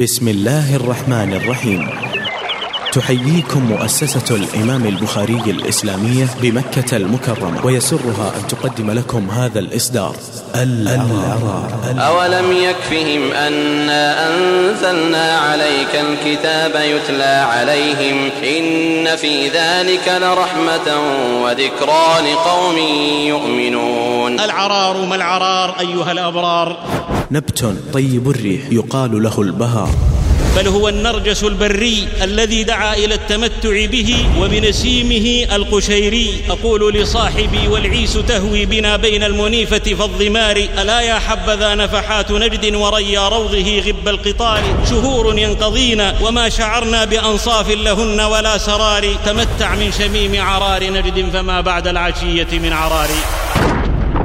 [0.00, 1.90] بسم الله الرحمن الرحيم.
[2.92, 10.16] تحييكم مؤسسة الإمام البخاري الإسلامية بمكة المكرمة ويسرها أن تقدم لكم هذا الإصدار.
[10.54, 20.88] الأعرار أولم يكفهم أنا أنزلنا عليك الكتاب يتلى عليهم إن في ذلك لرحمة
[21.42, 22.78] وذكرى لقوم
[23.26, 24.40] يؤمنون.
[24.40, 26.76] العرار ما العرار أيها الأبرار؟
[27.32, 29.90] نبت طيب الريح يقال له البهار.
[30.56, 36.34] بل هو النرجس البري الذي دعا إلى التمتع به وبنسيمه القشيري.
[36.48, 43.80] أقول لصاحبي والعيس تهوي بنا بين المنيفة فالضمار ألا يا حبذا نفحات نجد وريا روضه
[43.80, 49.14] غب القطار؟ شهور ينقضين وما شعرنا بأنصاف لهن ولا سرار.
[49.26, 53.08] تمتع من شميم عرار نجد فما بعد العشية من عرار.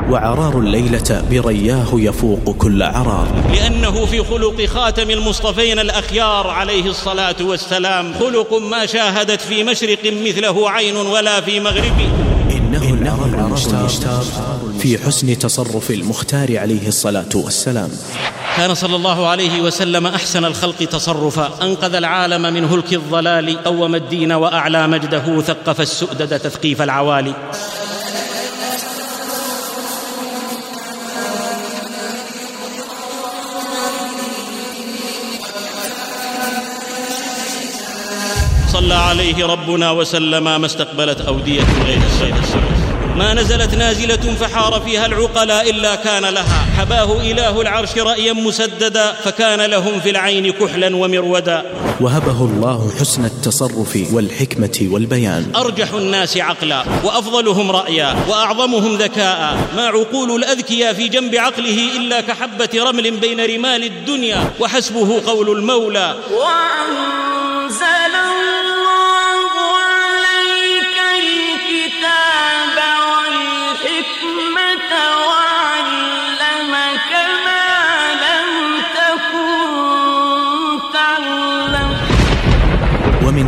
[0.10, 3.28] وعرار الليلة برياه يفوق كل عرار.
[3.54, 8.14] لأنه في خلق خاتم المصطفين الأخيار عليه الصلاة والسلام.
[8.20, 12.00] خلق ما شاهدت في مشرق مثله عين ولا في مغرب.
[12.52, 14.24] إنه العرار المشتار
[14.80, 17.90] في حسن تصرف المختار عليه الصلاة والسلام.
[18.58, 21.50] كان صلى الله عليه وسلم أحسن الخلق تصرفا.
[21.62, 23.64] أنقذ العالم من هلك الضلال.
[23.64, 25.42] قوم الدين وأعلى مجده.
[25.42, 27.34] ثقف السؤدد تثقيف العوالي.
[38.86, 42.36] صلى عليه ربنا وسلم ما استقبلت أودية غير الصيد
[43.16, 46.66] ما نزلت نازلة فحار فيها العقلاء إلا كان لها.
[46.78, 51.64] حباه إله العرش رأيا مسددا فكان لهم في العين كحلا ومرودا.
[52.00, 55.52] وهبه الله حسن التصرف والحكمة والبيان.
[55.56, 59.58] أرجح الناس عقلا وأفضلهم رأيا وأعظمهم ذكاء.
[59.76, 64.52] ما عقول الأذكياء في جنب عقله إلا كحبة رمل بين رمال الدنيا.
[64.60, 66.16] وحسبه قول المولى.
[66.32, 67.45] وأنزل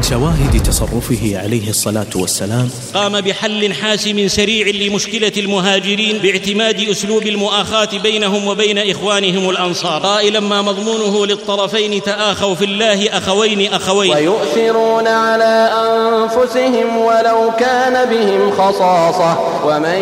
[0.09, 0.46] شواهد
[0.77, 2.69] تصرفه عليه الصلاة والسلام.
[2.93, 10.01] قام بحل حاسم سريع لمشكلة المهاجرين باعتماد أسلوب المؤاخاة بينهم وبين إخوانهم الأنصار.
[10.01, 14.15] قائلا ما مضمونه للطرفين تآخوا في الله أخوين أخوين.
[14.15, 19.37] ويؤثرون على أنفسهم ولو كان بهم خصاصة.
[19.65, 20.01] ومن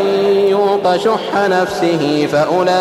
[0.49, 2.73] يوق شح نفسه فأولئك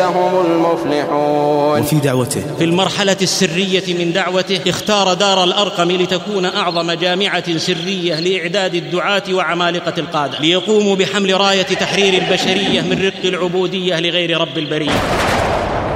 [0.00, 1.80] هم المفلحون.
[1.80, 2.42] وفي دعوته.
[2.58, 9.94] في المرحلة السرية من دعوته اختار دار الأرقم لتكون أعظم جامعة سرية لإعداد الدعاة وعمالقة
[9.98, 10.40] القادة.
[10.40, 15.00] ليقوموا بحمل راية تحرير البشرية من رق العبودية لغير رب البرية.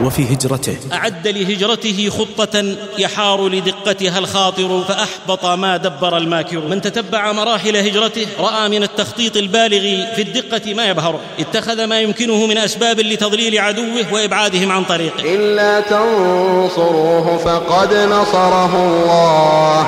[0.05, 0.77] وفي هجرته.
[0.93, 6.61] أعد لهجرته خطة يحار لدقتها الخاطر فأحبط ما دبر الماكر.
[6.61, 12.47] من تتبع مراحل هجرته رأى من التخطيط البالغ في الدقة ما يبهره اتخذ ما يمكنه
[12.47, 15.35] من أسباب لتضليل عدوه وإبعادهم عن طريقه.
[15.35, 19.81] إلا تنصروه فقد نصره الله.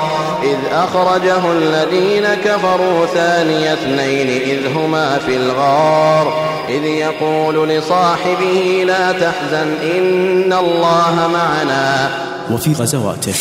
[0.43, 6.58] إذ أخرجه الذين كفروا ثاني اثنين إذ هما في الغار.
[6.69, 12.09] إذ يقول لصاحبه لا تحزن إن الله معنا.
[12.51, 13.33] وفي غزواته.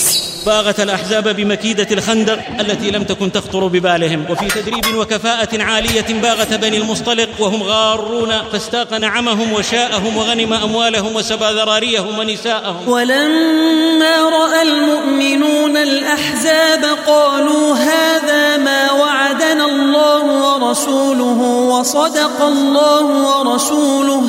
[0.46, 6.76] باغت الأحزاب بمكيدة الخندق التي لم تكن تخطر ببالهم وفي تدريب وكفاءة عالية باغت بني
[6.76, 12.88] المصطلق وهم غارون فاستاق نعمهم وشاءهم وغنم أموالهم وسبى ذراريهم ونساءهم.
[12.88, 21.40] ولما رأى المؤمنون الأحزاب قالوا هذا ما وعدنا الله ورسوله
[21.72, 24.22] وصدق الله ورسوله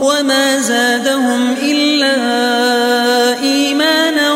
[0.00, 2.14] وما زادهم إلا
[3.42, 4.32] إيمانا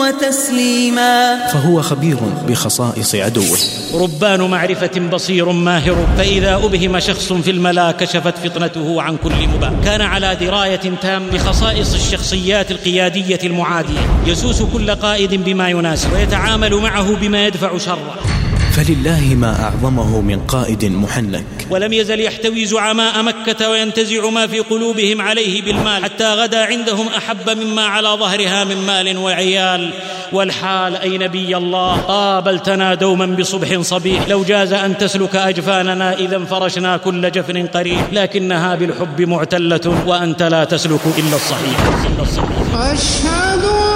[0.00, 1.46] وتسليما.
[1.46, 2.16] فهو خبير
[2.48, 3.58] بخصائص عدوه.
[3.94, 9.76] ربان معرفة بصير ماهر فإذا أبهم شخص في الملا كشفت فطنته عن كل مبا.
[9.84, 14.00] كان على دراية تام بخصائص الشخصيات القيادية المعادية.
[14.26, 18.41] يسوس كل قائد بما يناسب ويتعامل معه بما يدفع شره.
[18.72, 21.44] فلله ما أعظمه من قائد محنك.
[21.70, 27.50] ولم يزل يحتوي زعماء مكة وينتزع ما في قلوبهم عليه بالمال حتى غدا عندهم أحب
[27.50, 29.90] مما على ظهرها من مال وعيال.
[30.32, 34.28] والحال أي نبي الله؟ قابلتنا دوما بصبح صبيح.
[34.28, 38.00] لو جاز أن تسلك أجفاننا إذا فرشنا كل جفن قريب.
[38.12, 42.06] لكنها بالحب معتلة وأنت لا تسلك إلا الصحيح.
[42.06, 43.91] إلا الصحيح أشهد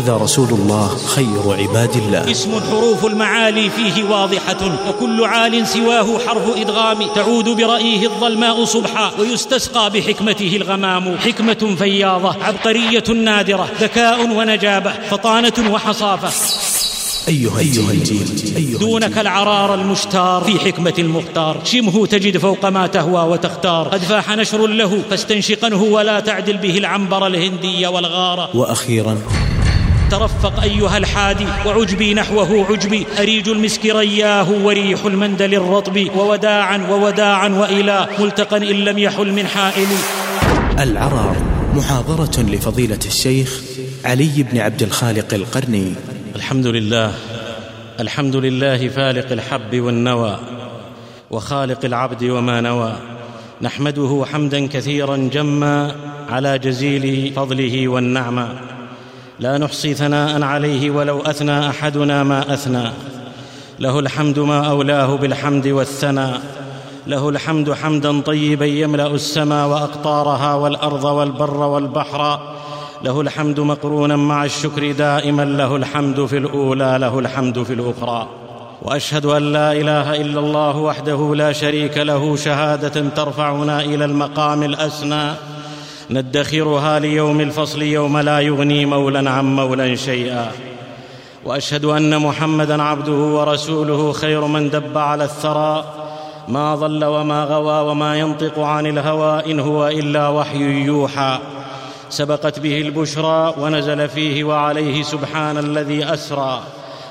[0.00, 2.30] وهذا رسول الله خير عباد الله.
[2.30, 7.06] اسم حروف المعالي فيه واضحة وكل عال سواه حرف إدغام.
[7.14, 11.18] تعود برأيه الظلماء صبحا ويستسقى بحكمته الغمام.
[11.18, 16.30] حكمة فياضة عبقرية نادرة ذكاء ونجابة فطانة وحصافة.
[17.28, 21.60] أيها الجيل دونك العرار المشتار في حكمة المختار.
[21.64, 23.88] شمه تجد فوق ما تهوى وتختار.
[23.88, 29.18] قد فاح نشر له فاستنشقنه ولا تعدل به العنبر الهندي والغارة وأخيرا
[30.10, 33.06] ترفق أيها الحادي وعجبي نحوه عجبي.
[33.18, 38.08] أريج المسك رياه وريح المندل الرطب ووداعا ووداعا وإلى.
[38.18, 39.88] ملتقى إن لم يحل من حائل
[40.78, 41.36] العرار
[41.74, 43.60] محاضرة لفضيلة الشيخ
[44.04, 45.94] علي بن عبد الخالق القرني.
[46.36, 47.12] الحمد لله
[48.00, 50.38] الحمد لله فالق الحب والنوى
[51.30, 52.92] وخالق العبد وما نوى.
[53.62, 55.94] نحمده حمدا كثيرا جما
[56.28, 58.48] على جزيل فضله والنعمى.
[59.40, 62.90] لا نحصي ثناء عليه ولو أثنى أحدنا ما أثنى.
[63.78, 66.30] له الحمد ما أولاه بالحمد والثنى
[67.06, 72.40] له الحمد حمدا طيبا يملأ السماء وأقطارها والأرض والبر والبحر.
[73.04, 75.44] له الحمد مقرونا مع الشكر دائما.
[75.44, 78.28] له الحمد في الأولى له الحمد في الأخرى.
[78.82, 82.36] وأشهد أن لا إله إلا الله وحده لا شريك له.
[82.36, 85.32] شهادة ترفعنا إلى المقام الاسنى
[86.10, 90.52] ندخرها ليوم الفصل يوم لا يغني مولا عن مولا شيئا.
[91.44, 95.84] وأشهد أن محمدا عبده ورسوله خير من دب على الثرى.
[96.48, 101.38] ما ضل وما غوى وما ينطق عن الهوى إن هو إلا وحي يوحى.
[102.10, 106.60] سبقت به البشرى ونزل فيه وعليه سبحان الذي أسرى.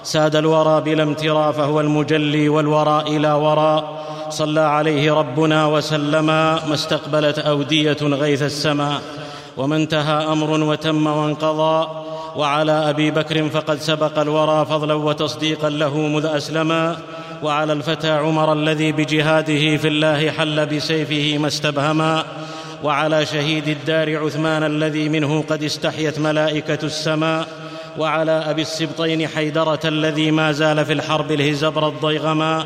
[0.04, 4.09] ساد الورى بلا امترى فهو المجلي والورى إلى وراء.
[4.30, 9.02] صلى عليه ربنا وسلم ما استقبلت أودية غيث السماء
[9.58, 11.88] وما انتهى أمر وتم وانقضى
[12.36, 16.98] وعلى أبي بكر فقد سبق الورى فضلا وتصديقا له مذ اسلما
[17.44, 22.26] وعلى الفتى عمر الذي بجهاده في الله حل بسيفه ما استبهما
[22.84, 27.48] وعلى شهيد الدار عثمان الذي منه قد استحيت ملائكة السماء
[27.98, 32.66] وعلى أبي السبطين حيدرة الذي ما زال في الحرب الهزبر الضيغما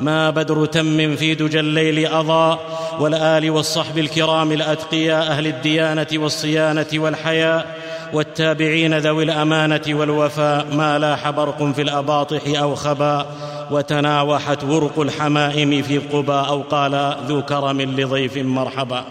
[0.00, 2.58] ما بدر تم في دجى الليل اضى
[3.00, 7.76] والآل والصحب الكرام الأتقياء أهل الديانة والصيانة والحياء
[8.12, 13.26] والتابعين ذوي الأمانة والوفاء ما لاح برق في الأباطح أو خبا
[13.70, 19.04] وتناوحت ورق الحمائم في قبى أو قال ذو كرم لضيف مرحبا.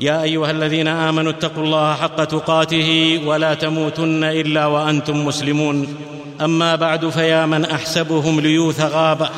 [0.00, 5.96] يا أيها الذين آمنوا اتقوا الله حق تقاته ولا تموتن إلا وأنتم مسلمون.
[6.40, 9.28] أما بعد فيا من أحسبهم ليوث غابة.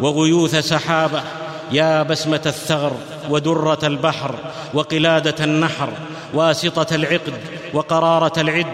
[0.00, 1.22] وغيوث سحابة
[1.72, 2.92] يا بسمة الثغر
[3.30, 4.34] ودرة البحر
[4.74, 5.88] وقلادة النحر
[6.34, 7.34] واسطة العقد
[7.74, 8.66] وقرارة العد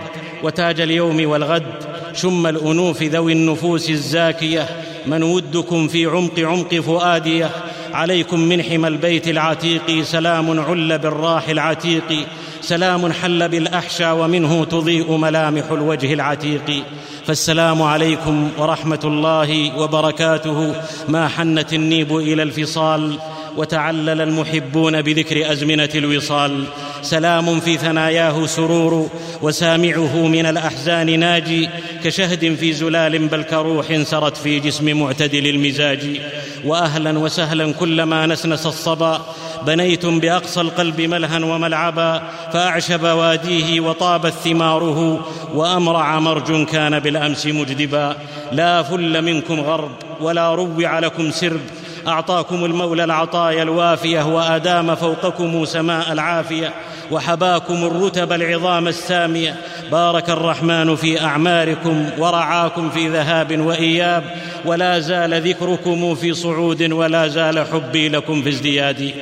[0.43, 1.75] وتاج اليوم والغد
[2.13, 4.69] شم الأنوف ذوي النفوس الزاكية
[5.07, 7.51] من ودكم في عمق عمق فؤاديه
[7.93, 12.27] عليكم من حمى البيت العتيق سلام عل بالراح العتيق
[12.61, 16.85] سلام حل بالأحشى ومنه تضيء ملامح الوجه العتيق.
[17.27, 20.75] فالسلام عليكم ورحمة الله وبركاته.
[21.09, 23.19] ما حنت النيب إلى الفصال
[23.57, 26.65] وتعلل المحبون بذكر أزمنة الوصال.
[27.03, 29.11] سلام في ثناياه سرور
[29.43, 31.69] وسامعه من الأحزان ناجي
[32.05, 36.21] كشهد في زلال بل كروح سرت في جسم معتدل المزاج
[36.65, 39.27] وأهلا وسهلا كلما نسنس الصبا.
[39.67, 42.23] بنيتم بأقصى القلب ملها وملعبا
[42.53, 48.17] فأعشب واديه وطابت ثماره وأمرع مرج كان بالأمس مجدبا.
[48.53, 51.61] لا فل منكم غرب ولا روع لكم سرب.
[52.09, 56.73] أعطاكم المولى العطايا الوافية وأدام فوقكم سماء العافية
[57.11, 59.57] وحباكم الرتب العظام السامية.
[59.93, 64.25] بارك الرحمن في أعماركم ورعاكم في ذهاب وإياب.
[64.65, 69.13] ولا زال ذكركم في صعود ولا زال حبي لكم في ازدياد.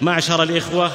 [0.00, 0.90] معشر الإخوة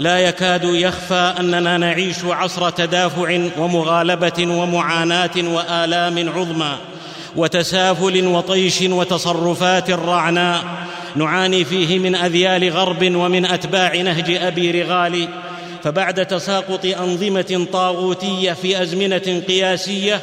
[0.00, 6.76] لا يكاد يخفى أننا نعيش عصر تدافع ومغالبة ومعاناة وآلام عظمى.
[7.36, 10.64] وتسافل وطيش وتصرفات رعناء
[11.16, 15.28] نعاني فيه من أذيال غرب ومن أتباع نهج أبي رغال.
[15.84, 20.20] فبعد تساقط أنظمة طاغوتية في أزمنة قياسية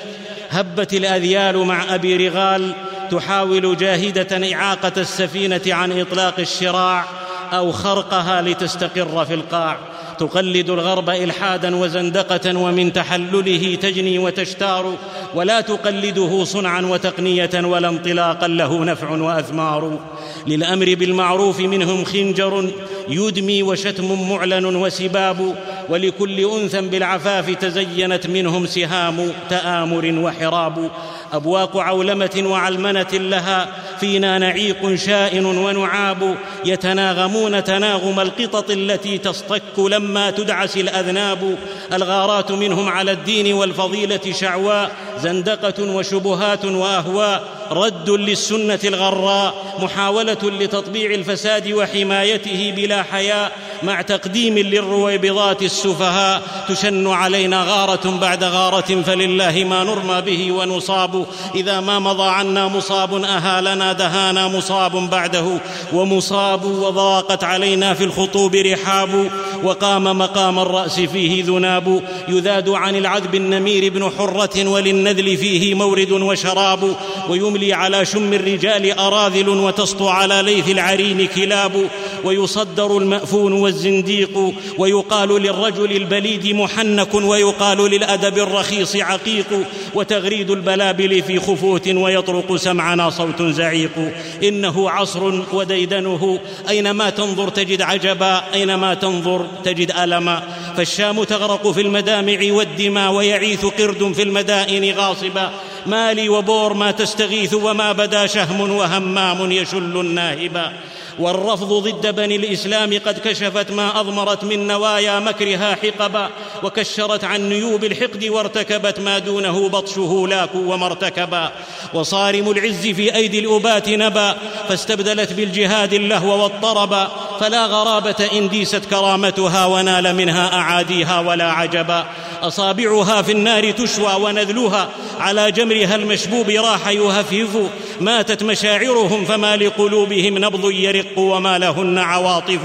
[0.50, 2.74] هبت الأذيال مع أبي رغال
[3.12, 7.06] تحاول جاهدة إعاقة السفينة عن إطلاق الشراع
[7.54, 9.78] أو خرقها لتستقر في القاع.
[10.20, 14.94] تقلد الغرب إلحادا وزندقة ومن تحلله تجني وتشتار
[15.36, 20.00] ولا تقلده صنعا وتقنية ولا انطلاقا له نفع وأثمار.
[20.48, 22.70] للأمر بالمعروف منهم خنجر
[23.10, 25.56] يدمي وشتم معلن وسباب
[25.90, 30.92] ولكل أنثى بالعفاف تزينت منهم سهام تآمر وحراب.
[31.34, 33.68] أبواق عولمة وعلمنة لها
[34.00, 41.58] فينا نعيق شائن ونعاب يتناغمون تناغم القطط التي تصطك لما تدعس الأذناب.
[41.94, 47.44] الغارات منهم على الدين والفضيلة شعواء زندقة وشبهات وأهواء.
[47.72, 53.52] رد للسنة الغراء محاولة لتطبيع الفساد وحمايته بلا حياء.
[53.84, 61.17] مع تقديم للرويبضات السفهاء تشن علينا غارة بعد غارة فلله ما نرمى به ونصاب.
[61.56, 65.46] إذا ما مضى عنا مصاب أهالنا دهانا مصاب بعده
[65.94, 69.30] ومصاب وضاقت علينا في الخطوب رحاب
[69.64, 76.96] وقام مقام الرأس فيه ذناب يذاد عن العذب النمير بن حرة وللنذل فيه مورد وشراب
[77.30, 81.90] ويملي على شم الرجال أراذل وتسطو على ليث العرين كلاب
[82.24, 91.88] ويصدر المأفون والزنديق ويقال للرجل البليد محنك ويقال للأدب الرخيص عقيق وتغريد البلابل في خفوت
[91.88, 94.14] ويطرق سمعنا صوت زعيق.
[94.44, 96.40] إنه عصر وديدنه.
[96.70, 100.44] أينما تنظر تجد عجبا أينما تنظر تجد ألما.
[100.78, 105.52] فالشام تغرق في المدامع والدماء ويعيث قرد في المدائن غاصبا.
[105.86, 110.74] مالي وبور ما تستغيث وما بدا شهم وهمام يشل الناهبا.
[111.20, 116.30] والرفض ضد بني الإسلام قد كشفت ما أضمرت من نوايا مكرها حقبا
[116.64, 121.52] وكشرت عن نيوب الحقد وارتكبت ما دونه بطشه لاك وما ارتكبا.
[121.94, 124.36] وصارم العز في أيدي الابات نبا
[124.70, 127.12] فاستبدلت بالجهاد اللهو والطربا.
[127.40, 132.06] فلا غرابة إن ديست كرامتها ونال منها أعاديها ولا عجبا.
[132.42, 134.90] أصابعها في النار تشوى ونذلها
[135.20, 137.58] على جمرها المشبوب راح يهفهف.
[138.02, 142.60] ماتت مشاعرهم فما لقلوبهم نبض يرق وما لهن عواطف.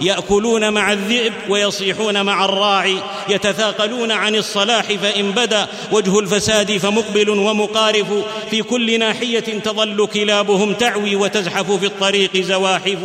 [0.00, 2.96] يأكلون مع الذئب ويصيحون مع الراعي.
[3.28, 5.66] يتثاقلون عن الصلاح فإن بدا.
[5.92, 8.06] وجه الفساد فمقبل ومقارف.
[8.50, 12.98] في كل ناحية تظل كلابهم تعوي وتزحف في الطريق زواحف.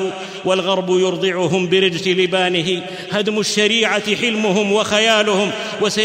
[0.45, 2.81] والغرب يرضعهم برجس لبانه.
[3.11, 5.51] هدم الشريعة حلمهم وخيالهم.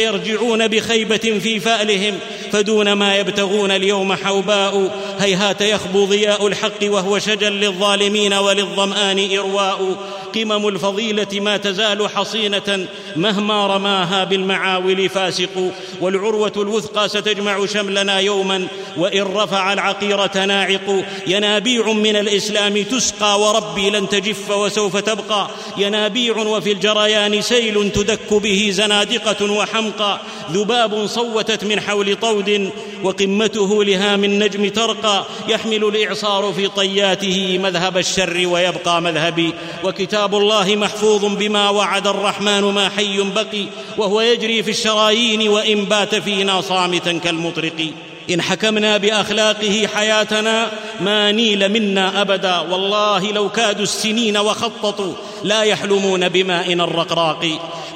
[0.08, 2.18] وسيرجعون بخيبة في فألهم
[2.52, 9.96] فدون ما يبتغون اليوم حوباء هيهات يخبو ضياء الحق وهو شجا للظالمين وللظمآن إرواء.
[10.34, 19.22] قمم الفضيلة ما تزال حصينة مهما رماها بالمعاول فاسق والعروة الوثقى ستجمع شملنا يوما وإن
[19.22, 27.42] رفع العقيرة ناعق ينابيع من الإسلام تسقى وربي لن تجف وسوف تبقى ينابيع وفي الجريان
[27.42, 30.20] سيل تدك به زنادقة وحمقى
[30.52, 32.70] ذباب صوتت من حول طود
[33.02, 39.54] وقمته لهام النجم ترقى يحمل الإعصار في طياته مذهب الشر ويبقى مذهبي
[39.84, 43.64] وكتاب الله محفوظ بما وعد الرحمن ما حي بقي
[43.96, 47.92] وهو يجري في الشرايين وإن بات فينا صامتا كالمطرق.
[48.30, 50.70] إن حكمنا بأخلاقه حياتنا
[51.00, 52.58] ما نيل منا أبدا.
[52.58, 55.12] والله لو كادوا السنين وخططوا
[55.44, 57.46] لا يحلمون بماء الرقراق.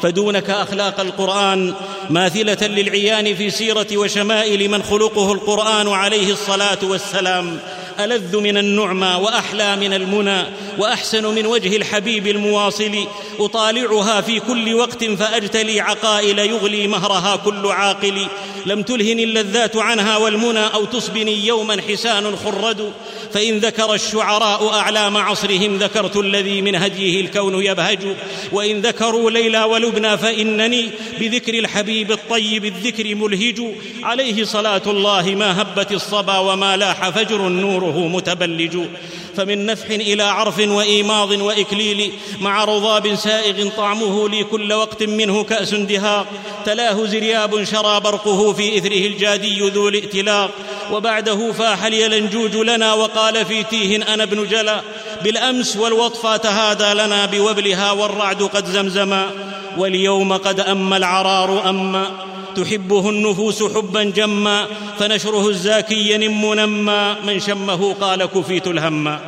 [0.02, 1.74] فدونك أخلاق القرآن
[2.10, 7.60] ماثلة للعيان في سيرة وشمائل من خلقه القرآن عليه الصلاة والسلام.
[8.00, 10.42] ألذ من النعمى وأحلى من المنى
[10.78, 13.06] وأحسن من وجه الحبيب المواصل.
[13.38, 18.26] أطالعها في كل وقت فأجتلي عقائل يغلي مهرها كل عاقل.
[18.66, 22.92] لم تلهن اللذات عنها والمنى أو تصبني يوما حسان خرد.
[23.32, 27.98] فإن ذكر الشعراء أعلام عصرهم ذكرت الذي من هديه الكون يبهج.
[28.52, 33.62] وإن ذكروا ليلى ولبنى فإنني بذكر الحبيب الطيب الذكر ملهج.
[34.02, 37.46] عليه صلاة الله ما هبت الصبا وما لاح فجر
[37.82, 38.78] نوره متبلج.
[39.36, 45.74] فمن نفح إلى عرف وإيماض وإكليل مع رضاب سائغ طعمه لي كل وقت منه كأس
[45.74, 46.26] دهاق.
[46.66, 50.50] تلاه زرياب شرى برقه في إثره الجادي ذو الائتلاق.
[50.92, 54.80] وبعده فاح اليلنجوج لنا وقال في تيه أنا ابن جلا.
[55.22, 59.30] بالأمس والوطفى تهادى لنا بوبلها والرعد قد زمزما.
[59.78, 62.31] واليوم قد أما العرار أما.
[62.56, 64.66] تحبه النفوس حبا جما
[64.98, 69.18] فنشره الزاكي ينم نما من شمه قال كفيت الهم.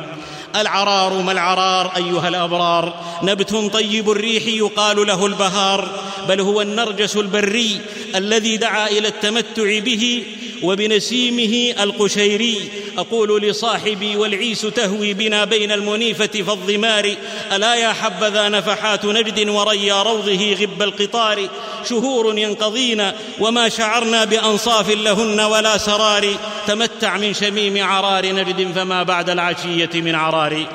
[0.55, 5.89] العرار ما العرار أيها الأبرار؟ نبت طيب الريح يقال له البهار.
[6.29, 7.81] بل هو النرجس البري
[8.15, 10.23] الذي دعا إلى التمتع به
[10.63, 12.57] وبنسيمه القشيري
[12.97, 17.15] أقول لصاحبي والعيس تهوي بنا بين المنيفة فالضمار
[17.51, 21.49] ألا يا حبذا نفحات نجد وريا روضه غب القطار؟
[21.89, 26.35] شهور ينقضين وما شعرنا بأنصاف لهن ولا سرار.
[26.67, 30.65] تمتع من شميم عرار نجد فما بعد العشية من عرار.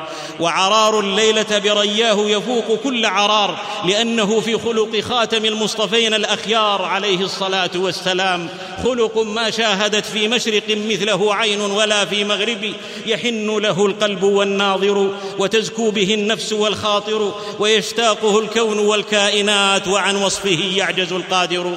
[0.40, 8.48] وعرار الليلة برياه يفوق كل عرار لأنه في خلق خاتم المصطفين الأخيار عليه الصلاة والسلام.
[8.84, 12.72] خلق ما شاهدت في مشرق مثله عين ولا في مغرب
[13.06, 21.76] يحن له القلب والناظر وتزكو به النفس والخاطر ويشتاقه الكون والكائنات وعن وصفه يعجز القادر.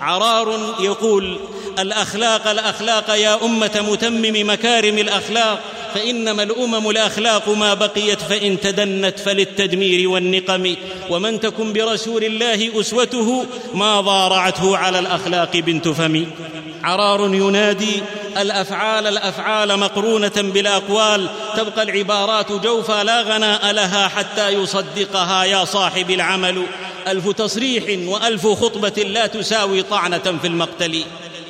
[0.00, 1.38] عرار يقول
[1.78, 5.60] الأخلاق الأخلاق يا أمة متمم مكارم الأخلاق
[5.94, 10.74] فإنما الأمم الأخلاق ما بقيت فإن تدنت فللتدمير والنقم.
[11.10, 16.26] ومن تكن برسول الله أسوته ما ضارعته على الأخلاق بنت فم.
[16.86, 18.02] عرار ينادي
[18.38, 26.62] الأفعال الأفعال مقرونة بالاقوال تبقى العبارات جوفا لا غناء لها حتى يصدقها يا صاحب العمل.
[27.08, 31.04] ألف تصريح وألف خطبة لا تساوي طعنة في المقتل.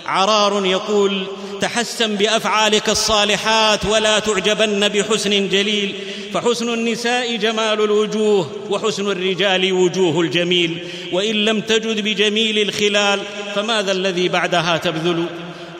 [0.06, 1.26] عرار يقول
[1.60, 5.94] تحسن بأفعالك الصالحات ولا تعجبن بحسن جليل.
[6.34, 10.78] فحسن النساء جمال الوجوه وحسن الرجال وجوه الجميل.
[11.12, 13.20] وإن لم تجد بجميل الخلال
[13.56, 15.26] فماذا الذي بعدها تبذل؟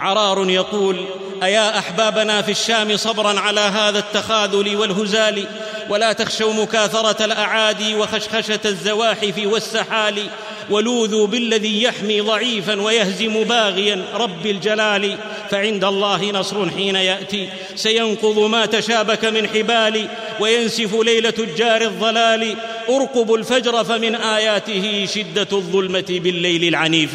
[0.01, 1.05] عرار يقول
[1.43, 5.47] أيا أحبابنا في الشام صبرا على هذا التخاذل والهزال؟
[5.89, 10.23] ولا تخشوا مكاثرة الأعادي وخشخشة الزواحف والسحال؟
[10.71, 15.17] ولوذوا بالذي يحمي ضعيفا ويهزم باغيا رب الجلال.
[15.51, 17.49] فعند الله نصر حين يأتي.
[17.75, 20.09] سينقض ما تشابك من حبال
[20.41, 22.57] وينسف ليل تجار الضلال.
[22.89, 27.11] أرقبوا الفجر فمن آياته شدة الظلمة بالليل العنيف.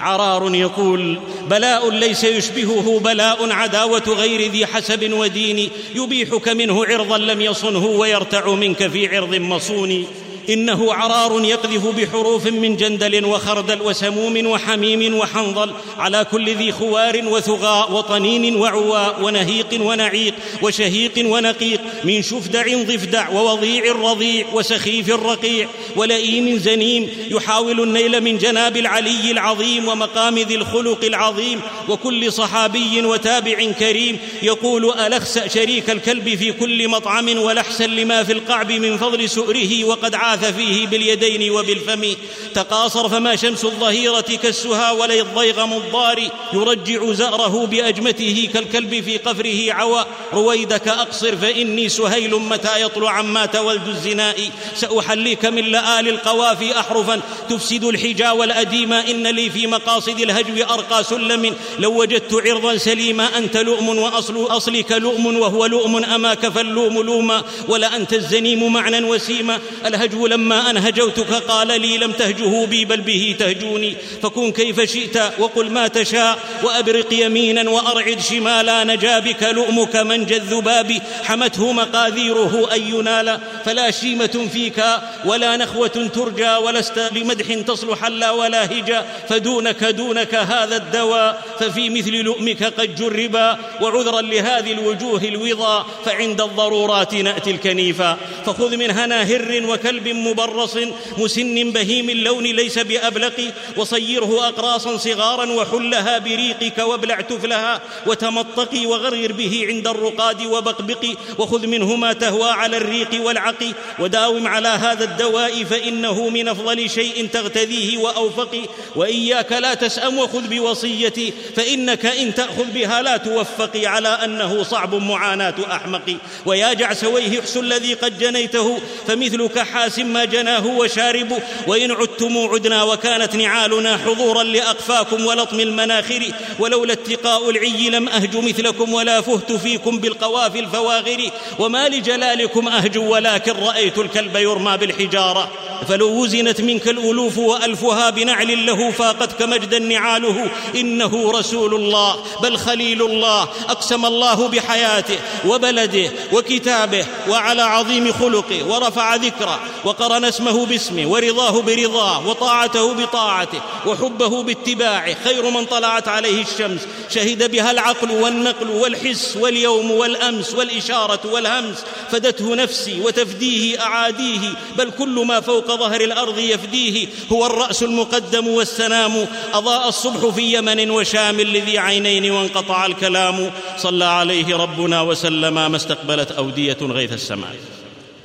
[0.00, 1.18] عرار يقول
[1.50, 5.70] بلاء ليس يشبهه بلاء عداوة غير ذي حسب ودين.
[5.94, 10.06] يبيحك منه عرضا لم يصنه ويرتع منك في عرض مصون.
[10.50, 17.92] إنه عرار يقذف بحروف من جندل وخردل وسموم وحميم وحنظل على كل ذي خوار وثغاء
[17.92, 27.08] وطنين وعواء ونهيق ونعيق وشهيق ونقيق من شفدع ضفدع ووضيع رضيع وسخيف رقيع ولئيم زنيم
[27.30, 34.90] يحاول النيل من جناب العلي العظيم ومقام ذي الخلق العظيم وكل صحابي وتابع كريم يقول
[34.90, 40.39] الخسا شريك الكلب في كل مطعم ولحسا لما في القعب من فضل سؤره وقد عاد
[40.40, 42.14] بعث فيه باليدين وبالفم.
[42.54, 46.28] تقاصر فما شمس الظهيرة كالسها ولا الضيغم الضار.
[46.52, 50.06] يرجع زأره بأجمته كالكلب في قفره عوى.
[50.32, 54.50] رويدك أقصر فإني سهيل متى يطلع عما تولد الزناء.
[54.76, 57.20] سأحليك من لآل القوافي أحرفا.
[57.48, 58.92] تفسد الحجا والأديم.
[58.92, 61.54] إن لي في مقاصد الهجو أرقى سلم.
[61.78, 66.04] لو وجدت عرضا سليما أنت لؤم وأصل أصلك لؤم وهو لؤم.
[66.04, 67.44] أماك فاللوم لوما.
[67.68, 69.60] ولا أنت الزنيم معنى وسيما.
[69.86, 75.16] الهجو لما أن هجوتك قال لي لم تهجه بي بل به تهجوني فكن كيف شئت
[75.38, 82.82] وقل ما تشاء وأبرق يمينا وأرعد شمالا نجا بك لؤمك منجى الذباب حمته مقاذيره أن
[82.82, 84.84] ينال فلا شيمة فيك
[85.24, 92.10] ولا نخوة ترجى ولست لمدح تصلح لا ولا هجا فدونك دونك هذا الدواء ففي مثل
[92.10, 99.62] لؤمك قد جربا وعذرا لهذه الوجوه الوضا فعند الضرورات نأتي الكنيفا فخذ من خرا هر
[99.68, 100.76] وكلب مبرص
[101.18, 109.64] مسن بهيم اللون ليس بأبلق وصيره أقراصا صغارا وحلها بريقك وابلع تفلها وتمطقي وغرغر به
[109.68, 116.28] عند الرقاد وبقبقي وخذ منه ما تهوى على الريق والعقي وداوم على هذا الدواء فإنه
[116.28, 118.62] من أفضل شيء تغتذيه وأوفقي
[118.96, 125.54] وإياك لا تسأم وخذ بوصيتي فإنك إن تأخذ بها لا توفقي على أنه صعب معاناة
[125.70, 126.16] أحمق.
[126.46, 133.36] ويا جعسويه احس الذي قد جنيته فمثلك حاسم ما جناه وشارب وإن عدتم عدنا وكانت
[133.36, 136.22] نعالنا حضورا لأقفاكم ولطم المناخر
[136.58, 141.30] ولولا اتقاء العي لم أهج مثلكم ولا فهت فيكم بالقوافي الفواغر.
[141.58, 145.50] وما لجلالكم أهجو ولكن رأيت الكلب يرمى بالحجارة.
[145.88, 150.50] فلو وزنت منك الألوف وألفها بنعل له فاقتك مجدا نعاله.
[150.76, 159.14] إنه رسول الله بل خليل الله أقسم الله بحياته وبلده وكتابه وعلى عظيم خلقه ورفع
[159.14, 166.80] ذكره وقرن اسمه باسمه ورضاه برضاه وطاعته بطاعته وحبه باتباعه خير من طلعت عليه الشمس.
[167.10, 171.84] شهد بها العقل والنقل والحس واليوم والأمس والإشارة والهمس.
[172.10, 174.40] فدته نفسي وتفديه أعاديه
[174.78, 177.06] بل كل ما فوق ظهر الأرض يفديه.
[177.32, 183.50] هو الرأس المقدم والسنام أضاء الصبح في يمن وشام لذي عينين وانقطع الكلام.
[183.78, 187.79] صلى عليه ربنا وسلم ما استقبلت أودية غيث السماء.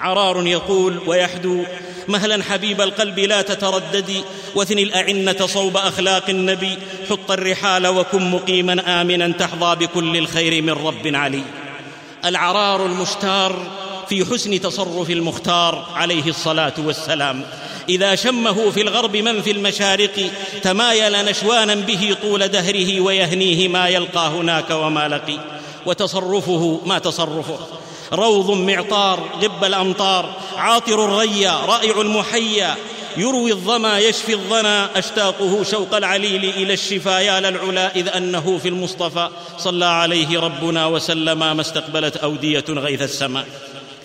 [0.06, 1.63] عرار يقول ويحدو
[2.08, 4.24] مهلا حبيب القلب لا تترددي
[4.56, 6.78] واثني الأعنة صوب أخلاق النبي
[7.10, 11.44] حط الرحال وكن مقيما آمنا تحظى بكل الخير من رب علي.
[12.26, 13.72] العرار المشتار
[14.10, 17.46] في حسن تصرف المختار عليه الصلاة والسلام.
[17.89, 20.30] إذا شمه في الغرب من في المشارق
[20.62, 25.39] تمايل نشوانا به طول دهره ويهنيه ما يلقى هناك وما لقي.
[25.86, 27.60] وتصرفه ما تصرفه.
[28.13, 30.34] روض معطار غب الأمطار.
[30.58, 32.76] عاطر الريا رائع المحيا
[33.18, 35.00] يروي الظما يشفي الظنا.
[35.00, 37.20] أشتاقه شوق العليل إلى الشفا.
[37.20, 39.30] يا للعلا إذ أنه في المصطفى.
[39.58, 43.46] صلى عليه ربنا وسلم ما استقبلت أودية غيث السماء.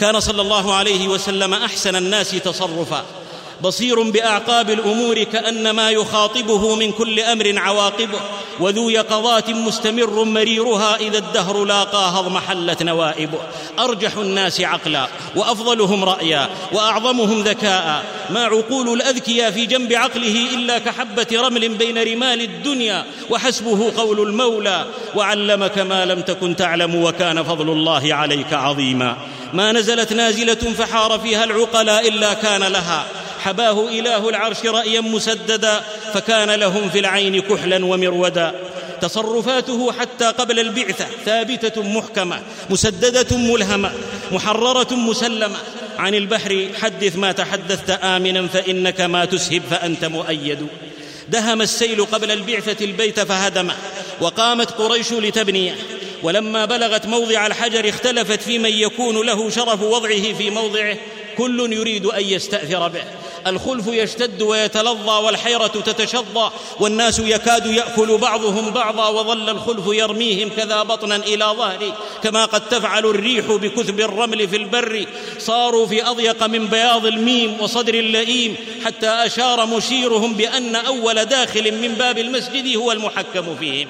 [0.01, 3.05] كان صلى الله عليه وسلم أحسن الناس تصرفا.
[3.62, 8.20] بصير بأعقاب الأمور كان ما يخاطبه من كل أمر عواقبه
[8.61, 13.38] وذو يقظات مستمر مريرها إذا الدهر لاقاها اضمحلت نوائبه.
[13.79, 18.05] أرجح الناس عقلا وأفضلهم رأيا وأعظمهم ذكاء.
[18.31, 24.87] ما عقول الأذكياء في جنب عقله إلا كحبة رمل بين رمال الدنيا وحسبه قول المولى.
[25.14, 29.16] وعلمك ما لم تكن تعلم وكان فضل الله عليك عظيما.
[29.53, 33.07] ما نزلت نازلة فحار فيها العقلاء إلا كان لها.
[33.40, 35.81] حباه إله العرش رأيا مسددا
[36.14, 38.55] فكان لهم في العين كحلا ومرودا.
[39.00, 43.92] تصرفاته حتى قبل البعثة ثابتة محكمة مسددة ملهمة
[44.33, 45.57] محررة مسلمة.
[45.98, 50.66] عن البحر حدث ما تحدثت آمنا فإنك ما تسهب فأنت مؤيد.
[51.29, 53.74] دهم السيل قبل البعثة البيت فهدمه
[54.20, 55.76] وقامت قريش لتبنيه.
[56.22, 60.96] ولما بلغت موضع الحجر اختلفت في من يكون له شرف وضعه في موضعه.
[61.38, 63.05] كل يريد أن يستأثر به.
[63.46, 66.50] الخلف يشتد ويتلظى والحيرة تتشظى
[66.81, 71.92] والناس يكاد يأكل بعضهم بعضا وظل الخلف يرميهم كذا بطنا إلى ظهري.
[72.22, 75.07] كما قد تفعل الريح بكثب الرمل في البر.
[75.38, 81.94] صاروا في أضيق من بياض الميم وصدر اللئيم حتى أشار مشيرهم بأن أول داخل من
[81.94, 83.88] باب المسجد هو المحكم فيهم.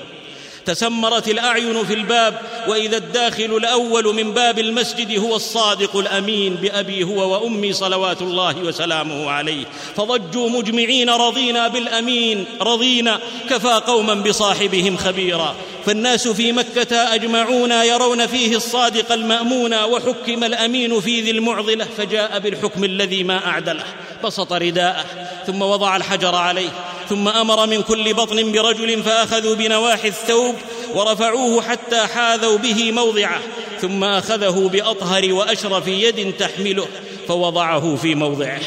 [0.71, 7.33] تسمرت الأعين في الباب وإذا الداخل الأول من باب المسجد هو الصادق الأمين بأبي هو
[7.33, 9.65] وأمي صلوات الله وسلامه عليه.
[9.97, 15.55] فضجوا مجمعين رضينا بالأمين رضينا كفى قوما بصاحبهم خبيرا.
[15.87, 22.85] فالناس في مكة أجمعون يرون فيه الصادق المأمون وحكم الأمين في ذي المعضلة فجاء بالحكم
[22.85, 23.85] الذي ما أعدله.
[24.25, 25.05] بسط رداءه
[25.47, 26.71] ثم وضع الحجر عليه.
[27.11, 30.55] ثم أمر من كل بطن برجل فأخذوا بنواحي الثوب
[30.95, 33.41] ورفعوه حتى حاذوا به موضعه
[33.81, 36.87] ثم أخذه بأطهر وأشرف يد تحمله
[37.29, 38.61] فوضعه في موضعه.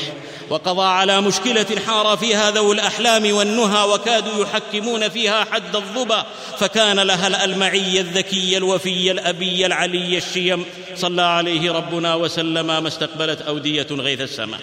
[0.49, 6.25] وقضى على مشكلة حار فيها ذو الأحلام والنهى وكادوا يحكمون فيها حد الظبا
[6.59, 10.65] فكان لها الألمعي الذكي الوفي الأبي العلي الشيم.
[10.95, 14.59] صلى عليه ربنا وسلم ما استقبلت أودية غيث السماء.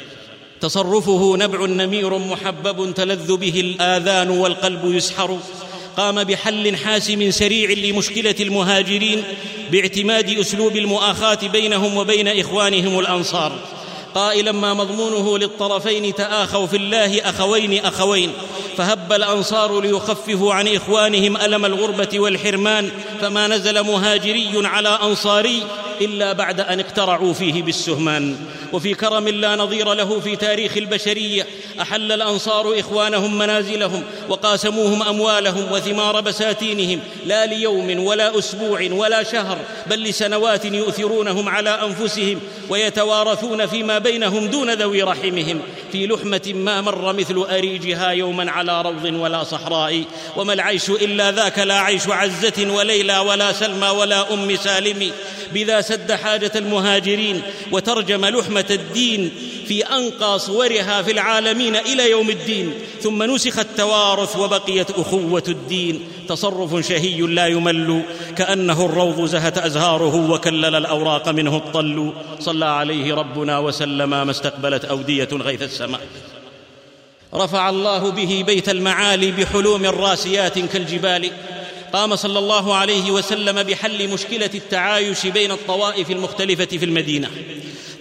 [0.60, 5.38] تصرفه نبع نمير محبب تلذ به الآذان والقلب يسحر.
[5.96, 9.22] قام بحل حاسم سريع لمشكلة المهاجرين
[9.70, 13.52] باعتماد أسلوب المؤاخاة بينهم وبين إخوانهم الأنصار.
[14.14, 18.32] قائلا ما مضمونه للطرفين تآخوا في الله أخوين أخوين.
[18.76, 22.90] فهب الأنصار ليخففوا عن إخوانهم ألم الغربة والحرمان.
[23.20, 25.62] فما نزل مهاجري على أنصاري
[26.00, 28.36] إلا بعد أن اقترعوا فيه بالسهمان.
[28.72, 31.46] وفي كرم لا نظير له في تاريخ البشرية.
[31.80, 37.00] أحل الأنصار إخوانهم منازلهم وقاسموهم أموالهم وثمار بساتينهم.
[37.26, 44.74] لا ليوم ولا أسبوع ولا شهر بل لسنوات يؤثرونهم على أنفسهم ويتوارثون فيما بينهم دون
[44.74, 45.60] ذوي رحمهم.
[45.92, 50.04] في لحمة ما مر مثل أريجها يوما على روض ولا صحراء.
[50.36, 55.12] وما العيش إلا ذاك لا عيش عزة وليلى ولا سلمى ولا أم سالم.
[55.52, 59.30] بذا سد حاجة المهاجرين وترجم لحمة الدين
[59.70, 62.74] في أنقى صورها في العالمين إلى يوم الدين.
[63.00, 66.08] ثم نسخ التوارث وبقيت أخوة الدين.
[66.28, 68.02] تصرف شهي لا يمل
[68.36, 72.12] كأنه الروض زهت أزهاره وكلل الأوراق منه الطل.
[72.40, 76.00] صلى عليه ربنا وسلم ما استقبلت أودية غيث السماء.
[77.34, 81.30] رفع الله به بيت المعالي بحلوم راسيات كالجبال.
[81.92, 87.30] قام صلى الله عليه وسلم بحل مشكلة التعايش بين الطوائف المختلفة في المدينة.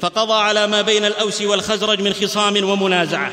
[0.02, 3.32] فقضى على ما بين الأوس والخزرج من خصام ومنازعة.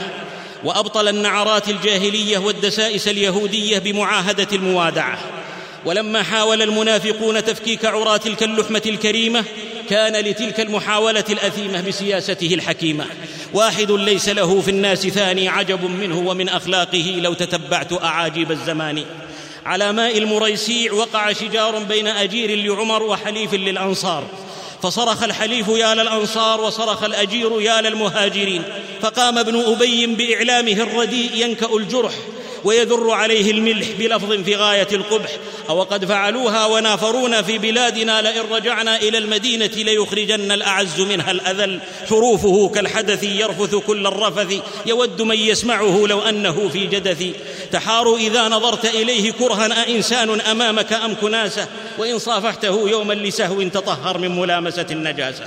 [0.65, 5.19] وأبطل النعرات الجاهلية والدسائس اليهودية بمعاهدة الموادعة.
[5.85, 9.45] ولما حاول المنافقون تفكيك عرى تلك اللحمة الكريمة
[9.91, 13.07] كان لتلك المحاولة الأثيمة بسياسته الحكيمة.
[13.55, 19.05] واحد ليس له في الناس ثاني عجب منه ومن أخلاقه لو تتبعت أعاجيب الزمان.
[19.67, 24.25] على ماء المريسيع وقع شجار بين أجير لعمر وحليف للأنصار.
[24.83, 28.63] فصرخ الحليف يا للأنصار وصرخ الأجير يا للمهاجرين.
[29.01, 32.13] فقام ابن أبي بإعلامه الرديء ينكأ الجرح.
[32.67, 35.31] ويذر عليه الملح بلفظ في غاية القبح.
[35.69, 41.81] أو قد فعلوها ونافرونا في بلادنا لئن رجعنا إلى المدينة ليخرجن الأعز منها الأذل.
[42.09, 44.63] حروفه كالحدث يرفث كل الرفث.
[44.87, 47.25] يود من يسمعه لو أنه في جدث.
[47.73, 54.41] تحار إذا نظرت إليه كرها أإنسان أمامك أم كناسة؟ وإن صافحته يوما لسهو تطهر من
[54.41, 55.45] ملامسة النجاسة.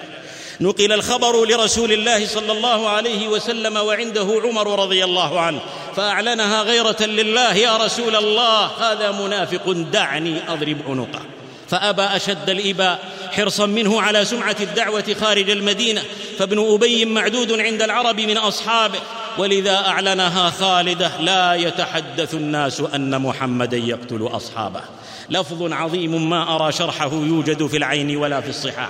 [0.62, 5.60] نقل الخبر لرسول الله صلى الله عليه وسلم وعنده عمر رضي الله عنه
[5.96, 11.22] فأعلنها غيرة لله يا رسول الله هذا منافق دعني أضرب عنقه.
[11.68, 13.00] فأبى أشد الإباء
[13.32, 16.04] حرصا منه على سمعة الدعوة خارج المدينة
[16.40, 19.00] فابن أبي معدود عند العرب من أصحابه
[19.38, 24.82] ولذا أعلنها خالده لا يتحدث الناس أن محمدا يقتل أصحابه.
[25.30, 28.90] لفظ عظيم ما أرى شرحه يوجد في العين ولا في الصحاح.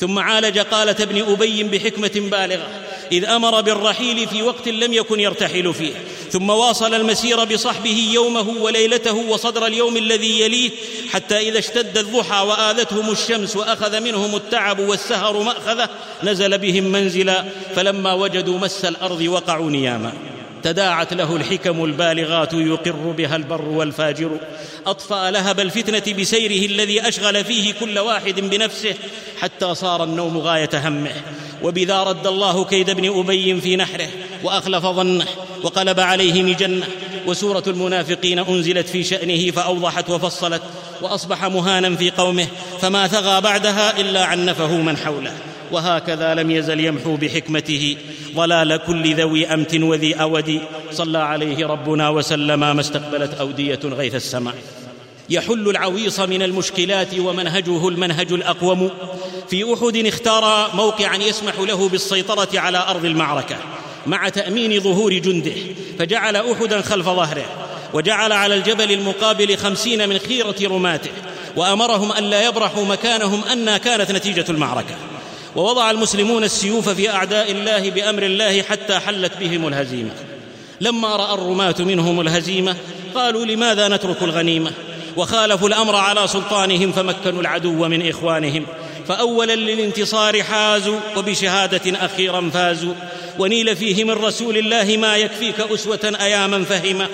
[0.00, 2.68] ثم عالج قاله ابن أبي بحكمة بالغة
[3.12, 5.92] إذ أمر بالرحيل في وقت لم يكن يرتحل فيه.
[6.30, 10.70] ثم واصل المسير بصحبه يومه وليلته وصدر اليوم الذي يليه
[11.10, 15.88] حتى إذا اشتد الضحى وآذتهم الشمس وأخذ منهم التعب والسهر مأخذه
[16.22, 17.44] نزل بهم منزلا
[17.76, 20.12] فلما وجدوا مس الأرض وقعوا نياما.
[20.62, 24.30] تداعت له الحكم البالغات يقر بها البر والفاجر.
[24.86, 28.94] أطفأ لهب الفتنة بسيره الذي أشغل فيه كل واحد بنفسه
[29.40, 31.12] حتى صار النوم غاية همه.
[31.62, 34.08] وبذا رد الله كيد ابن أبي في نحره
[34.42, 35.26] وأخلف ظنه
[35.62, 36.86] وقلب عليه مجنة.
[37.26, 40.62] وسورة المنافقين أنزلت في شأنه فأوضحت وفصلت
[41.02, 42.46] وأصبح مهانا في قومه
[42.80, 45.32] فما ثغى بعدها إلا عنفه من حوله.
[45.72, 47.96] وهكذا لم يزل يمحو بحكمته.
[48.34, 50.60] ضلال كل ذوي أمت وذي أود.
[50.92, 54.54] صلى عليه ربنا وسلم ما استقبلت أودية غيث السماء.
[55.30, 58.90] يحل العويص من المشكلات ومنهجه المنهج الأقوم.
[59.50, 63.56] في أحد اختار موقعا يسمح له بالسيطرة على أرض المعركة.
[64.06, 65.56] مع تأمين ظهور جنده.
[65.98, 67.44] فجعل احدا خلف ظهره.
[67.92, 71.10] وجعل على الجبل المقابل خمسين من خيرة رماته.
[71.56, 74.94] وأمرهم الا يبرحوا مكانهم أنها كانت نتيجة المعركة.
[75.56, 80.10] ووضع المسلمون السيوف في أعداء الله بأمر الله حتى حلت بهم الهزيمة.
[80.80, 82.76] لما رأى الرماة منهم الهزيمة
[83.14, 84.70] قالوا لماذا نترك الغنيمة؟
[85.16, 88.66] وخالفوا الأمر على سلطانهم فمكنوا العدو من إخوانهم.
[89.08, 92.94] فاولا للانتصار حازوا وبشهادة أخيرا فازوا.
[93.38, 97.06] ونيل فيه من رسول الله ما يكفيك أسوة ايا من فهم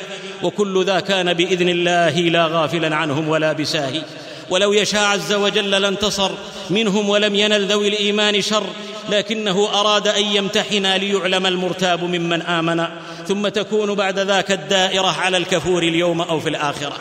[0.43, 4.03] وكل ذا كان بإذن الله لا غافلا عنهم ولا بساهي.
[4.51, 6.31] ولو يشاء عز وجل لانتصر.
[6.71, 8.67] منهم ولم ينل ذوي الإيمان شر
[9.09, 12.87] لكنه أراد أن يمتحنا ليعلم المرتاب ممن آمن.
[13.29, 16.97] ثم تكون بعد ذاك الدائرة على الكفور اليوم أو في الآخرة.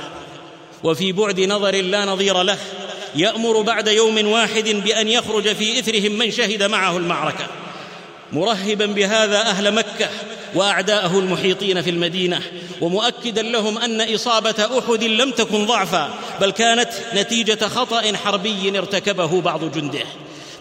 [0.84, 2.58] وفي بعد نظر لا نظير له
[3.16, 7.48] يأمر بعد يوم واحد بأن يخرج في إثرهم من شهد معه المعركة.
[8.34, 10.10] مرهبا بهذا أهل مكة
[10.56, 12.42] وأعداءه المحيطين في المدينة
[12.82, 19.72] ومؤكدا لهم أن إصابة أحد لم تكن ضعفا بل كانت نتيجة خطأ حربي ارتكبه بعض
[19.72, 20.06] جنده.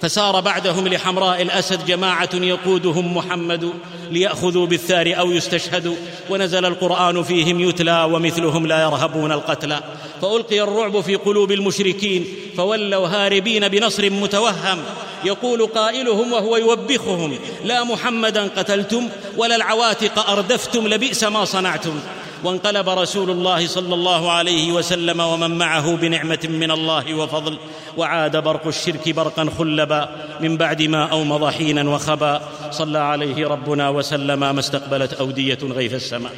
[0.04, 3.72] فسار بعدهم لحمراء الأسد جماعة يقودهم محمد
[4.10, 5.96] ليأخذوا بالثار أو يستشهدوا
[6.30, 9.80] ونزل القرآن فيهم يتلى ومثلهم لا يرهبون القتلى
[10.22, 12.26] فألقي الرعب في قلوب المشركين
[12.56, 14.78] فولوا هاربين بنصر متوهم
[15.24, 22.00] يقول قائلهم وهو يوبخهم لا محمدا قتلتم ولا العواتق أردفتم لبئس ما صنعتم.
[22.44, 27.58] وانقلب رسول الله صلى الله عليه وسلم ومن معه بنعمة من الله وفضل
[27.96, 30.08] وعاد برق الشرك برقا خلبا
[30.40, 32.42] من بعد ما أومض حينا وخبا.
[32.70, 36.32] صلى عليه ربنا وسلم ما استقبلت أودية غيث السماء.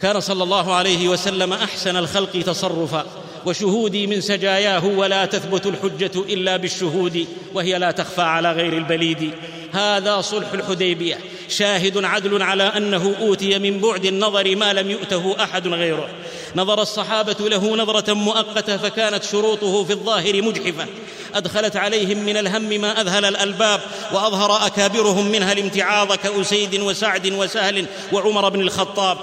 [0.00, 3.06] كان صلى الله عليه وسلم أحسن الخلق تصرفا.
[3.46, 9.30] وشهودي من سجاياه ولا تثبت الحجة إلا بالشهود وهي لا تخفى على غير البليد.
[9.72, 11.18] هذا صلح الحديبية.
[11.48, 16.08] شاهد عدل على أنه أوتي من بعد النظر ما لم يؤته أحد غيره.
[16.56, 20.86] نظر الصحابة له نظرة مؤقتة فكانت شروطه في الظاهر مجحفة.
[21.34, 23.80] أدخلت عليهم من الهم ما أذهل الألباب
[24.12, 29.18] وأظهر أكابرهم منها الامتعاض كأسيد وسعد وسهل وعمر بن الخطاب.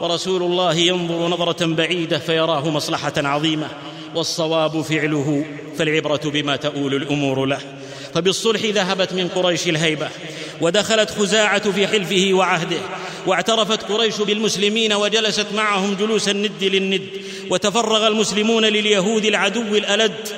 [0.00, 3.68] ورسول الله ينظر نظرة بعيدة فيراه مصلحة عظيمة
[4.14, 5.44] والصواب فعله
[5.78, 7.58] فالعبرة بما تؤول الأمور له.
[8.14, 10.08] فبالصلح ذهبت من قريش الهيبة
[10.60, 12.76] ودخلت خزاعة في حلفه وعهده
[13.26, 17.02] واعترفت قريش بالمسلمين وجلست معهم جلوس الند للند
[17.50, 20.28] وتفرغ المسلمون لليهود العدو الألد.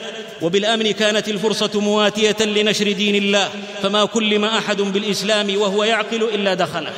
[0.42, 3.48] وبالأمن كانت الفرصة مواتية لنشر دين الله
[3.82, 6.92] فما كلم أحد بالإسلام وهو يعقل إلا دخله.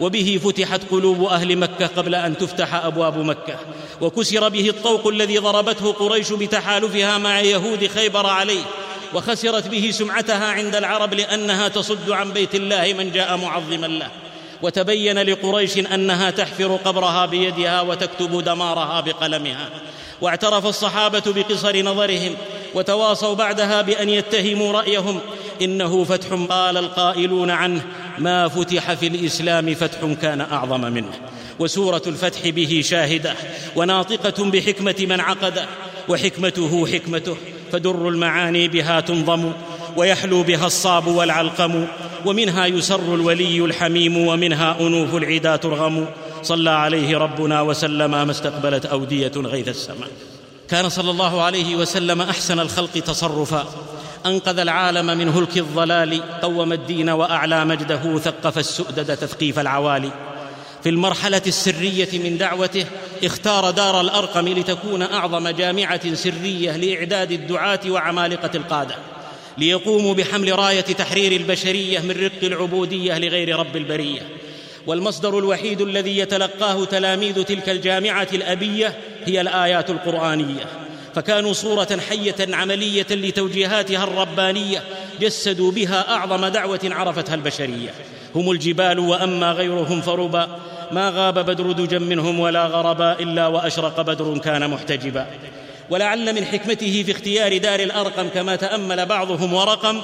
[0.00, 3.58] وبه فتحت قلوب أهل مكة قبل أن تفتح أبواب مكة.
[4.00, 8.62] وكسر به الطوق الذي ضربته قريش بتحالفها مع يهود خيبر عليه.
[9.14, 14.08] وخسرت به سمعتها عند العرب لأنها تصد عن بيت الله من جاء معظما له.
[14.62, 19.70] وتبين لقريش أنها تحفر قبرها بيدها وتكتب دمارها بقلمها.
[20.20, 22.36] واعترف الصحابة بقصر نظرهم
[22.76, 25.20] وتواصوا بعدها بأن يتهموا رأيهم.
[25.62, 27.82] إنه فتح قال القائلون عنه
[28.18, 31.12] ما فتح في الإسلام فتح كان أعظم منه.
[31.58, 33.34] وسورة الفتح به شاهدة
[33.76, 35.66] وناطقة بحكمة من عقده
[36.08, 37.36] وحكمته حكمته.
[37.72, 39.52] فدر المعاني بها تنظم
[39.96, 41.86] ويحلو بها الصاب والعلقم
[42.26, 46.06] ومنها يسر الولي الحميم ومنها أنوف العدا ترغم.
[46.42, 50.08] صلى عليه ربنا وسلم ما استقبلت أودية غيث السماء.
[50.70, 53.66] كان صلى الله عليه وسلم أحسن الخلق تصرفا.
[54.26, 60.10] أنقذ العالم من هلك الضلال قوم الدين وأعلى مجده ثقف السؤدد تثقيف العوالي
[60.82, 62.86] في المرحلة السرية من دعوته
[63.24, 68.94] اختار دار الأرقم لتكون أعظم جامعة سرية لإعداد الدعاة وعمالقة القادة.
[69.58, 74.20] ليقوموا بحمل راية تحرير البشرية من رق العبودية لغير رب البرية.
[74.86, 80.66] والمصدر الوحيد الذي يتلقاه تلاميذ تلك الجامعة الأبية هي الآيات القرآنية.
[81.14, 84.82] فكانوا صورة حية عملية لتوجيهاتها الربانية
[85.20, 87.90] جسدوا بها أعظم دعوة عرفتها البشرية.
[88.34, 90.48] هم الجبال وأما غيرهم فربا
[90.90, 95.26] ما غاب بدر دجا منهم ولا غربا إلا وأشرق بدر كان محتجبا.
[95.90, 100.00] ولعل من حكمته في اختيار دار الأرقم كما تأمل بعضهم ورقم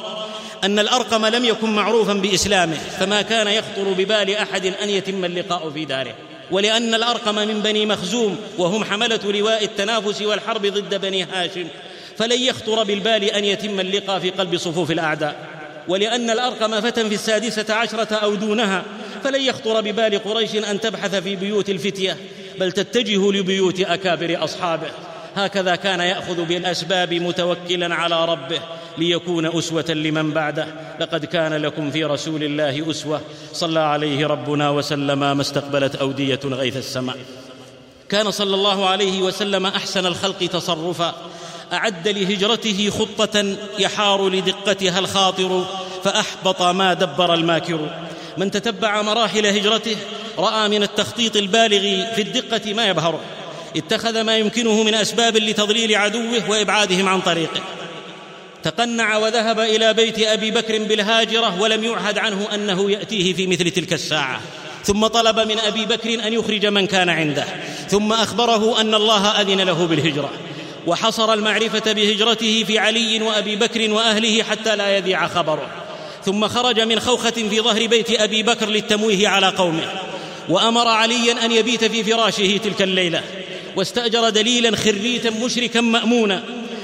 [0.64, 5.84] أن الأرقم لم يكن معروفا بإسلامه فما كان يخطر ببال أحد أن يتم اللقاء في
[5.84, 6.14] داره.
[6.52, 11.66] ولأن الأرقم من بني مخزوم وهم حملة لواء التنافس والحرب ضد بني هاشم.
[12.18, 15.36] فلن يخطر بالبال أن يتم اللقاء في قلب صفوف الأعداء.
[15.88, 18.82] ولأن الأرقم فتى في السادسة عشرة أو دونها
[19.24, 22.16] فلن يخطر ببال قريش أن تبحث في بيوت الفتية
[22.58, 24.88] بل تتجه لبيوت أكابر أصحابه.
[25.36, 28.60] هكذا كان يأخذ بالأسباب متوكلا على ربه.
[28.98, 30.66] ليكون أسوة لمن بعده.
[31.00, 33.20] لقد كان لكم في رسول الله أسوة.
[33.52, 37.16] صلى عليه ربنا وسلم ما استقبلت أودية غيث السماء.
[38.08, 41.14] كان صلى الله عليه وسلم أحسن الخلق تصرفا.
[41.72, 45.64] أعد لهجرته خطة يحار لدقتها الخاطر
[46.04, 47.90] فأحبط ما دبر الماكر.
[48.38, 49.96] من تتبع مراحل هجرته
[50.38, 51.80] رأى من التخطيط البالغ
[52.14, 53.20] في الدقة ما يبهره
[53.76, 57.60] اتخذ ما يمكنه من أسباب لتضليل عدوه وإبعادهم عن طريقه.
[58.62, 63.92] تقنع وذهب إلى بيت أبي بكر بالهاجرة ولم يعهد عنه أنه يأتيه في مثل تلك
[63.92, 64.40] الساعة.
[64.84, 67.44] ثم طلب من أبي بكر أن يخرج من كان عنده.
[67.88, 70.30] ثم أخبره أن الله أذن له بالهجرة.
[70.86, 75.66] وحصر المعرفة بهجرته في علي وأبي بكر وأهله حتى لا يذيع خبره.
[76.24, 79.92] ثم خرج من خوخة في ظهر بيت أبي بكر للتمويه على قومه.
[80.48, 83.22] وأمر عليا أن يبيت في فراشه تلك الليلة.
[83.76, 86.42] واستأجر دليلا خريتا مشركا مأمونا.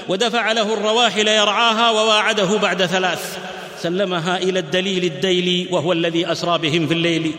[0.09, 3.39] ودفع له الرواحل يرعاها وواعده بعد ثلاث.
[3.83, 7.33] سلمها إلى الدليل الديلي وهو الذي أسرى بهم في الليل.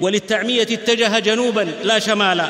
[0.00, 2.48] وللتعمية اتجه جنوبا لا شمالا.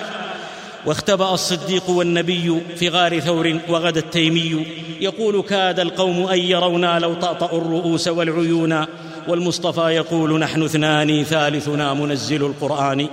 [0.86, 4.66] واختبأ الصديق والنبي في غار ثور وغدا التيمي.
[5.00, 8.86] يقول كاد القوم أن يرونا لو طأطأوا الرؤوس والعيون.
[9.28, 13.08] والمصطفى يقول نحن اثنان ثالثنا منزل القرآن.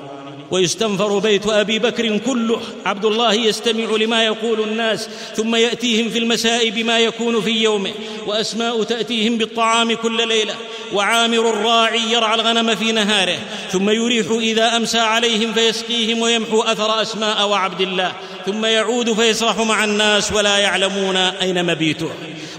[0.52, 2.62] ويستنفر بيت أبي بكر كله.
[2.86, 7.92] عبد الله يستمع لما يقول الناس ثم يأتيهم في المساء بما يكون في يومه.
[8.28, 10.54] وأسماء تأتيهم بالطعام كل ليلة.
[10.94, 13.38] وعامر الراعي يرعى الغنم في نهاره.
[13.72, 18.12] ثم يريح إذا أمسى عليهم فيسقيهم ويمحو أثر أسماء وعبد الله.
[18.46, 22.10] ثم يعود فيسرح مع الناس ولا يعلمون أين مبيته.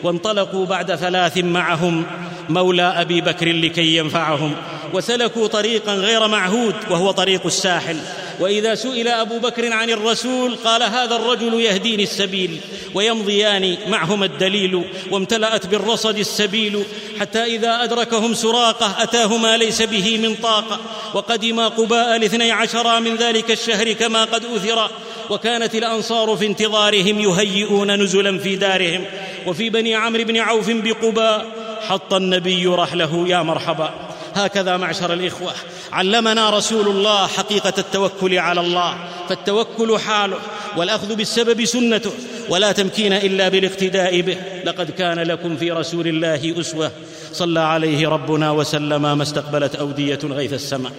[0.02, 2.06] وانطلقوا بعد ثلاث معهم.
[2.50, 4.54] مولى أبي بكر لكي ينفعهم
[4.94, 7.96] وسلكوا طريقا غير معهود وهو طريق الساحل.
[8.40, 12.60] وإذا سئل أبو بكر عن الرسول قال هذا الرجل يهديني السبيل
[12.94, 16.82] ويمضيان معهما الدليل وامتلأت بالرصد السبيل
[17.20, 20.80] حتى إذا أدركهم سراقة أتاه ما ليس به من طاقة
[21.14, 24.90] وقدما قباء الاثني عشر من ذلك الشهر كما قد أثر
[25.30, 29.04] وكانت الأنصار في انتظارهم يهيئون نزلا في دارهم.
[29.46, 33.90] وفي بني عمرو بن عوف بقباء حط النبي رحله يا مرحبا.
[34.34, 35.52] هكذا معشر الإخوة.
[35.92, 38.94] علمنا رسول الله حقيقة التوكل على الله
[39.28, 40.36] فالتوكل حاله
[40.76, 42.10] والأخذ بالسبب سنته.
[42.48, 44.36] ولا تمكين إلا بالاقتداء به.
[44.64, 46.90] لقد كان لكم في رسول الله أسوة.
[47.32, 50.92] صلى عليه ربنا وسلم ما استقبلت أودية غيث السماء.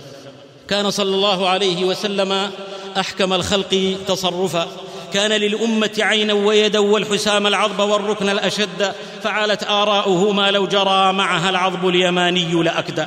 [0.67, 2.51] كان صلى الله عليه وسلم
[2.99, 4.67] أحكم الخلق تصرفا.
[5.13, 8.93] كان للأمة عينا ويدا والحسام العضب والركن الأشد
[9.23, 13.05] فعلت آراؤه ما لو جرى معها العضب اليماني لاكدى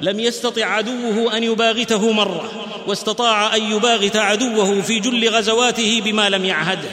[0.00, 2.50] لم يستطع عدوه أن يباغته مرة
[2.86, 6.88] واستطاع أن يباغت عدوه في جل غزواته بما لم يعهده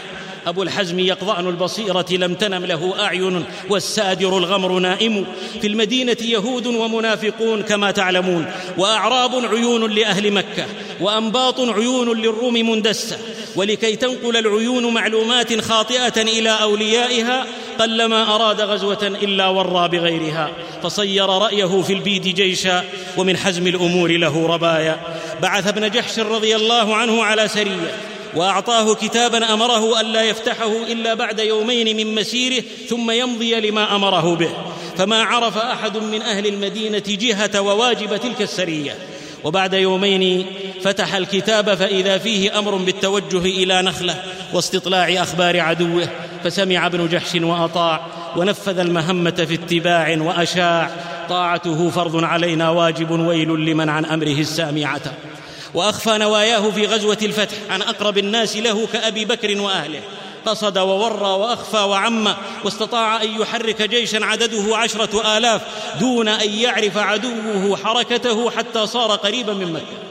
[0.47, 5.25] أبو الحزم يقظان البصيرة لم تنم له أعين والسادر الغمر نائم.
[5.61, 10.65] في المدينة يهود ومنافقون كما تعلمون وأعراب عيون لأهل مكة
[11.01, 13.17] وأنباط عيون للروم مندسة.
[13.55, 17.45] ولكي تنقل العيون معلومات خاطئة إلى أوليائها
[17.79, 20.51] قلما أراد غزوة إلا ورى بغيرها
[20.83, 22.83] فصير رأيه في البيد جيشا
[23.17, 24.99] ومن حزم الأمور له ربايا.
[25.41, 27.97] بعث ابن جحش رضي الله عنه على سرية
[28.35, 34.49] وأعطاه كتابا أمره الا يفتحه إلا بعد يومين من مسيره ثم يمضي لما أمره به.
[34.97, 38.97] فما عرف أحد من أهل المدينة جهة وواجب تلك السرية.
[39.43, 40.45] وبعد يومين
[40.81, 44.23] فتح الكتاب فإذا فيه أمر بالتوجه إلى نخلة
[44.53, 46.09] واستطلاع أخبار عدوه
[46.43, 50.89] فسمع ابن جحش وأطاع ونفذ المهمة في اتباع وأشاع
[51.29, 55.01] طاعته فرض علينا واجب ويل لمن عن أمره السامعة.
[55.73, 59.99] وأخفى نواياه في غزوة الفتح عن أقرب الناس له كأبي بكر وأهله.
[60.45, 62.33] قصد وورى واخفى وعم
[62.65, 65.61] واستطاع أن يحرك جيشا عدده عشرة آلاف
[65.99, 70.03] دون أن يعرف عدوه حركته حتى صار قريبا من مكة.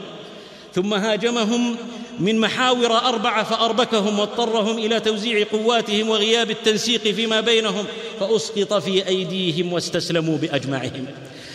[0.75, 1.77] ثم هاجمهم
[2.19, 7.85] من محاور أربعة فأربكهم واضطرهم إلى توزيع قواتهم وغياب التنسيق فيما بينهم
[8.19, 11.05] فأسقط في أيديهم واستسلموا بأجمعهم.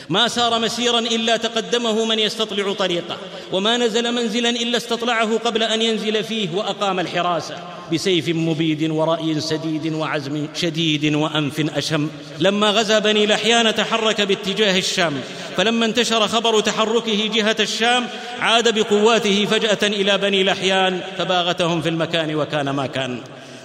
[0.08, 3.16] ما سار مسيرا إلا تقدمه من يستطلع طريقه
[3.52, 7.56] وما نزل منزلا إلا استطلعه قبل أن ينزل فيه وأقام الحراسة
[7.92, 12.08] بسيف مبيد ورأي سديد وعزم شديد وأنف أشم.
[12.38, 15.20] لما غزا بني لحيان تحرك باتجاه الشام
[15.56, 18.06] فلما انتشر خبر تحركه جهة الشام
[18.40, 23.20] عاد بقواته فجأة إلى بني لحيان فباغتهم في المكان وكان ما كان.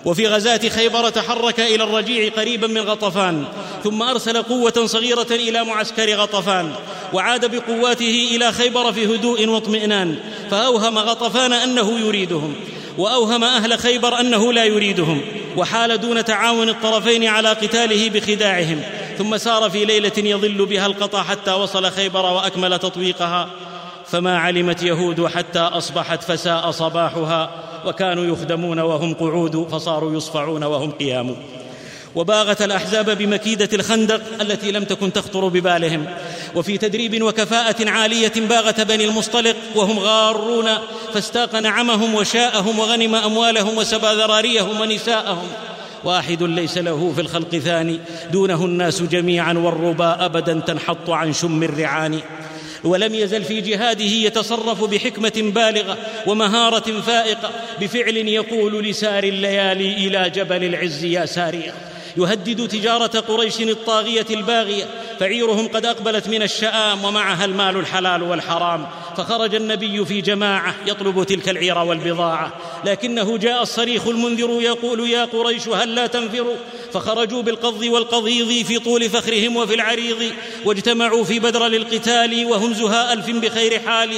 [0.05, 3.45] وفي غزاة خيبر تحرك إلى الرجيع قريبا من غطفان
[3.83, 6.71] ثم أرسل قوة صغيرة إلى معسكر غطفان
[7.13, 10.15] وعاد بقواته إلى خيبر في هدوء واطمئنان
[10.51, 12.55] فأوهم غطفان أنه يريدهم
[12.97, 15.21] وأوهم أهل خيبر أنه لا يريدهم
[15.57, 18.81] وحال دون تعاون الطرفين على قتاله بخداعهم
[19.17, 23.49] ثم سار في ليلة يظل بها القطع حتى وصل خيبر وأكمل تطويقها
[24.07, 27.49] فما علمت يهود حتى أصبحت فساء صباحها
[27.85, 31.35] وكانوا يخدمون وهم قعود فصاروا يصفعون وهم قيام.
[32.15, 36.05] وباغت الأحزاب بمكيدة الخندق التي لم تكن تخطر ببالهم.
[36.55, 40.69] وفي تدريب وكفاءة عالية باغت بني المصطلق وهم غارون
[41.13, 45.47] فاستاق نعمهم وشاءهم وغنم أموالهم وسبى ذراريهم ونساءهم.
[46.03, 47.99] واحد ليس له في الخلق ثاني
[48.31, 52.19] دونه الناس جميعا والربا ابدا تنحط عن شم الرعان.
[52.83, 60.63] ولم يزل في جهاده يتصرف بحكمة بالغة ومهارة فائقة بفعل يقول لسار الليالي إلى جبل
[60.63, 61.73] العز يا سارية.
[62.17, 64.85] يهدد تجارة قريش الطاغية الباغية
[65.19, 68.87] فعيرهم قد أقبلت من الشآم ومعها المال الحلال والحرام
[69.17, 72.53] فخرج النبي في جماعة يطلب تلك العير والبضاعة.
[72.85, 76.55] لكنه جاء الصريخ المنذر يقول يا قريش هل لا تنفروا؟
[76.93, 80.31] فخرجوا بالقض والقضيض في طول فخرهم وفي العريض
[80.65, 84.09] واجتمعوا في بدر للقتال وهم زهاء ألف بخير حال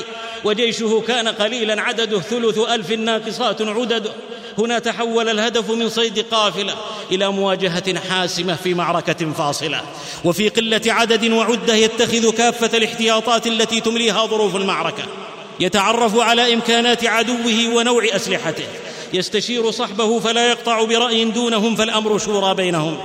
[0.43, 4.12] وجيشه كان قليلا عدده ثلث ألف ناقصات عدده
[4.58, 6.74] هنا تحول الهدف من صيد قافلة
[7.12, 9.82] إلى مواجهة حاسمة في معركة فاصلة.
[10.24, 15.03] وفي قلة عدد وعدة يتخذ كافة الاحتياطات التي تمليها ظروف المعركة.
[15.60, 18.66] يتعرف على إمكانات عدوه ونوع أسلحته.
[19.14, 22.97] يستشير صحبه فلا يقطع برأي دونهم فالأمر شورى بينهم.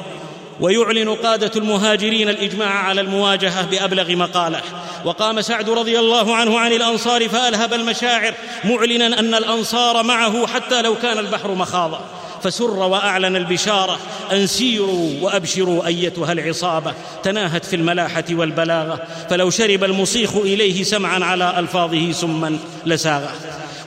[0.60, 4.62] ويعلن قادة المهاجرين الإجماع على المواجهة بأبلغ مقاله.
[5.04, 8.34] وقام سعد رضي الله عنه عن الأنصار فألهب المشاعر
[8.64, 12.04] معلنا أن الأنصار معه حتى لو كان البحر مخاضا.
[12.42, 13.98] فسر وأعلن البشارة
[14.32, 16.94] ان سيروا وأبشروا أيتها العصابة.
[17.22, 19.00] تناهت في الملاحة والبلاغة.
[19.30, 23.30] فلو شرب المصيخ إليه سمعا على ألفاظه سما لساغه.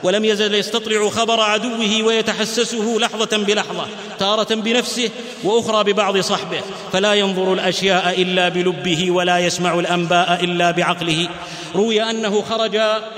[0.04, 3.86] ولم يزل يستطلع خبر عدوه ويتحسسه لحظة بلحظة
[4.18, 5.10] تارة بنفسه
[5.44, 6.60] وأخرى ببعض صحبه
[6.92, 11.28] فلا ينظر الأشياء إلا بلبه ولا يسمع الأنباء إلا بعقله.
[11.74, 12.76] روي أنه خرج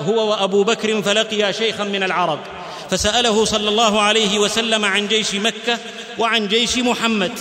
[0.09, 2.39] هو وأبو بكر فلقيا شيخا من العرب
[2.91, 5.79] فسأله صلى الله عليه وسلم عن جيش مكة
[6.19, 7.33] وعن جيش محمد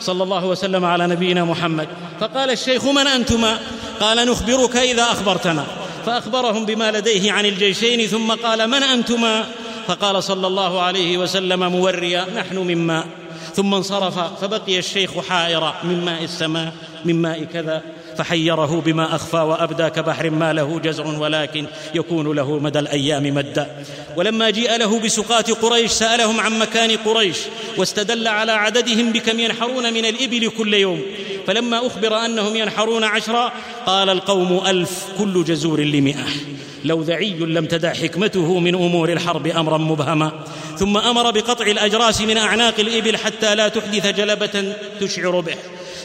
[0.00, 1.88] صلى الله وسلم على نبينا محمد.
[2.20, 3.58] فقال الشيخ من أنتما؟
[4.00, 5.66] قال نخبرك إذا أخبرتنا.
[6.06, 9.46] فأخبرهم بما لديه عن الجيشين ثم قال من أنتما؟
[9.86, 13.06] فقال صلى الله عليه وسلم موريا نحن من ماء.
[13.54, 16.72] ثم انصرف فبقي الشيخ حائرا من ماء السماء
[17.04, 17.82] من ماء كذا.
[18.18, 23.84] فحيره بما أخفى وأبدى كبحر ما له جزع ولكن يكون له مدى الأيام مدا.
[24.16, 27.36] ولما جيء له بسقاة قريش سألهم عن مكان قريش
[27.76, 31.02] واستدل على عددهم بكم ينحرون من الإبل كل يوم.
[31.46, 33.52] فلما أخبر أنهم ينحرون عشرا
[33.86, 36.26] قال القوم ألف كل جزور لمئة.
[36.84, 40.32] لوذعي لم تدع حكمته من أمور الحرب أمرا مبهما.
[40.78, 45.56] ثم أمر بقطع الأجراس من أعناق الإبل حتى لا تحدث جلبة تشعر به.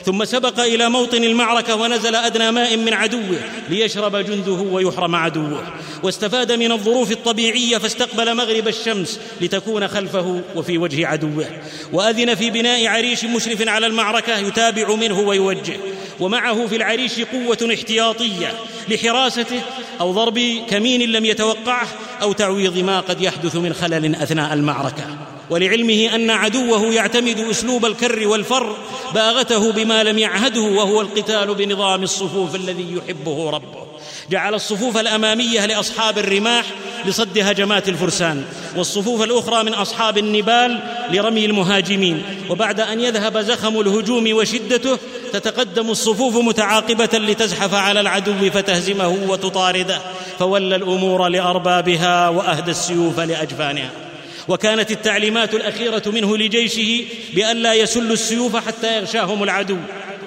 [0.05, 3.39] ثم سبق إلى موطن المعركة ونزل أدنى ماء من عدوه
[3.69, 5.63] ليشرب جنده ويحرم عدوه.
[6.03, 11.45] واستفاد من الظروف الطبيعية فاستقبل مغرب الشمس لتكون خلفه وفي وجه عدوه.
[11.93, 15.77] وأذن في بناء عريش مشرف على المعركة يتابع منه ويوجه.
[16.19, 18.53] ومعه في العريش قوة احتياطية
[18.89, 19.61] لحراسته
[20.01, 20.39] أو ضرب
[20.69, 21.87] كمين لم يتوقعه
[22.21, 25.32] أو تعويض ما قد يحدث من خلل أثناء المعركة.
[25.49, 28.75] ولعلمه أن عدوه يعتمد أسلوب الكر والفر
[29.13, 33.83] باغته بما لم يعهده وهو القتال بنظام الصفوف الذي يحبه ربه.
[34.29, 36.65] جعل الصفوف الأمامية لأصحاب الرماح
[37.05, 40.79] لصد هجمات الفرسان والصفوف الأخرى من أصحاب النبال
[41.11, 42.23] لرمي المهاجمين.
[42.49, 44.97] وبعد أن يذهب زخم الهجوم وشدته
[45.33, 50.01] تتقدم الصفوف متعاقبة لتزحف على العدو فتهزمه وتطارده
[50.39, 54.12] فولى الأمور لأربابها وأهدى السيوف لأجفانها.
[54.47, 59.77] وكانت التعليمات الأخيرة منه لجيشه بألا يسلوا السيوف حتى يغشاهم العدو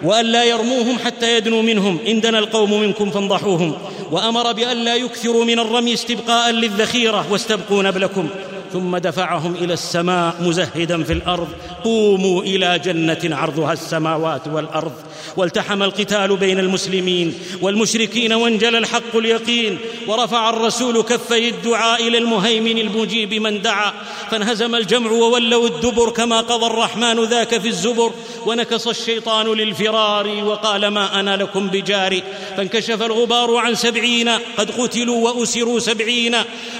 [0.03, 3.79] وألا يرموهم حتى يدنوا منهم إن دنا القوم منكم فانضحوهم
[4.11, 8.29] وأمر بألا يكثروا من الرمي استبقاء للذخيرة واستبقوا نبلكم.
[8.73, 11.49] ثم دفعهم إلى السماء مزهدا في الأرض.
[11.85, 14.93] قوموا إلى جنة عرضها السماوات والأرض.
[15.37, 19.79] والتحم القتال بين المسلمين والمشركين وانجلى الحق اليقين.
[20.07, 23.93] ورفع الرسول كفي الدعاء إلى المهيمن المجيب من دعا.
[24.31, 28.11] فانهزم الجمع وولوا الدبر كما قضى الرحمن ذاك في الزبر.
[28.47, 32.23] ونكص الشيطان للفرار وقال ما أنا لكم بجاري
[32.57, 34.29] فانكشف الغبار عن سبعين.
[34.57, 36.37] قد قتلوا وأسروا سبعين.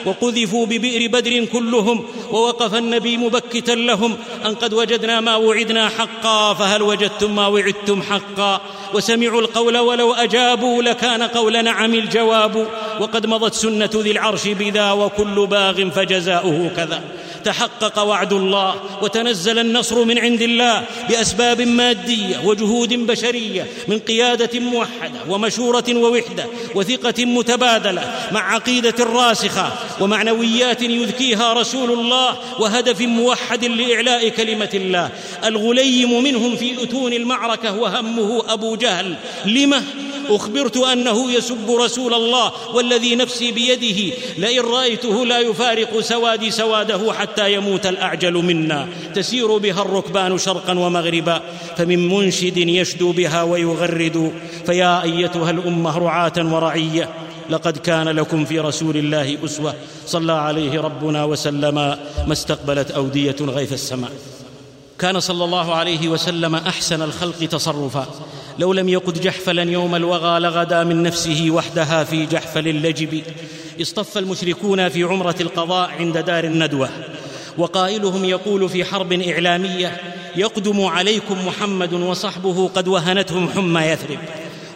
[0.07, 1.47] وقذفوا ببئر بدر
[1.77, 4.17] كلهم ووقف النبي مبكتا لهم
[4.47, 8.61] أن قد وجدنا ما وعدنا حقا فهل وجدتم ما وعدتم حقا؟
[8.95, 12.67] وسمعوا القول ولو أجابوا لكان قول نعم الجواب
[13.01, 17.03] وقد مضت سنة ذي العرش بذا وكل باغ فجزاؤه كذا.
[17.47, 25.21] تحقق وعد الله وتنزل النصر من عند الله بأسباب مادية وجهود بشرية من قيادة موحدة
[25.29, 34.71] ومشورة ووحدة وثقة متبادلة مع عقيدة راسخة ومعنويات يذكيها رسول الله وهدف موحد لإعلاء كلمة
[34.75, 35.11] الله.
[35.45, 39.17] الغليم منهم في أتون المعركة وهمه أبو جهل.
[39.45, 39.83] لمه؟
[40.31, 44.17] أخبرت أنه يسب رسول الله والذي نفسي بيده.
[44.39, 48.89] لئن رأيته لا يفارق سوادي سواده حتى يموت الأعجل منا.
[49.15, 51.41] تسير بها الركبان شرقا ومغربا
[51.77, 54.33] فمن منشد يشدو بها ويغرد.
[54.67, 57.09] فيا أيتها الأمة رعاة ورعية
[57.51, 59.75] لقد كان لكم في رسول الله أسوة.
[60.07, 61.75] صلى عليه ربنا وسلم
[62.27, 64.11] ما استقبلت أودية غيث السماء.
[64.99, 68.07] كان صلى الله عليه وسلم أحسن الخلق تصرفا.
[68.59, 73.23] لو لم يقد جحفلا يوم الوغى لغدا من نفسه وحدها في جحفل اللجب.
[73.81, 76.89] اصطف المشركون في عمرة القضاء عند دار الندوة.
[77.59, 80.01] وقائلهم يقول في حرب إعلامية
[80.37, 84.19] يقدم عليكم محمد وصحبه قد وهنتهم حمى يثرب.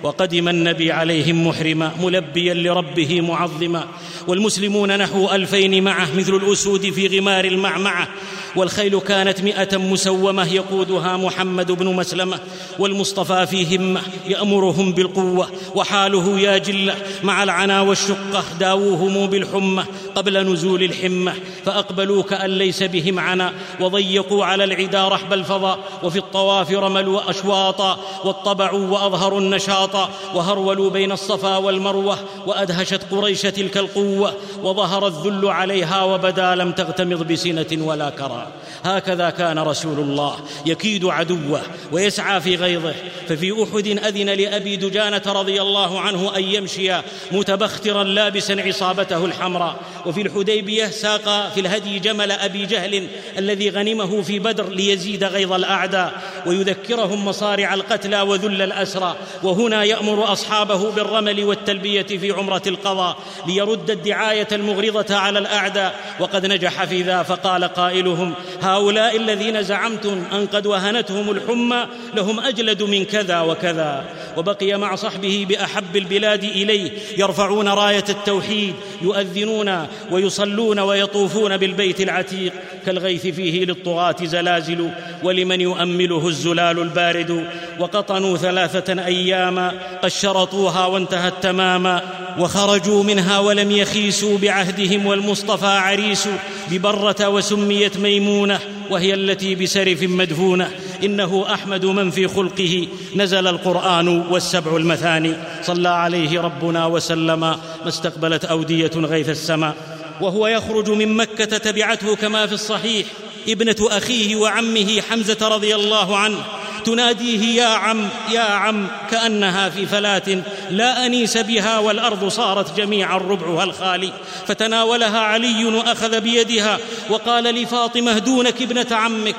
[0.03, 3.85] وقدم النبي عليهم محرما ملبيا لربه معظما.
[4.27, 8.09] والمسلمون نحو ألفين معه مثل الأسود في غمار المعمعة.
[8.57, 12.39] والخيل كانت مئة مسومة يقودها محمد بن مسلمة
[12.79, 19.85] والمصطفى في همة يأمرهم بالقوة وحاله يا جلة مع العنا والشقة داووهم بالحمة
[20.15, 21.35] قبل نزول الحمة
[21.65, 28.87] فأقبلوا كأن ليس بهم عنا وضيقوا على العدا رحب الفضاء وفي الطواف رملوا أشواطا واطبعوا
[28.87, 29.95] وأظهروا النشاط
[30.35, 37.67] وهرولوا بين الصفا والمروة وأدهشت قريش تلك القوة وظهر الذل عليها وبدا لم تغتمض بسنة
[37.73, 38.47] ولا كرى.
[38.85, 40.37] هكذا كان رسول الله
[40.67, 41.61] يكيد عدوه
[41.93, 42.95] ويسعى في غيظه
[43.29, 46.93] ففي أحد أذن لأبي دجانة رضي الله عنه أن يمشي
[47.33, 49.77] متبخترا لابسا عصابته الحمراء.
[50.07, 53.07] وفي الحديبية ساق في الهدي جمل أبي جهل
[53.39, 59.17] الذي غنمه في بدر ليزيد غيظ الأعداء ويذكرهم مصارع القتلى وذل الأسرى.
[59.43, 65.95] وهنا يأمر أصحابه بالرمل والتلبية في عمرة القضاء ليرد الدعاية المغرضة على الأعداء.
[66.21, 72.83] وقد نجح في ذا فقال قائلهم هؤلاء الذين زعمتم أن قد وهنتهم الحمى لهم أجلد
[72.83, 74.05] من كذا وكذا.
[74.37, 76.91] وبقي مع صحبه بأحب البلاد إليه.
[77.19, 82.53] يرفعون راية التوحيد يؤذنون ويصلون ويطوفون بالبيت العتيق
[82.87, 84.91] كالغيث فيه للطغاة زلازل
[85.23, 87.47] ولمن يؤمله الزلال البارد
[87.79, 89.73] وقطنوا ثلاثة أياما
[90.03, 92.03] قد شرطوها وانتهت تماما
[92.39, 96.29] وخرجوا منها ولم يخيسوا بعهدهم والمصطفى عريس
[96.71, 98.59] ببرة وسميت ميمونة
[98.91, 100.71] وهي التي بسرف مدفونة
[101.05, 102.89] إنه أحمد من في خلقه.
[103.17, 105.35] نزل القرآن والسبع المثاني.
[105.63, 107.41] صلى عليه ربنا وسلم.
[107.41, 109.75] ما استقبلت أودية غيث السماء
[110.21, 113.07] وهو يخرج من مكة تبعته كما في الصحيح.
[113.49, 116.39] ابنة أخيه وعمه حمزة رضي الله عنه.
[116.85, 123.65] تناديه يا عم يا عم كأنها في فلاه لا أنيس بها والأرض صارت جميعا ربعها
[123.65, 124.13] الخالي.
[124.47, 126.79] فتناولها علي وأخذ بيدها.
[127.11, 129.37] وقال لفاطمة دونك ابنة عمك.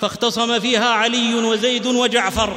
[0.00, 2.56] فاختصم فيها علي وزيد وجعفر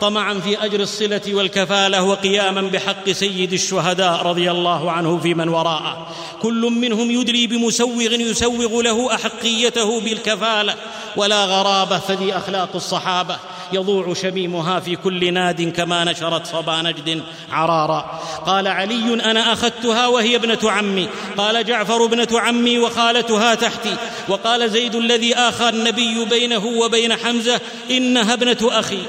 [0.00, 6.06] طمعا في أجر الصلة والكفالة وقياما بحق سيد الشهداء رضي الله عنه في من وراءه.
[6.42, 10.74] كل منهم يدلي بمسوغ يسوغ له أحقيته بالكفالة
[11.16, 13.38] ولا غرابة فذي أخلاق الصحابة.
[13.72, 17.22] يضوع شميمها في كل ناد كما نشرت صبا نجد
[17.52, 18.20] عرارا.
[18.46, 21.08] قال علي أنا أخذتها وهي ابنة عمي.
[21.36, 23.96] قال جعفر ابنة عمي وخالتها تحتي.
[24.28, 29.02] وقال زيد الذي آخى النبي بينه وبين حمزة إنها ابنة أخي.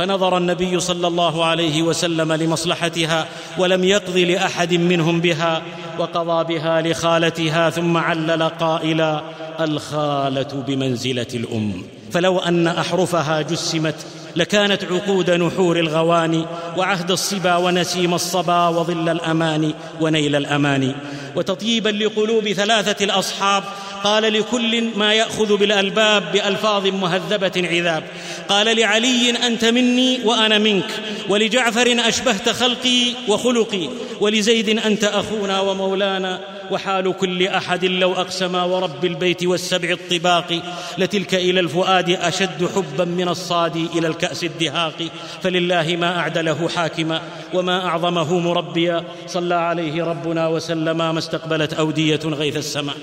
[0.00, 3.28] فنظر النبي صلى الله عليه وسلم لمصلحتها
[3.58, 5.62] ولم يقض لأحد منهم بها
[5.98, 9.22] وقضى بها لخالتها ثم علل قائلا
[9.60, 11.72] الخالة بمنزلة الأم.
[12.12, 13.94] فلو أن أحرفها جسمت
[14.36, 16.46] لكانت عقود نحور الغواني
[16.76, 20.94] وعهد الصبا ونسيم الصبا وظل الامان ونيل الامان
[21.36, 23.62] وتطيبا لقلوب ثلاثة الأصحاب
[24.04, 28.04] قال لكل ما يأخذ بالألباب بألفاظ مهذبة عذاب.
[28.48, 30.90] قال لعلي أنت مني وأنا منك
[31.28, 33.88] ولجعفر أشبهت خلقي وخلقي
[34.20, 36.40] ولزيد أنت أخونا ومولانا
[36.70, 40.62] وحال كل أحد لو أقسم ورب البيت والسبع الطباق.
[40.98, 45.08] لتلك إلى الفؤاد أشد حبا من الصاد إلى الكأس الدهاق.
[45.42, 47.22] فلله ما أعدله حاكما
[47.54, 49.04] وما أعظمه مربيا.
[49.26, 52.96] صلى عليه ربنا وسلم ما استقبلت أودية غيث السماء.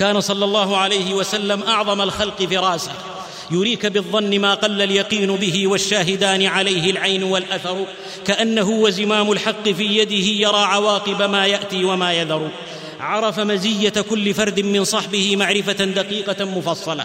[0.00, 2.92] كان صلى الله عليه وسلم أعظم الخلق فراسه
[3.50, 7.86] يريك بالظن ما قل اليقين به والشاهدان عليه العين والأثر
[8.26, 12.50] كأنه وزمام الحق في يده يرى عواقب ما يأتي وما يذر.
[13.00, 17.04] عرف مزية كل فرد من صحبه معرفة دقيقة مفصلة.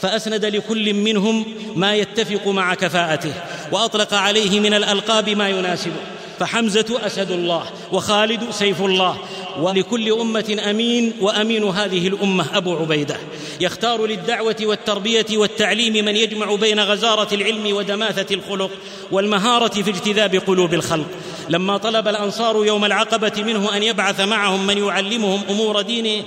[0.00, 1.44] فأسند لكل منهم
[1.76, 3.32] ما يتفق مع كفاءته
[3.72, 6.17] وأطلق عليه من الألقاب ما يناسبه.
[6.40, 9.16] فحمزة أسد الله وخالد سيف الله
[9.60, 13.16] ولكل أمة أمين وأمين هذه الأمة أبو عبيدة.
[13.60, 18.70] يختار للدعوة والتربية والتعليم من يجمع بين غزارة العلم ودماثة الخلق
[19.12, 21.06] والمهارة في اجتذاب قلوب الخلق.
[21.48, 26.24] لما طلب الأنصار يوم العقبة منه أن يبعث معهم من يعلمهم أمور دينه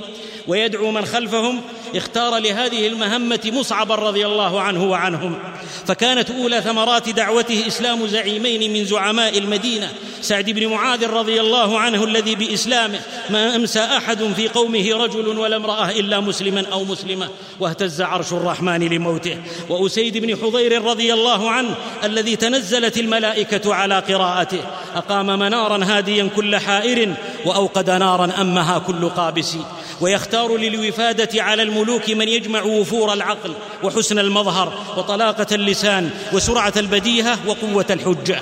[0.47, 1.62] ويدعو من خلفهم
[1.95, 5.39] اختار لهذه المهمة مصعبا رضي الله عنه وعنهم.
[5.85, 9.89] فكانت أولى ثمرات دعوته إسلام زعيمين من زعماء المدينة
[10.21, 15.55] سعد بن معاذ رضي الله عنه الذي بإسلامه ما أمسى أحد في قومه رجل ولا
[15.55, 17.29] امرأة إلا مسلما أو مسلمة
[17.59, 19.37] واهتز عرش الرحمن لموته.
[19.69, 24.59] وأسيد بن حضير رضي الله عنه الذي تنزلت الملائكة على قراءته
[24.95, 27.13] أقام منارا هاديا كل حائر
[27.45, 29.57] وأوقد نارا أمها كل قابس.
[30.02, 37.86] ويختار للوفادة على الملوك من يجمع وفور العقل وحسن المظهر وطلاقة اللسان وسرعة البديهة وقوة
[37.89, 38.39] الحجة.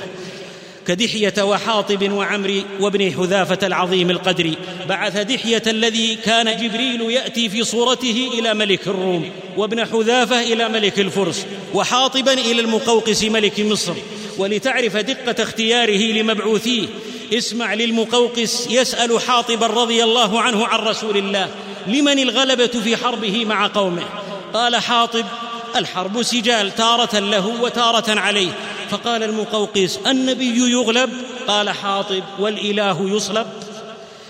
[0.88, 4.54] كدحية وحاطب وعمر وابن حذافة العظيم القدر
[4.90, 11.00] بعث دحية الذي كان جبريل يأتي في صورته إلى ملك الروم وابن حذافة إلى ملك
[11.00, 13.94] الفرس وحاطبا إلى المقوقس ملك مصر.
[14.38, 16.88] ولتعرف دقة اختياره لمبعوثيه
[17.34, 21.50] اسمع للمقوقس يسأل حاطبا رضي الله عنه عن رسول الله
[21.88, 24.04] لمن الغلبة في حربه مع قومه؟
[24.54, 25.26] قال حاطب
[25.76, 28.52] الحرب سجال تارة له وتارة عليه.
[28.90, 31.10] فقال المقوقس النبي يغلب؟
[31.48, 33.48] قال حاطب والإله يصلب.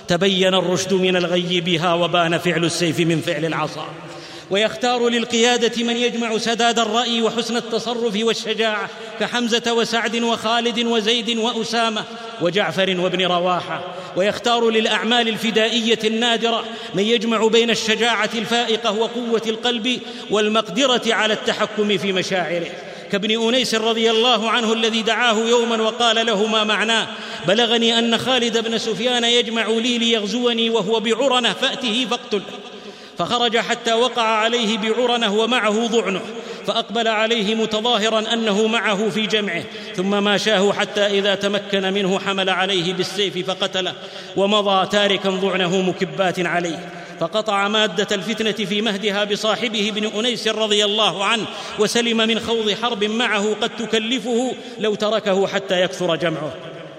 [0.08, 3.86] تبين الرشد من الغي بها وبان فعل السيف من فعل العصا.
[4.52, 8.90] ويختار للقيادة من يجمع سداد الرأي وحسن التصرف والشجاعة
[9.20, 12.04] كحمزة وسعد وخالد وزيد وأسامة
[12.42, 13.84] وجعفر وابن رواحة.
[14.16, 22.12] ويختار للأعمال الفدائية النادرة من يجمع بين الشجاعة الفائقة وقوة القلب والمقدرة على التحكم في
[22.12, 22.72] مشاعره.
[23.12, 27.08] كابن أنيس رضي الله عنه الذي دعاه يوما وقال له ما معناه؟
[27.48, 32.42] بلغني أن خالد بن سفيان يجمع لي ليغزوني وهو بعرنة فأته فاقتله.
[33.20, 36.22] فخرج حتى وقع عليه بعرنه ومعه ضعنه
[36.68, 39.64] فأقبل عليه متظاهرا أنه معه في جمعه
[39.96, 43.94] ثم ماشاه حتى إذا تمكن منه حمل عليه بالسيف فقتله
[44.36, 46.90] ومضى تاركا ضعنه مكبات عليه
[47.20, 51.46] فقطع مادة الفتنة في مهدها بصاحبه ابن أنيس رضي الله عنه
[51.80, 56.54] وسلم من خوض حرب معه قد تكلفه لو تركه حتى يكثر جمعه.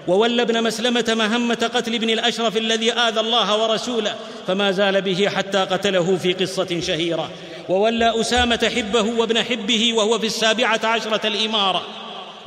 [0.07, 4.15] وولى ابن مسلمة مهمة قتل ابن الأشرف الذي آذى الله ورسوله
[4.47, 7.29] فما زال به حتى قتله في قصة شهيرة.
[7.69, 11.81] وولى أسامة حبه وابن حبه وهو في السابعة عشرة الإمارة.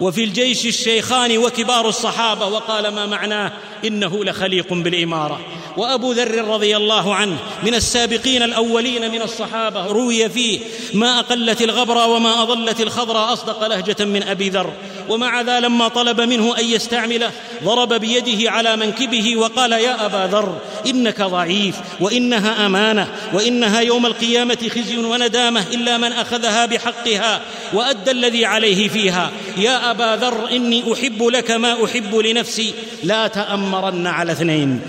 [0.01, 3.53] وفي الجيش الشيخان وكبار الصحابة وقال ما معناه؟
[3.85, 5.41] إنه لخليق بالإمارة.
[5.77, 10.61] وأبو ذر رضي الله عنه من السابقين الأولين من الصحابة روي فيه
[10.95, 14.73] ما أقلت الغبر وما أضلت الخضر أصدق لهجة من أبي ذر
[15.09, 17.31] ومع ذا لما طلب منه أن يستعمله
[17.65, 24.71] ضرب بيده على منكبه وقال يا أبا ذر إنك ضعيف وإنها أمانة وإنها يوم القيامة
[24.75, 27.41] خزي وندامة إلا من أخذها بحقها
[27.73, 29.31] وأدى الذي عليه فيها.
[29.57, 34.81] يا أبا ذر إني أحب لك ما أحب لنفسي لا تأمرن على اثنين.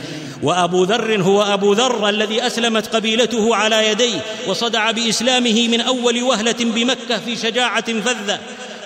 [0.44, 6.56] وأبو ذر هو أبو ذر الذي أسلمت قبيلته على يديه وصدع بإسلامه من أول وهلة
[6.60, 8.40] بمكة في شجاعة فذة.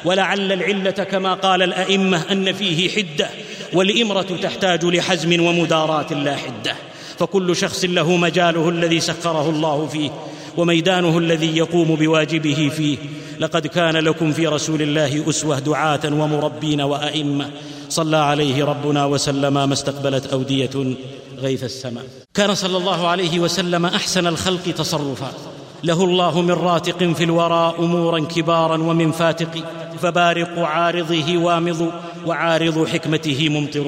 [0.06, 3.30] ولعل العلة كما قال الأئمة أن فيه حدة
[3.74, 6.76] والإمرة تحتاج لحزم ومداراه لا حدة.
[7.18, 10.10] فكل شخص له مجاله الذي سخره الله فيه
[10.58, 12.98] وميدانه الذي يقوم بواجبه فيه.
[13.40, 17.50] لقد كان لكم في رسول الله أسوة دعاة ومربين وأئمة.
[17.90, 20.96] صلى عليه ربنا وسلم ما استقبلت أودية
[21.40, 22.04] غيث السماء.
[22.34, 25.32] كان صلى الله عليه وسلم أحسن الخلق تصرفا.
[25.84, 29.64] له الله من راتق في الورى أمورا كبارا ومن فاتق
[30.02, 31.92] فبارق عارضه وامض
[32.26, 33.86] وعارض حكمته ممطر.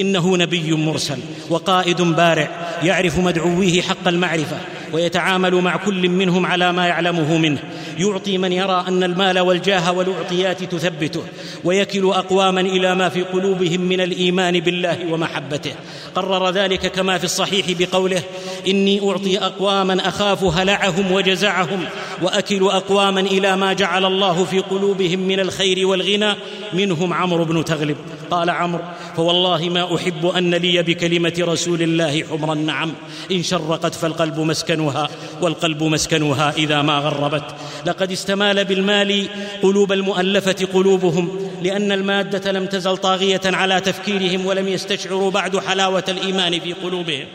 [0.00, 1.18] إنه نبي مرسل
[1.50, 2.48] وقائد بارع
[2.82, 4.56] يعرف مدعويه حق المعرفة.
[4.92, 7.58] ويتعامل مع كل منهم على ما يعلمه منه.
[7.98, 11.22] يعطي من يرى أن المال والجاه والأعطيات تثبته
[11.64, 15.72] ويكل أقواما إلى ما في قلوبهم من الإيمان بالله ومحبته.
[16.14, 18.22] قرر ذلك كما في الصحيح بقوله
[18.68, 21.84] إني أعطي أقواما أخاف هلعهم وجزعهم
[22.22, 26.34] وأكل أقواما إلى ما جعل الله في قلوبهم من الخير والغنى
[26.72, 27.96] منهم عمرو بن تغلب.
[28.32, 28.82] قال عمرو
[29.16, 32.92] فوالله ما أحب أن لي بكلمة رسول الله حمر النعم
[33.32, 35.08] إن شرقت فالقلب مسكنها
[35.40, 37.44] والقلب مسكنها إذا ما غربت.
[37.86, 39.28] لقد استمال بالمال
[39.62, 46.60] قلوب المؤلفة قلوبهم لأن المادة لم تزل طاغية على تفكيرهم ولم يستشعروا بعد حلاوة الإيمان
[46.60, 47.26] في قلوبهم.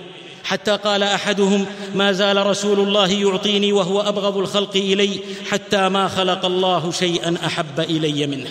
[0.43, 5.19] حتى قال أحدهم ما زال رسول الله يعطيني وهو أبغض الخلق إلي
[5.49, 8.49] حتى ما خلق الله شيئا أحب إلي منه.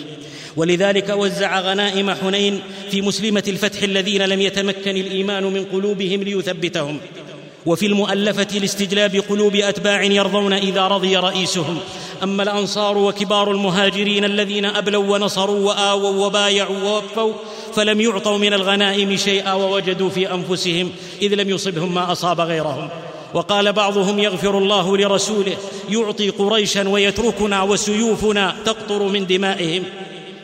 [0.57, 6.99] ولذلك وزع غنائم حنين في مسلمة الفتح الذين لم يتمكن الإيمان من قلوبهم ليثبتهم.
[7.65, 11.79] وفي المؤلفة لاستجلاب قلوب أتباع يرضون إذا رضي رئيسهم.
[12.23, 17.33] أما الأنصار وكبار المهاجرين الذين أبلوا ونصروا وآووا وبايعوا ووفوا
[17.75, 20.91] فلم يعطوا من الغنائم شيئا ووجدوا في أنفسهم
[21.21, 22.89] إذ لم يصبهم ما أصاب غيرهم.
[23.33, 25.57] وقال بعضهم يغفر الله لرسوله
[25.89, 29.83] يعطي قريشا ويتركنا وسيوفنا تقطر من دمائهم.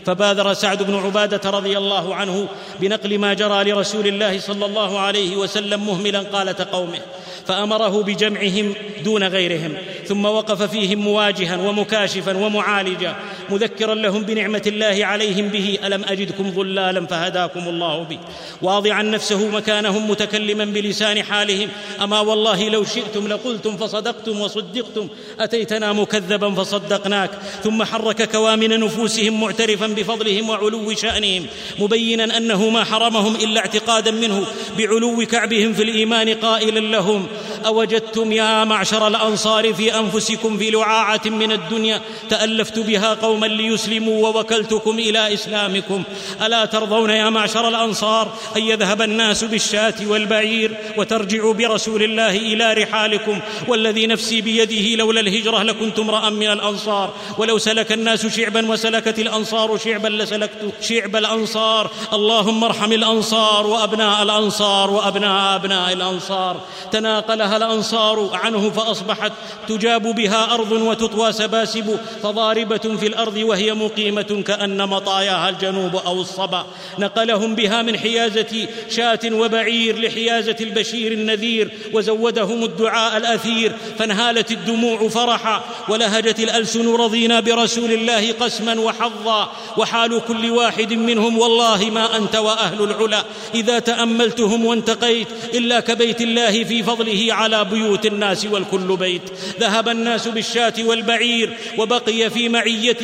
[0.06, 2.47] فبادر سعد بن عبادة رضي الله عنه
[2.80, 6.99] بنقل ما جرى لرسول الله صلى الله عليه وسلم مهملا قالة قومه
[7.47, 8.74] فأمره بجمعهم
[9.04, 9.74] دون غيرهم
[10.06, 13.16] ثم وقف فيهم مواجها ومكاشفا ومعالجا
[13.50, 15.80] مذكرا لهم بنعمة الله عليهم به.
[15.84, 18.20] ألم أجدكم ضلالا فهداكم الله به.
[18.62, 21.70] واضعا نفسه مكانهم متكلما بلسان حالهم.
[22.02, 25.08] أما والله لو شئتم لقلتم فصدقتم وصدقتم.
[25.39, 27.30] أتيتنا مكذبا فصدقناك.
[27.64, 31.46] ثم حرك كوامن نفوسهم معترفا بفضلهم وعلو شأنهم.
[31.80, 34.46] مبينا أنه ما حرمهم إلا اعتقادا منه.
[34.78, 37.28] بعلو كعبهم في الإيمان قائلا لهم.
[37.66, 42.02] أوجدتم يا معشر الأنصار في أنفسكم في لعاعة من الدنيا.
[42.30, 46.03] تألفت بها قوما ليسلموا ووكلتكم إلى إسلامكم.
[46.45, 53.39] ألا ترضون يا معشر الأنصار أن يذهب الناس بالشاة والبعير وترجعوا برسول الله إلى رحالكم؟
[53.67, 57.13] والذي نفسي بيده لولا الهجرة لكنت امرأ من الأنصار.
[57.38, 61.91] ولو سلك الناس شعبا وسلكت الأنصار شعبا لسلكت شعب الأنصار.
[62.13, 66.61] اللهم ارحم الأنصار وأبناء الأنصار وأبناء أبناء الأنصار.
[66.91, 69.31] تناقلها الأنصار عنه فأصبحت
[69.67, 76.65] تجاب بها أرض وتطوى سباسب فضاربة في الأرض وهي مقيمة كأن مطاياها الجنوب أو الصبا.
[76.99, 83.71] نقلهم بها من حيازة شاة وبعير لحيازة البشير النذير وزودهم الدعاء الأثير.
[83.99, 89.51] فانهالت الدموع فرحا ولهجت الألسن رضينا برسول الله قسما وحظا.
[89.78, 93.24] وحال كل واحد منهم والله ما أنت وأهل العلا.
[93.55, 99.21] إذا تأملتهم وانتقيت إلا كبيت الله في فضله على بيوت الناس والكل بيت.
[99.59, 102.49] ذهب الناس بالشاة والبعير وبقي في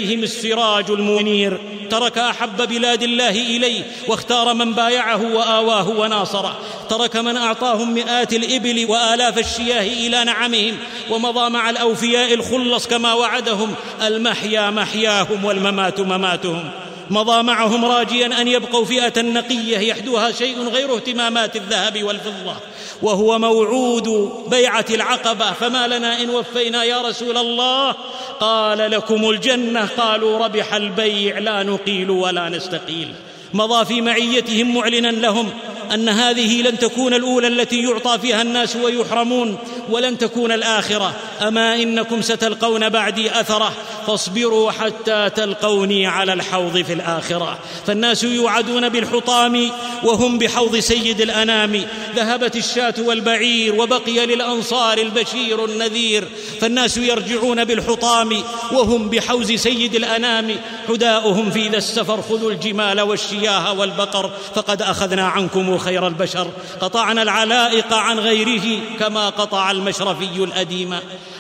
[0.10, 1.60] معيتهم السراج المنير.
[1.90, 6.58] ترك أحب بلاد الله إليه واختار من بايعه وآواه وناصره.
[6.90, 10.78] ترك من أعطاهم مئات الإبل وآلاف الشياه إلى نعمهم
[11.10, 13.76] ومضى مع الأوفياء الخلص كما وعدهم.
[14.02, 16.70] المحيا محياهم والممات مماتهم.
[17.10, 22.56] مضى معهم راجيا أن يبقوا فئة نقية يحدوها شيء غير اهتمامات الذهب والفضة
[23.02, 25.52] وهو موعود بيعة العقبة.
[25.52, 27.96] فما لنا إن وفينا يا رسول الله؟
[28.40, 29.90] قال لكم الجنة.
[29.98, 33.14] قالوا ربح البيع لا نقيل ولا نستقيل.
[33.54, 35.50] مضى في معيتهم معلنا لهم.
[35.94, 39.58] أن هذه لن تكون الأولى التي يعطى فيها الناس ويحرمون
[39.90, 41.16] ولن تكون الآخرة.
[41.42, 43.74] أما إنكم ستلقون بعدي أثرة
[44.08, 47.60] فاصبروا حتى تلقوني على الحوض في الآخرة.
[47.88, 49.72] فالناس يوعدون بالحطام
[50.04, 51.86] وهم بحوض سيد الأنام.
[52.16, 56.28] ذهبت الشاة والبعير وبقي للأنصار البشير النذير.
[56.62, 60.56] فالناس يرجعون بالحطام وهم بحوز سيد الأنام.
[60.88, 66.48] حداؤهم في ذا السفر خذوا الجمال والشياه والبقر فقد أخذنا عنكم خير البشر
[66.82, 70.96] قطعنا العلائق عن غيره كما قطع المشرفي الأديم.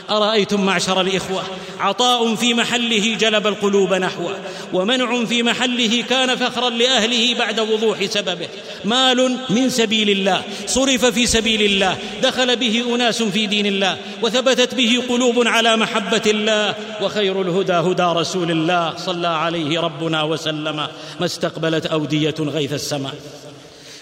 [0.09, 1.43] أرأيتم معشر الإخوة
[1.79, 4.35] عطاء في محله جلب القلوب نحوه
[4.73, 8.47] ومنع في محله كان فخرا لأهله بعد وضوح سببه.
[8.85, 14.75] مال من سبيل الله صرف في سبيل الله دخل به أناس في دين الله وثبتت
[14.75, 20.87] به قلوب على محبة الله وخير الهدى هدى رسول الله صلى عليه ربنا وسلم
[21.19, 23.15] ما استقبلت أودية غيث السماء.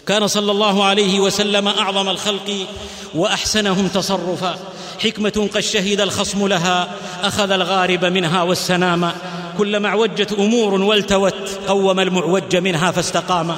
[0.08, 2.68] كان صلى الله عليه وسلم أعظم الخلق
[3.16, 4.60] وأحسنهم تصرفا.
[5.04, 6.88] حكمة قد شهد الخصم لها
[7.24, 9.12] أخذ الغارب منها والسنام.
[9.58, 13.56] كلما اعوجت أمور والتوت قوم المعوج منها فاستقام.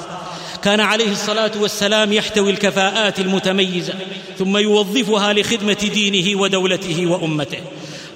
[0.64, 3.94] كان عليه الصلاة والسلام يحتوي الكفاءات المتميزة
[4.40, 7.60] ثم يوظفها لخدمة دينه ودولته وأمته.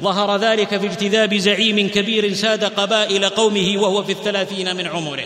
[0.02, 5.24] ظهر ذلك في اجتذاب زعيم كبير ساد قبائل قومه وهو في الثلاثين من عمره.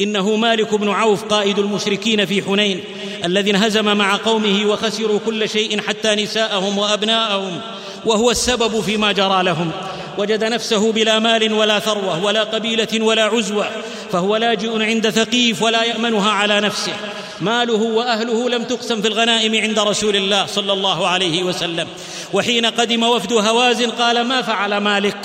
[0.00, 2.84] إنه مالك بن عوف قائد المشركين في حنين
[3.24, 7.60] الذي انهزم مع قومه وخسروا كل شيء حتى نساءهم وأبناءهم
[8.06, 9.70] وهو السبب فيما جرى لهم.
[10.18, 13.66] وجد نفسه بلا مال ولا ثروة ولا قبيلة ولا عزوة
[14.12, 16.92] فهو لاجئ عند ثقيف ولا يأمنها على نفسه.
[17.40, 21.88] ماله وأهله لم تقسم في الغنائم عند رسول الله صلى الله عليه وسلم.
[22.32, 25.18] وحين قدم وفد هوازن قال ما فعل مالك؟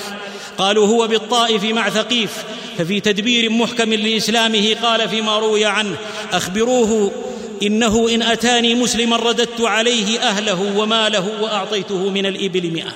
[0.58, 2.44] قالوا هو بالطائف مع ثقيف.
[2.78, 5.96] ففي تدبير محكم لإسلامه قال فيما روي عنه
[6.32, 7.12] أخبروه
[7.62, 12.92] إنه إن أتاني مسلما رددت عليه أهله وماله وأعطيته من الإبل مئة.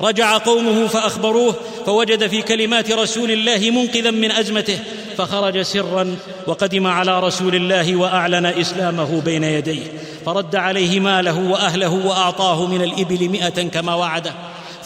[0.00, 1.54] رجع قومه فأخبروه
[1.86, 4.78] فوجد في كلمات رسول الله منقذا من أزمته
[5.18, 9.82] فخرج سرا وقدم على رسول الله وأعلن إسلامه بين يديه
[10.26, 14.32] فرد عليه ماله وأهله وأعطاه من الإبل مئة كما وعده.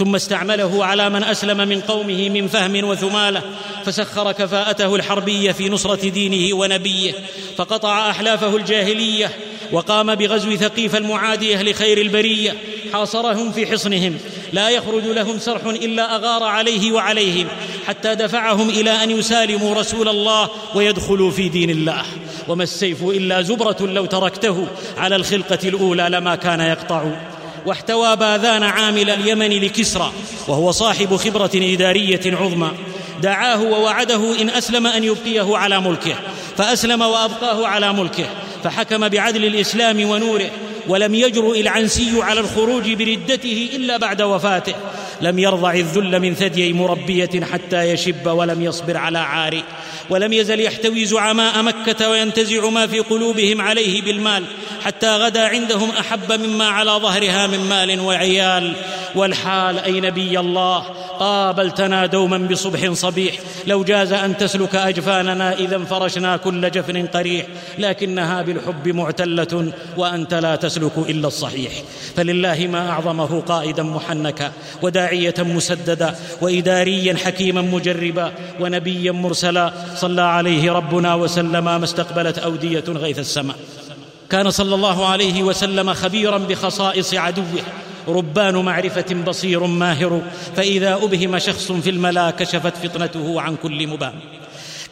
[0.01, 3.43] ثم استعمله على من أسلم من قومه من فهم وثمالة
[3.85, 7.13] فسخر كفاءته الحربية في نصرة دينه ونبيه
[7.57, 9.31] فقطع أحلافه الجاهلية
[9.73, 12.55] وقام بغزو ثقيف المعاديه لخير البرية
[12.93, 14.19] حاصرهم في حصنهم
[14.53, 17.47] لا يخرج لهم سرح إلا أغار عليه وعليهم
[17.87, 22.03] حتى دفعهم إلى أن يسالموا رسول الله ويدخلوا في دين الله.
[22.49, 27.05] وما السيف إلا زبرة لو تركته على الخلقة الأولى لما كان يقطع.
[27.67, 30.13] واحتوى باذان عامل اليمن لكسرى
[30.49, 32.71] وهو صاحب خبرة إدارية عظمى.
[33.23, 36.15] دعاه ووعده إن أسلم أن يبقيه على ملكه
[36.57, 38.27] فأسلم وأبقاه على ملكه
[38.65, 40.51] فحكم بعدل الإسلام ونوره
[40.89, 44.75] ولم يجرؤ العنسي على الخروج بردته إلا بعد وفاته.
[45.23, 49.63] لم يرضع الذل من ثدي مربية حتى يشب ولم يصبر على عار
[50.11, 54.45] ولم يزل يحتوي زعماء مكة وينتزع ما في قلوبهم عليه بالمال
[54.85, 58.77] حتى غدا عندهم أحب مما على ظهرها من مال وعيال.
[59.15, 60.85] والحال أي نبي الله؟
[61.21, 63.35] قابلتنا دوما بصبح صبيح.
[63.67, 67.47] لو جاز أن تسلك أجفاننا إذا فرشنا كل جفن قريح.
[67.79, 71.73] لكنها بالحب معتلة وأنت لا تسلك إلا الصحيح.
[72.17, 74.53] فلله ما أعظمه قائدا محنكا
[74.83, 79.73] وداعية مسددا واداريا حكيما مجربا ونبيا مرسلا.
[79.97, 83.57] صلى عليه ربنا وسلم ما استقبلت أودية غيث السماء.
[84.31, 87.63] كان صلى الله عليه وسلم خبيرا بخصائص عدوه.
[88.11, 90.23] ربان معرفه بصير ماهر
[90.57, 94.15] فاذا ابهم شخص في الملا كشفت فطنته عن كل مبام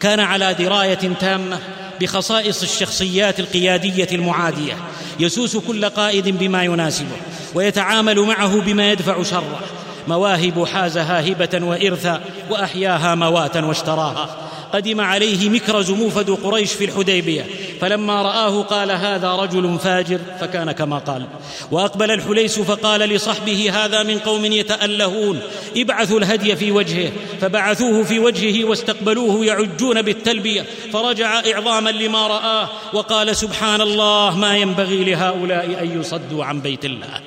[0.00, 1.58] كان على درايه تامه
[2.00, 4.76] بخصائص الشخصيات القياديه المعاديه.
[5.20, 7.16] يسوس كل قائد بما يناسبه
[7.54, 9.60] ويتعامل معه بما يدفع شره.
[10.08, 14.47] مواهب حازها هبه وارثا واحياها مواتا واشتراها.
[14.72, 17.46] قدم عليه مكرز موفد قريش في الحديبية
[17.80, 21.26] فلما رآه قال هذا رجل فاجر فكان كما قال.
[21.70, 25.40] وأقبل الحليس فقال لصحبه هذا من قوم يتألهون
[25.76, 33.36] ابعثوا الهدي في وجهه فبعثوه في وجهه واستقبلوه يعجون بالتلبية فرجع إعظاما لما رآه وقال
[33.36, 37.20] سبحان الله ما ينبغي لهؤلاء أن يصدوا عن بيت الله.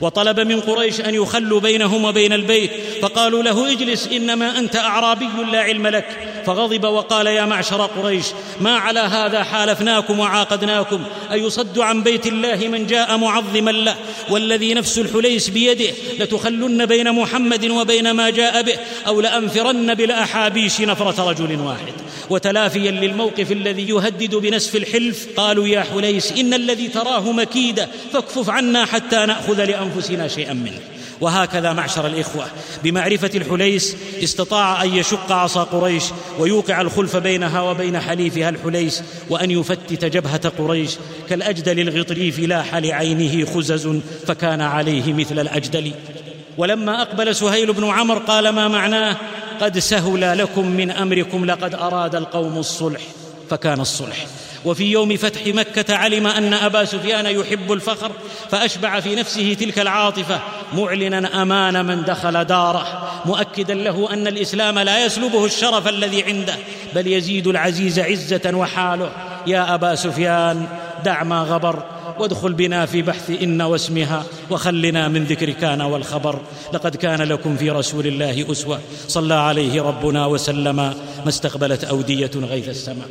[0.00, 2.70] وطلب من قريش أن يخلوا بينهم وبين البيت
[3.02, 6.06] فقالوا له اجلس إنما أنت أعرابي لا علم لك.
[6.48, 8.26] فغضب وقال يا معشر قريش
[8.60, 13.96] ما على هذا حالفناكم وعاقدناكم أيصد عن بيت الله من جاء معظما له
[14.30, 18.76] والذي نفس الحليس بيده لتخلن بين محمد وبين ما جاء به
[19.06, 21.92] أو لأنفرن بالأحابيش نفرة رجل واحد.
[22.30, 28.84] وتلافيا للموقف الذي يهدد بنسف الحلف قالوا يا حليس إن الذي تراه مكيده فاكفف عنا
[28.84, 30.97] حتى نأخذ لأنفسنا شيئا منه.
[31.20, 32.46] وهكذا معشر الإخوة.
[32.84, 36.04] بمعرفة الحليس استطاع أن يشق عصا قريش
[36.38, 40.96] ويوقع الخلف بينها وبين حليفها الحليس وأن يفتت جبهة قريش.
[41.28, 45.92] كالأجدل الغطريف لاح لعينه خزز فكان عليه مثل الأجدل.
[46.58, 49.16] ولما أقبل سهيل بن عمرو قال ما معناه؟
[49.60, 53.00] قد سهل لكم من أمركم لقد أراد القوم الصلح.
[53.50, 54.26] فكان الصلح.
[54.64, 58.12] وفي يوم فتح مكة علم أن أبا سفيان يحب الفخر
[58.50, 60.40] فأشبع في نفسه تلك العاطفة
[60.72, 66.56] معلنا أمان من دخل داره مؤكدا له أن الإسلام لا يسلبه الشرف الذي عنده
[66.94, 69.10] بل يزيد العزيز عزة وحاله.
[69.46, 70.66] يا أبا سفيان
[71.04, 71.82] دع ما غبر
[72.18, 76.40] وادخل بنا في بحث إن واسمها وخلنا من ذكر كان والخبر.
[76.72, 82.68] لقد كان لكم في رسول الله أسوة صلى عليه ربنا وسلم ما استقبلت أودية غيث
[82.68, 83.08] السماء.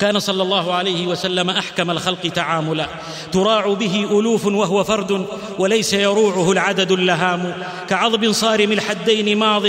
[0.00, 2.86] كان صلى الله عليه وسلم أحكم الخلق تعاملا.
[3.32, 5.26] تراع به ألوف وهو فرد
[5.58, 7.54] وليس يروعه العدد اللهام.
[7.88, 9.62] كعضب صارم الحدين ماض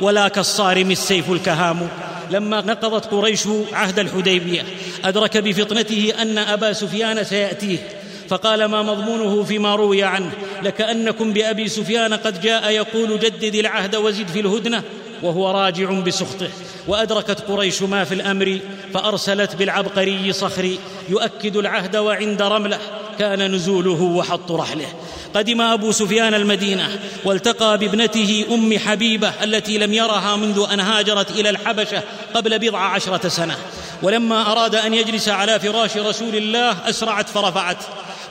[0.00, 1.88] ولا كالصارم السيف الكهام.
[2.30, 4.64] لما نقضت قريش عهد الحديبية
[5.04, 7.78] أدرك بفطنته أن أبا سفيان سيأتيه.
[8.28, 10.30] فقال ما مضمونه فيما روي عنه؟
[10.62, 14.82] لكأنكم بأبي سفيان قد جاء يقول جدد العهد وزد في الهدنة.
[15.22, 16.48] وهو راجع بسخطه.
[16.86, 18.58] وأدركت قريش ما في الأمر
[18.94, 22.78] فأرسلت بالعبقري صخري يؤكد العهد وعند رمله.
[23.18, 24.86] كان نزوله وحط رحله.
[25.34, 31.50] قدم أبو سفيان المدينة والتقى بابنته أم حبيبة التي لم يرها منذ أن هاجرت إلى
[31.50, 32.02] الحبشة
[32.34, 33.56] قبل بضع عشرة سنة.
[34.02, 37.76] ولما أراد أن يجلس على فراش رسول الله أسرعت فرفعت.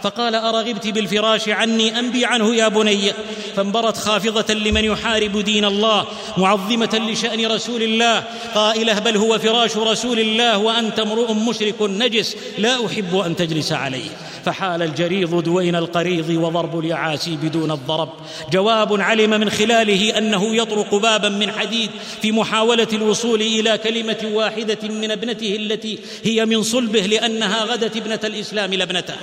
[0.03, 3.13] فقال أرغبت بالفراش عني أنبي عنه يا بني.
[3.55, 6.05] فانبرت خافضة لمن يحارب دين الله
[6.37, 8.23] معظمة لشأن رسول الله.
[8.55, 14.09] قائلة بل هو فراش رسول الله وأنت امرؤ مشرك نجس لا أحب أن تجلس عليه.
[14.47, 18.09] فحال الجريض دوين القريض وضرب اليعاسي بدون الضرب.
[18.51, 21.89] جواب علم من خلاله أنه يطرق بابا من حديد
[22.21, 28.19] في محاولة الوصول إلى كلمة واحدة من ابنته التي هي من صلبه لأنها غدت ابنة
[28.23, 29.15] الإسلام لابنته.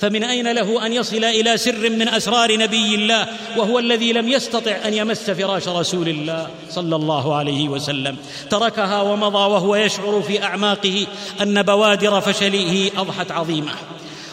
[0.00, 3.26] فمن أين له أن يصل إلى سر من أسرار نبي الله
[3.56, 8.16] وهو الذي لم يستطع أن يمس فراش رسول الله صلى الله عليه وسلم.
[8.50, 11.06] تركها ومضى وهو يشعر في أعماقه
[11.42, 13.72] أن بوادر فشله أضحت عظيمة.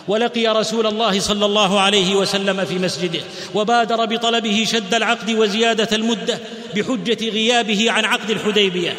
[0.08, 3.20] ولقي رسول الله صلى الله عليه وسلم في مسجده
[3.53, 6.39] وبادر بطلبه شد العقد وزيادة المدة
[6.76, 8.95] بحجة غيابه عن عقد الحديبية.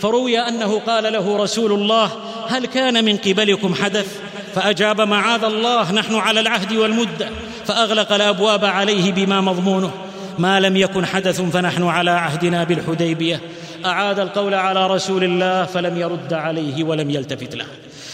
[0.00, 2.10] فروي أنه قال له رسول الله
[2.48, 4.06] هل كان من قبلكم حدث؟
[4.54, 7.28] فأجاب معاذ الله نحن على العهد والمدة
[7.66, 9.90] فأغلق الأبواب عليه بما مضمونه
[10.38, 13.40] ما لم يكن حدث فنحن على عهدنا بالحديبية
[13.84, 17.66] أعاد القول على رسول الله فلم يرد عليه ولم يلتفت له.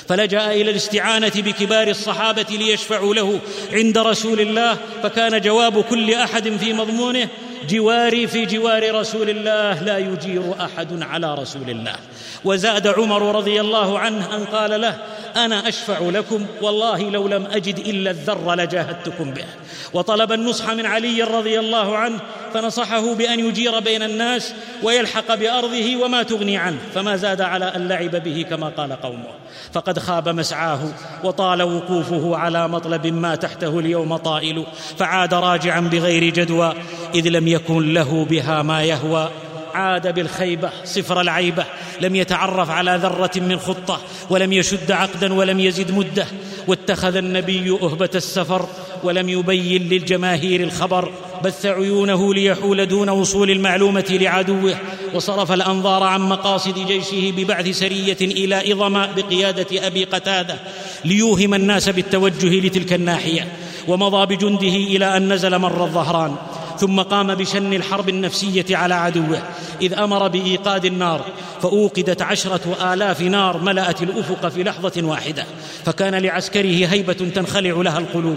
[0.09, 3.41] فلجا إلى الاستعانة بكبار الصحابة ليشفعوا له
[3.73, 7.29] عند رسول الله فكان جواب كل أحد في مضمونه
[7.69, 11.97] جواري في جوار رسول الله لا يجير أحد على رسول الله.
[12.45, 14.97] وزاد عمر رضي الله عنه أن قال له
[15.37, 19.45] أنا أشفع لكم والله لو لم أجد إلا الذر لجاهدتكم به.
[19.93, 22.21] وطلب النصح من علي رضي الله عنه
[22.55, 28.17] فنصحه بأن يجير بين الناس ويلحق بأرضه وما تغني عنه فما زاد على أن لعب
[28.17, 29.27] به كما قال قومه.
[29.73, 30.81] فقد خاب مسعاه
[31.25, 34.67] وطال وقوفه على مطلب ما تحته اليوم طائل
[34.99, 36.75] فعاد راجعا بغير جدوى
[37.15, 39.31] إذ لم يكن له بها ما يهوى.
[39.75, 41.65] عاد بالخيبة صفر العيبه
[42.01, 44.01] لم يتعرف على ذرة من خطة
[44.31, 46.27] ولم يشد عقدا ولم يزد مدة
[46.67, 48.69] واتخذ النبي أهبة السفر
[49.03, 51.13] ولم يبين للجماهير الخبر
[51.45, 54.75] بث عيونه ليحول دون وصول المعلومة لعدوه
[55.15, 60.57] وصرف الأنظار عن مقاصد جيشه ببعث سرية إلى إظم بقيادة أبي قتادة
[61.05, 63.49] ليوهم الناس بالتوجه لتلك الناحية
[63.89, 66.37] ومضى بجنده إلى أن نزل مر الظهران.
[66.79, 69.43] ثم قام بشن الحرب النفسية على عدوه
[69.83, 71.25] إذ أمر بإيقاد النار
[71.63, 75.47] فأوقدت عشرة آلاف نار ملأت الأفق في لحظة واحدة
[75.85, 78.37] فكان لعسكره هيبة تنخلع لها القلوب.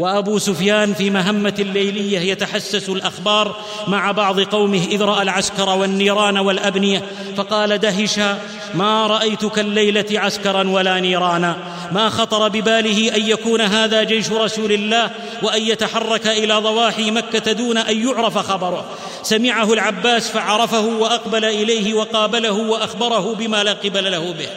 [0.00, 7.02] وأبو سفيان في مهمة ليليه يتحسس الأخبار مع بعض قومه إذ رأى العسكر والنيران والأبنية
[7.36, 8.38] فقال دهشا
[8.74, 11.56] ما رايت كالليله عسكرا ولا نيرانا.
[11.92, 15.10] ما خطر بباله أن يكون هذا جيش رسول الله
[15.42, 18.84] وأن يتحرك إلى ضواحي مكة دون أن يعرف خبره.
[19.22, 24.48] سمعه العباس فعرفه وأقبل إليه وقابله وأخبره بما لا قبل له به.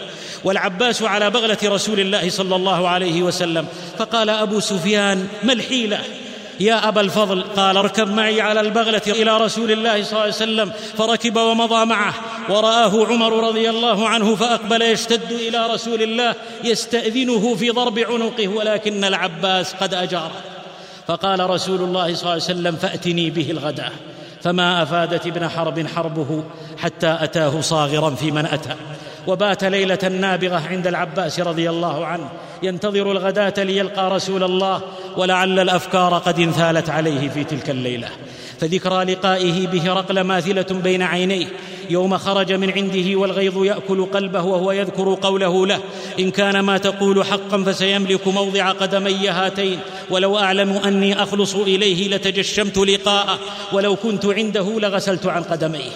[0.44, 3.68] والعباس على بغلة رسول الله صلى الله عليه وسلم
[3.98, 6.00] فقال أبو سفيان ما الحيلة؟
[6.60, 7.44] يا أبا الفضل.
[7.44, 12.14] قال اركب معي على البغلة إلى رسول الله صلى الله عليه وسلم فركب ومضى معه
[12.50, 19.04] ورآه عمر رضي الله عنه فأقبل يشتد إلى رسول الله يستأذنه في ضرب عنقه ولكن
[19.04, 20.42] العباس قد اجاره
[21.08, 23.92] فقال رسول الله صلى الله عليه وسلم فأتني به الغداة.
[24.42, 26.44] فما أفادت ابن حرب حربه
[26.78, 28.76] حتى أتاه صاغرا في من أتى.
[29.28, 32.30] وبات ليلة نابغة عند العباس رضي الله عنه
[32.64, 34.82] ينتظر الغداة ليلقى رسول الله
[35.18, 38.10] ولعل الأفكار قد انثالت عليه في تلك الليلة.
[38.60, 41.48] فذكرى لقائه بهرقل ماثلة بين عينيه
[41.90, 45.80] يوم خرج من عنده والغيظ يأكل قلبه وهو يذكر قوله له
[46.20, 52.78] إن كان ما تقول حقا فسيملك موضع قدمي هاتين ولو أعلم أني أخلص إليه لتجشمت
[52.78, 53.40] لقاءه
[53.74, 55.92] ولو كنت عنده لغسلت عن قدميه.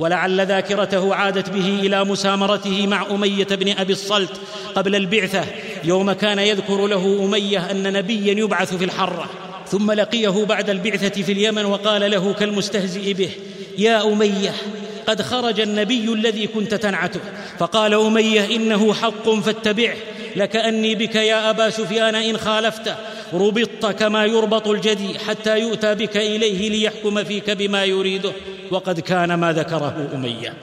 [0.00, 4.40] ولعل ذاكرته عادت به إلى مسامرته مع أمية بن أبي الصلت
[4.74, 5.44] قبل البعثة
[5.84, 9.30] يوم كان يذكر له أمية أن نبيا يبعث في الحرة.
[9.68, 13.30] ثم لقيه بعد البعثة في اليمن وقال له كالمستهزئ به
[13.78, 14.54] يا أمية
[15.06, 17.20] قد خرج النبي الذي كنت تنعته.
[17.58, 19.96] فقال أمية إنه حق فاتبعه.
[20.36, 22.94] لكأني بك يا أبا سفيان إن خالفته
[23.32, 28.32] ربطت كما يربط الجدي حتى يؤتى بك إليه ليحكم فيك بما يريده.
[28.70, 30.54] وقد كان ما ذكره أمية.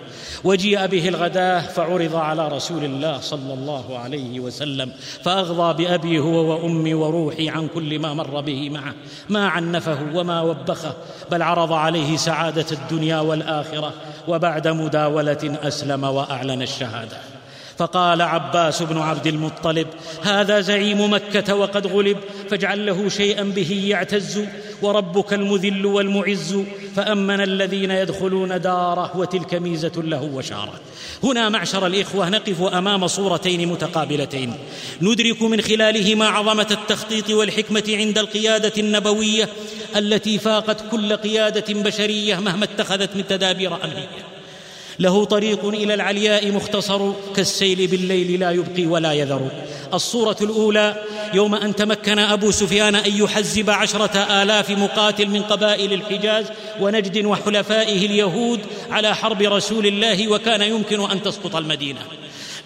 [0.44, 4.92] وجيء به الغداة فعرض على رسول الله صلى الله عليه وسلم
[5.24, 8.94] فأغضى بأبي هو وأمي وروحي عن كل ما مر به معه.
[9.30, 10.94] ما عنفه وما وبخه
[11.32, 13.94] بل عرض عليه سعادة الدنيا والآخرة
[14.28, 17.37] وبعد مداولة أسلم وأعلن الشهادة.
[17.78, 19.88] فقال عباس بن عبد المطلب
[20.24, 22.18] هذا زعيم مكة وقد غلب
[22.50, 24.42] فاجعل له شيئا به يعتز
[24.82, 26.58] وربك المذل والمعز
[26.96, 30.74] فأمن الذين يدخلون داره وتلك ميزة له وشارة.
[31.24, 34.54] هنا معشر الإخوة نقف أمام صورتين متقابلتين.
[35.02, 39.50] ندرك من خلالهما عظمة التخطيط والحكمة عند القيادة النبوية
[39.96, 44.37] التي فاقت كل قيادة بشرية مهما اتخذت من تدابير امريه
[45.00, 49.50] له طريق إلى العلياء مختصر كالسيل بالليل لا يبقي ولا يذر.
[49.94, 50.96] الصورة الأولى
[51.34, 56.46] يوم أن تمكن أبو سفيان أن يحزب عشرة آلاف مقاتل من قبائل الحجاز
[56.80, 58.60] ونجد وحلفائه اليهود
[58.92, 62.02] على حرب رسول الله وكان يمكن أن تسقط المدينة.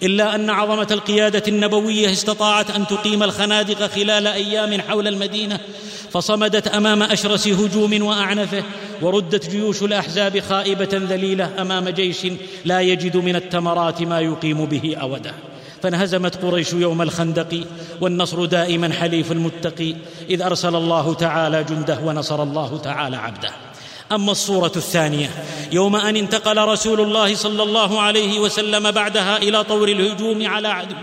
[0.02, 5.60] إلا أن عظمة القيادة النبوية استطاعت أن تقيم الخنادق خلال أيام حول المدينة
[6.10, 8.62] فصمدت أمام أشرس هجوم وأعنفه
[9.02, 12.26] وردت جيوش الأحزاب خائبة ذليلة أمام جيش
[12.64, 15.34] لا يجد من التمرات ما يقيم به أوده.
[15.82, 17.64] فانهزمت قريش يوم الخندق
[18.00, 19.94] والنصر دائما حليف المتقي
[20.30, 23.50] إذ أرسل الله تعالى جنده ونصر الله تعالى عبده.
[24.14, 25.30] أما الصورة الثانية؟
[25.72, 30.94] يوم أن انتقل رسول الله صلى الله عليه وسلم بعدها إلى طور الهجوم على عدو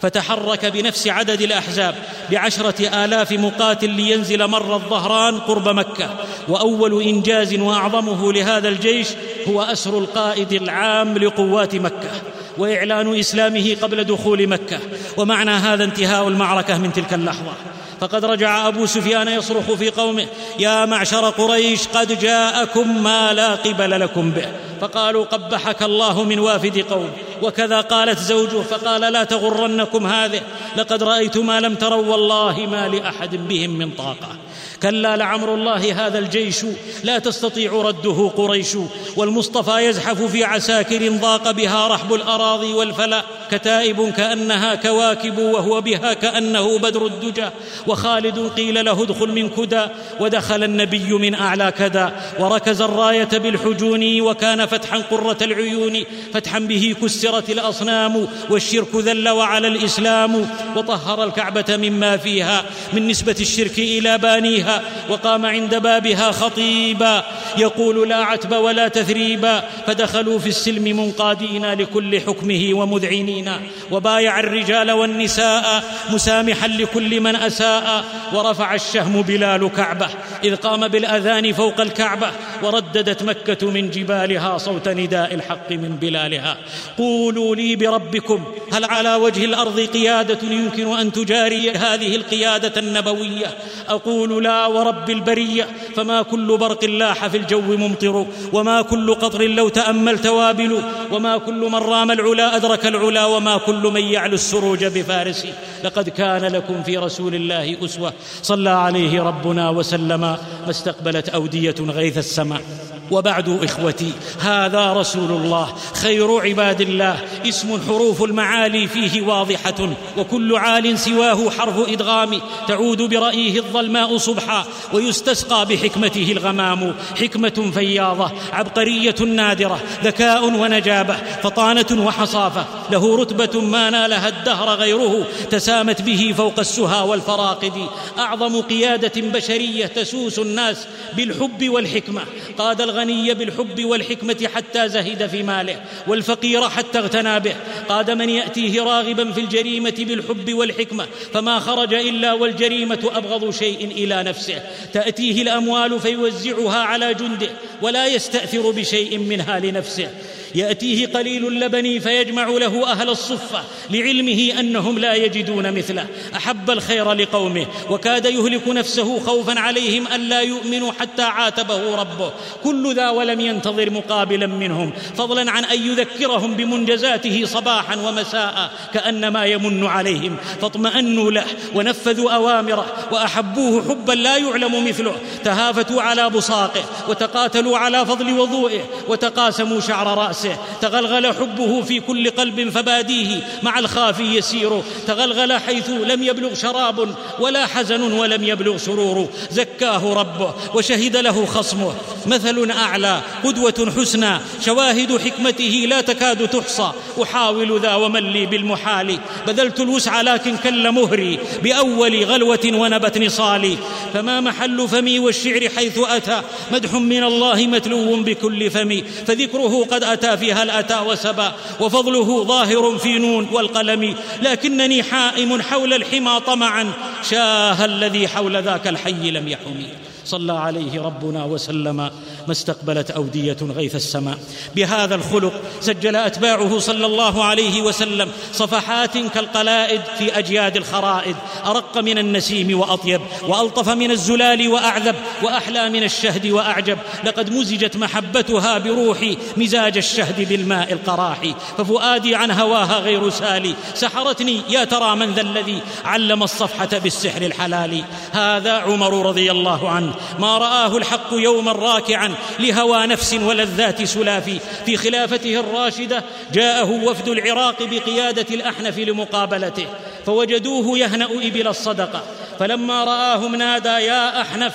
[0.00, 1.94] فتحرك بنفس عدد الأحزاب
[2.30, 6.10] بعشرة آلاف مقاتل لينزل مر الظهران قرب مكة.
[6.48, 9.08] وأول إنجاز وأعظمه لهذا الجيش
[9.48, 12.10] هو أسر القائد العام لقوات مكة.
[12.58, 14.78] وإعلان إسلامه قبل دخول مكة.
[15.16, 17.52] ومعنى هذا انتهاء المعركة من تلك اللحظة.
[18.00, 20.26] فقد رجع أبو سفيان يصرخ في قومه
[20.58, 24.48] يا معشر قريش قد جاءكم ما لا قبل لكم به.
[24.80, 27.10] فقالوا قبحك الله من وافد قوم.
[27.42, 30.40] وكذا قالت زوجه فقال لا تغرنكم هذه
[30.76, 34.45] لقد رأيت ما لم تروا والله ما لأحد بهم من طاقة.
[34.82, 36.66] كلا لعمر الله هذا الجيش
[37.04, 38.76] لا تستطيع رده قريش.
[39.16, 43.22] والمصطفى يزحف في عساكر ضاق بها رحب الأراضي والفلا.
[43.50, 47.46] كتائب كأنها كواكب وهو بها كأنه بدر الدجى.
[47.86, 49.86] وخالد قيل له ادخل من كدى.
[50.20, 52.08] ودخل النبي من أعلى كدى.
[52.38, 56.04] وركز الراية بالحجون وكان فتحا قرة العيون.
[56.34, 60.50] فتحا به كسرت الأصنام والشرك ذل وعلى الإسلام.
[60.76, 62.64] وطهر الكعبة مما فيها.
[62.92, 64.75] من نسبة الشرك إلى بانيها.
[65.08, 67.24] وقام عند بابها خطيبا.
[67.58, 73.52] يقول لا عتب ولا تثريبا فدخلوا في السلم منقادين لكل حكمه ومذعنين.
[73.90, 78.04] وبايع الرجال والنساء مسامحا لكل من أساء.
[78.32, 80.08] ورفع الشهم بلال كعبة.
[80.44, 82.30] إذ قام بالأذان فوق الكعبة.
[82.62, 86.56] ورددت مكة من جبالها صوت نداء الحق من بلالها.
[86.98, 93.46] قولوا لي بربكم هل على وجه الأرض قيادة يمكن أن تجاري هذه القيادة النبوية؟
[93.88, 95.66] أقول لا ورب البرية
[95.96, 101.60] فما كل برق لاح في الجو ممطر وما كل قطر لو تاملت وابل وما كل
[101.72, 105.46] من رام العلا أدرك العلا وما كل من يعلو السروج بفارس.
[105.84, 108.12] لقد كان لكم في رسول الله أسوة
[108.42, 112.62] صلى عليه ربنا وسلم ما استقبلت أودية غيث السماء.
[113.10, 117.18] وبعد إخوتي هذا رسول الله خير عباد الله
[117.48, 119.88] اسم حروف المعالي فيه واضحة
[120.18, 129.14] وكل عال سواه حرف إدغام تعود برأيه الظلماء صبحا ويستسقى بحكمته الغمام حكمة فياضة عبقرية
[129.26, 137.08] نادرة ذكاء ونجابة فطانة وحصافة له رتبة ما نالها الدهر غيره تسامت به فوق السهى
[137.08, 137.86] والفراقد
[138.18, 142.22] أعظم قيادة بشرية تسوس الناس بالحب والحكمة
[142.58, 147.56] قاد الغني بالحب والحكمة حتى زهد في ماله والفقير حتى اغتنى به.
[147.88, 154.22] قاد من يأتيه راغبا في الجريمة بالحب والحكمة فما خرج إلا والجريمة أبغض شيء إلى
[154.22, 154.62] نفسه.
[154.92, 157.50] تأتيه الأموال فيوزعها على جنده
[157.82, 160.10] ولا يستأثر بشيء منها لنفسه.
[160.54, 166.06] يأتيه قليل اللبن فيجمع له أهل الصفة لعلمه أنهم لا يجدون مثله.
[166.36, 172.32] أحب الخير لقومه وكاد يهلك نفسه خوفا عليهم الا يؤمنوا حتى عاتبه ربه.
[172.64, 174.92] كل ذا ولم ينتظر مقابلا منهم.
[175.16, 180.36] فضلا عن أن يذكرهم بمنجزاته صباحا ومساء كأنما يمن عليهم.
[180.60, 181.44] فاطمأنوا له
[181.74, 185.16] ونفذوا أوامره وأحبوه حبا لا يعلم مثله.
[185.44, 190.35] تهافتوا على بصاقه وتقاتلوا على فضل وضوئه وتقاسموا شعر رأسه.
[190.36, 190.58] راسه.
[190.80, 193.40] تغلغل حبه في كل قلب فباديه.
[193.62, 194.82] مع الخافي يسير.
[195.06, 199.28] تغلغل حيث لم يبلغ شراب ولا حزن ولم يبلغ سرور.
[199.50, 201.94] زكاه ربه وشهد له خصمه.
[202.26, 204.38] مثل أعلى قدوة حسنى.
[204.64, 206.92] شواهد حكمته لا تكاد تحصى.
[207.22, 209.18] أحاول ذا ومن لي بالمحال.
[209.46, 211.38] بذلت الوسع لكن كل مهري.
[211.62, 213.76] بأول غلوة ونبت نصالي
[214.14, 216.42] فما محل فمي والشعر حيث أتى.
[216.72, 220.25] مدح من الله متلو بكل فمي فذكره قد أتى.
[220.34, 224.14] في هل أتى وسبا وفضله ظاهر في نون والقلم.
[224.42, 226.92] لكنني حائم حول الحمى طمعا
[227.30, 229.88] شاه الذي حول ذاك الحي لم يحمي.
[230.26, 232.10] صلى عليه ربنا وسلم ما
[232.50, 234.38] استقبلت أودية غيث السماء.
[234.76, 241.36] بهذا الخلق سجل أتباعه صلى الله عليه وسلم صفحات كالقلائد في أجياد الخرائد.
[241.66, 246.98] أرق من النسيم وأطيب وألطف من الزلال وأعذب وأحلى من الشهد وأعجب.
[247.24, 251.40] لقد مزجت محبتها بروحي مزاج الشهد بالماء القراح.
[251.78, 253.74] ففؤادي عن هواها غير سالي.
[253.94, 260.14] سحرتني يا ترى من ذا الذي علم الصفحة بالسحر الحلال؟ هذا عمر رضي الله عنه.
[260.38, 267.82] ما رآه الحق يوما راكعا لهوى نفس ولذات سلاف في خلافته الراشدة جاءه وفد العراق
[267.82, 269.86] بقيادة الأحنف لمقابلته
[270.26, 272.22] فوجدوه يهنأ إبل الصدقة.
[272.58, 274.72] فلما راهم نادى يا أحنف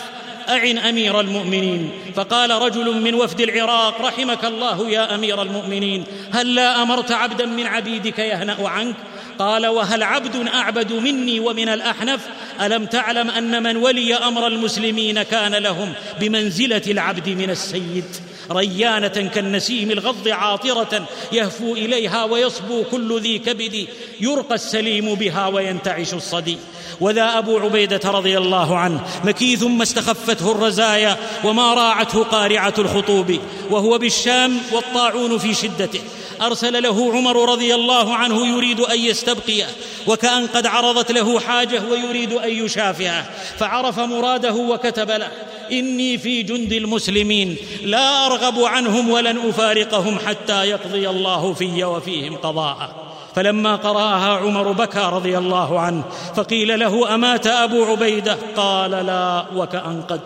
[0.50, 1.92] أعن أمير المؤمنين.
[2.16, 7.66] فقال رجل من وفد العراق رحمك الله يا أمير المؤمنين هل لا أمرت عبدا من
[7.66, 8.96] عبيدك يهنأ عنك؟
[9.42, 12.20] قال وهل عبد أعبد مني ومن الأحنف؟
[12.62, 18.06] ألم تعلم أن من ولي أمر المسلمين كان لهم بمنزلة العبد من السيد.
[18.52, 23.88] ريانة كالنسيم الغض عاطرة يهفو إليها ويصبو كل ذي كبد
[24.22, 26.58] يرقى السليم بها وينتعش الصدي
[27.02, 33.40] وذا أبو عبيدة رضي الله عنه مكيث ما استخفته الرزايا وما راعته قارعة الخطوب.
[33.70, 36.02] وهو بالشام والطاعون في شدته.
[36.42, 39.68] أرسل له عمر رضي الله عنه يريد أن يستبقيه
[40.08, 45.32] وكأن قد عرضت له حاجة ويريد أن يشافعه فعرف مراده وكتب له
[45.72, 53.02] إني في جند المسلمين لا أرغب عنهم ولن أفارقهم حتى يقضي الله في وفيهم قضاء
[53.36, 56.04] فلما قرأها عمر بكى رضي الله عنه
[56.36, 60.22] فقيل له أمات أبو عبيدة؟ قال لا وكان قد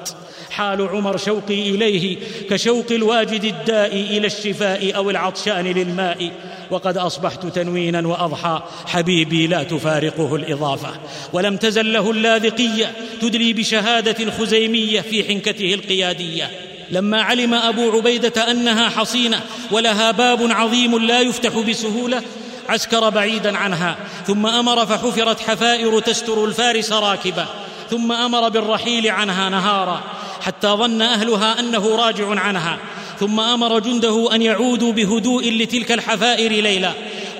[0.55, 2.17] حال عمر شوقي إليه
[2.49, 6.31] كشوق الواجد الداء إلى الشفاء أو العطشان للماء.
[6.71, 8.61] وقد أصبحت تنوينا وأضحى.
[8.85, 10.89] حبيبي لا تفارقه الإضافة.
[11.33, 12.91] ولم تزل له اللاذقية
[13.21, 16.51] تدلي بشهادة الخزيمية في حنكته القيادية.
[16.91, 19.41] لما علم أبو عبيدة أنها حصينة
[19.71, 22.21] ولها باب عظيم لا يفتح بسهولة
[22.69, 23.97] عسكر بعيدا عنها.
[24.27, 27.45] ثم أمر فحفرت حفائر تستر الفارس راكبا.
[27.89, 30.03] ثم أمر بالرحيل عنها نهارا.
[30.45, 32.79] حتى ظن أهلها أنه راجع عنها
[33.19, 36.91] ثم أمر جنده أن يعودوا بهدوء لتلك الحفائر ليلا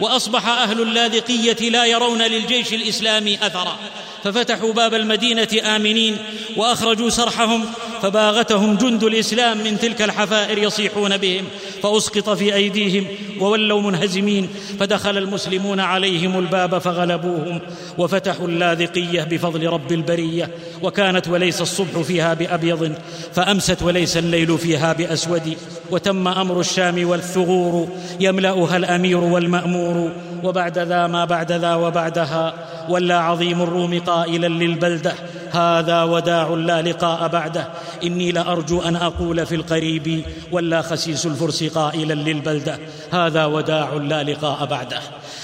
[0.01, 3.77] وأصبح أهل اللاذقية لا يرون للجيش الإسلامي أثرا.
[4.23, 6.17] ففتحوا باب المدينة آمنين
[6.57, 7.65] وأخرجوا سرحهم
[8.01, 11.45] فباغتهم جند الإسلام من تلك الحفائر يصيحون بهم
[11.83, 13.07] فأسقط في أيديهم
[13.39, 14.49] وولوا منهزمين
[14.79, 17.59] فدخل المسلمون عليهم الباب فغلبوهم
[17.97, 20.49] وفتحوا اللاذقية بفضل رب البرية
[20.85, 22.95] وكانت وليس الصبح فيها بأبيض
[23.33, 25.57] فأمست وليس الليل فيها بأسود.
[25.91, 27.87] وتم أمر الشام والثغور
[28.19, 30.11] يملأها الأمير والمأمور.
[30.43, 32.53] وبعد ذا ما بعد ذا وبعدها
[32.89, 35.13] ولا عظيم الروم قائلا للبلدة.
[35.55, 37.67] هذا وداع لا لقاء بعده.
[38.03, 42.79] إني لأرجو أن أقول في القريب ولا خسيس الفرس قائلا للبلدة.
[43.11, 44.99] هذا وداع لا لقاء بعده.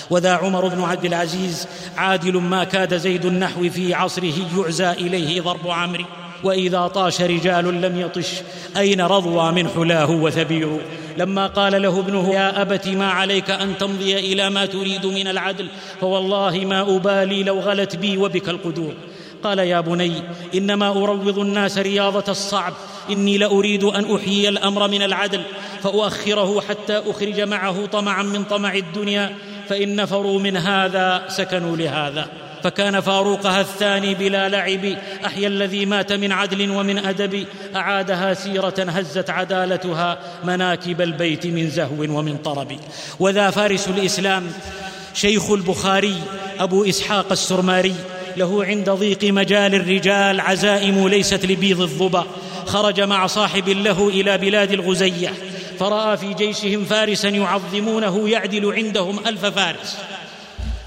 [0.10, 1.68] وذا عمر بن عبد العزيز
[1.98, 6.04] عادل ما كاد زيد النحو في عصره يعزى إليه ضرب عمرو.
[6.44, 8.42] وإذا طاش رجال لم يطش
[8.78, 10.78] أين رضوى من حلاه وثبير؟
[11.18, 15.68] لما قال له ابنه يا أبت ما عليك أن تمضي إلى ما تريد من العدل؟
[16.02, 18.94] فوالله ما أبالي لو غلت بي وبك القدور.
[19.43, 20.23] قال يا بني
[20.55, 22.73] إنما أروض الناس رياضة الصعب.
[23.09, 25.41] إني لأريد أن أحيي الأمر من العدل
[25.84, 29.35] فأؤخره حتى أخرج معه طمعا من طمع الدنيا
[29.69, 32.27] فإن نفروا من هذا سكنوا لهذا.
[32.63, 34.97] فكان فاروقها الثاني بلا لعب.
[35.26, 37.45] أحيا الذي مات من عدل ومن أدب.
[37.76, 42.80] أعادها سيرة هزت عدالتها مناكب البيت من زهو ومن طرب.
[43.19, 44.51] وذا فارس الإسلام
[45.13, 46.15] شيخ البخاري
[46.59, 47.95] أبو إسحاق السرماري.
[48.38, 52.26] له عند ضيق مجال الرجال عزائم ليست لبيض الظبا.
[52.66, 55.34] خرج مع صاحب له إلى بلاد الغزية.
[55.80, 59.98] فرأى في جيشهم فارسا يعظمونه يعدل عندهم ألف فارس.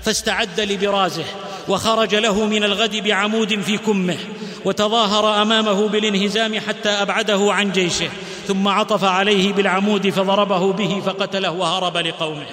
[0.02, 1.24] فاستعد لبرازه
[1.68, 4.16] وخرج له من الغد بعمود في كمه
[4.64, 8.08] وتظاهر أمامه بالانهزام حتى أبعده عن جيشه
[8.48, 12.46] ثم عطف عليه بالعمود فضربه به فقتله وهرب لقومه.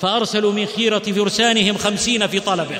[0.00, 2.78] فأرسلوا من خيرة فرسانهم خمسين في طلبه.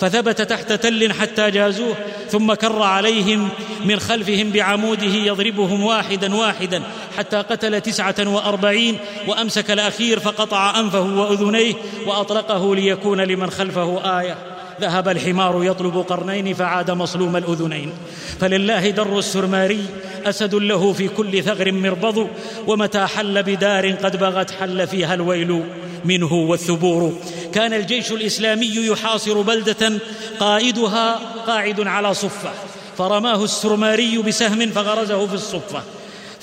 [0.00, 1.96] فثبت تحت تل حتى جازوه
[2.28, 3.48] ثم كر عليهم
[3.84, 6.82] من خلفهم بعموده يضربهم واحدا واحدا
[7.18, 11.74] حتى قتل تسعة وأربعين وأمسك الأخير فقطع أنفه وأذنيه
[12.06, 14.53] وأطلقه ليكون لمن خلفه آية.
[14.80, 17.92] ذهب الحمار يطلب قرنين فعاد مصلوم الأذنين.
[18.40, 19.86] فلله در السرماري
[20.26, 22.28] أسد له في كل ثغر مربض
[22.66, 25.64] ومتى حل بدار قد بغت حل فيها الويل
[26.04, 27.12] منه والثبور.
[27.52, 29.92] كان الجيش الإسلامي يحاصر بلدة
[30.40, 32.52] قائدها قاعد على صفة.
[32.98, 35.82] فرماه السرماري بسهم فغرزه في الصفة.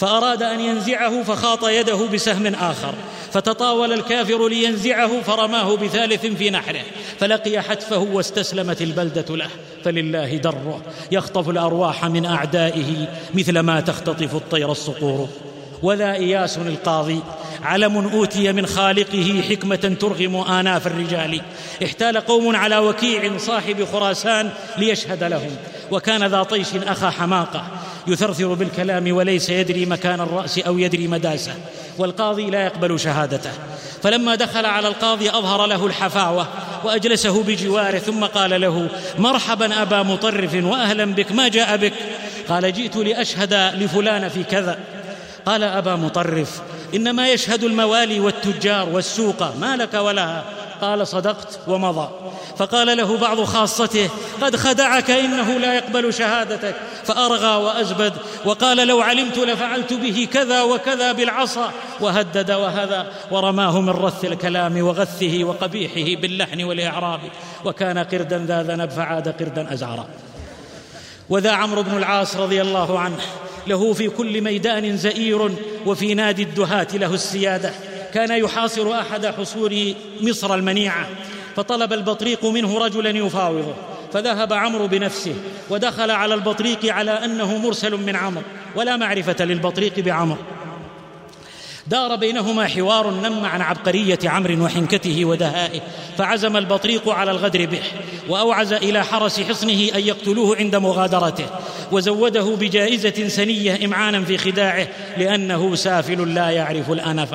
[0.01, 2.93] فأراد أن ينزعه فخاط يده بسهم آخر
[3.31, 6.81] فتطاول الكافر لينزعه فرماه بثالث في نحره
[7.19, 9.49] فلقي حتفه واستسلمت البلدة له
[9.83, 15.29] فلله دره يخطف الأرواح من أعدائه مثل ما تختطف الطير الصقور.
[15.83, 17.19] وذا إياس القاضي
[17.63, 21.41] علم أوتي من خالقه حكمة ترغم آناف الرجال.
[21.83, 25.55] احتال قوم على وكيع صاحب خراسان ليشهد لهم
[25.91, 27.65] وكان ذا طيش أخا حماقة
[28.07, 31.53] يثرثر بالكلام وليس يدري مكان الرأس أو يدري مداسه
[31.97, 33.51] والقاضي لا يقبل شهادته.
[34.03, 36.47] فلما دخل على القاضي أظهر له الحفاوة
[36.83, 41.93] وأجلسه بجواره ثم قال له مرحبا أبا مطرف واهلا بك ما جاء بك؟
[42.49, 44.79] قال جئت لأشهد لفلان في كذا.
[45.45, 46.61] قال أبا مطرف
[46.95, 50.43] إنما يشهد الموالي والتجار والسوق ما لك ولها
[50.81, 52.09] قال صدقت ومضى.
[52.57, 54.09] فقال له بعض خاصته
[54.41, 56.75] قد خدعك إنه لا يقبل شهادتك.
[57.03, 58.13] فأرغى وأزبد
[58.45, 61.71] وقال لو علمت لفعلت به كذا وكذا بالعصا.
[61.99, 67.19] وهدد وهذا ورماه من رث الكلام وغثه وقبيحه باللحن والإعراب.
[67.65, 70.05] وكان قردا ذا ذنب فعاد قردا أزعرا.
[71.29, 73.17] وذا عمرو بن العاص رضي الله عنه
[73.67, 75.51] له في كل ميدان زئير
[75.85, 77.71] وفي نادي الدهاة له السيادة.
[78.13, 81.07] كان يحاصر أحد حصور مصر المنيعة
[81.55, 83.73] فطلب البطريق منه رجلا يفاوضه
[84.13, 85.35] فذهب عمرو بنفسه
[85.69, 88.43] ودخل على البطريق على أنه مرسل من عمرو
[88.75, 90.37] ولا معرفة للبطريق بعمرو.
[91.91, 95.81] دار بينهما حوار نم عن عبقرية عمرو وحنكته ودهائه
[96.17, 97.81] فعزم البطريق على الغدر به
[98.29, 101.45] وأوعز إلى حرس حصنه أن يقتلوه عند مغادرته
[101.91, 104.87] وزوده بجائزة سنية إمعانا في خداعه
[105.17, 107.29] لأنه سافل لا يعرف الأنف.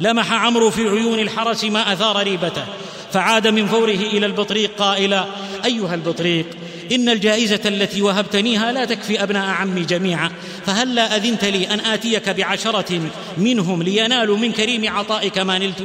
[0.00, 2.64] لمح عمرو في عيون الحرس ما أثار ريبته
[3.12, 5.24] فعاد من فوره إلى البطريق قائلا
[5.64, 6.46] أيها البطريق
[6.92, 10.30] إن الجائزة التي وهبتنيها لا تكفي أبناء عمي جميعا
[10.66, 13.00] فهلا أذنت لي أن آتيك بعشرة
[13.38, 15.82] منهم لينالوا من كريم عطائك ما نلت؟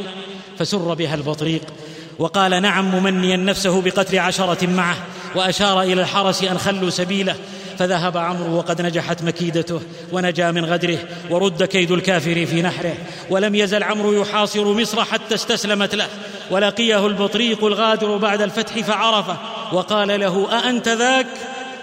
[0.60, 1.62] فسر بها البطريق.
[2.20, 4.98] وقال نعم ممنيا نفسه بقتل عشرة معه
[5.36, 7.36] وأشار إلى الحرس أن خلوا سبيله.
[7.80, 9.82] فذهب عمرو وقد نجحت مكيدته
[10.12, 10.98] ونجا من غدره
[11.30, 12.94] ورد كيد الكافر في نحره.
[13.30, 16.08] ولم يزل عمرو يحاصر مصر حتى استسلمت له.
[16.52, 19.38] ولقيه البطريق الغادر بعد الفتح فعرفه.
[19.72, 21.28] وقال له أأنت ذاك؟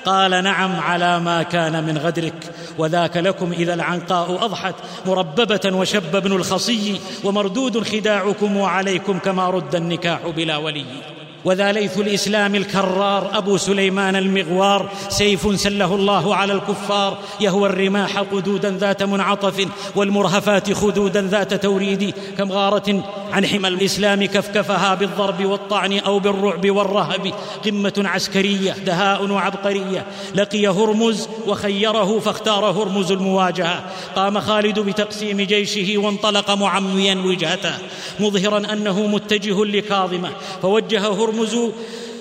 [0.04, 2.54] قال نعم على ما كان من غدرك.
[2.78, 4.74] وذاك لكم إذا العنقاء أضحت.
[5.06, 11.19] مرببة وشب ابن الخصي ومردود خداعكم وعليكم كما رد النكاح بلا ولي.
[11.44, 18.70] وذا ليث الإسلام الكرار أبو سليمان المغوار سيف سله الله على الكفار يهوى الرماح قدودا
[18.70, 26.18] ذات منعطف والمرهفات خدودا ذات توريد كم غارة عن حمى الإسلام كفكفها بالضرب والطعن أو
[26.18, 27.32] بالرعب والرهب
[27.64, 33.84] قمة عسكرية دهاء وعبقريه لقي هرمز وخيره فاختار هرمز المواجهة
[34.16, 37.74] قام خالد بتقسيم جيشه وانطلق معميا وجهته
[38.20, 40.30] مظهرا أنه متجه لكاظمة
[40.62, 41.29] فوجه هرمز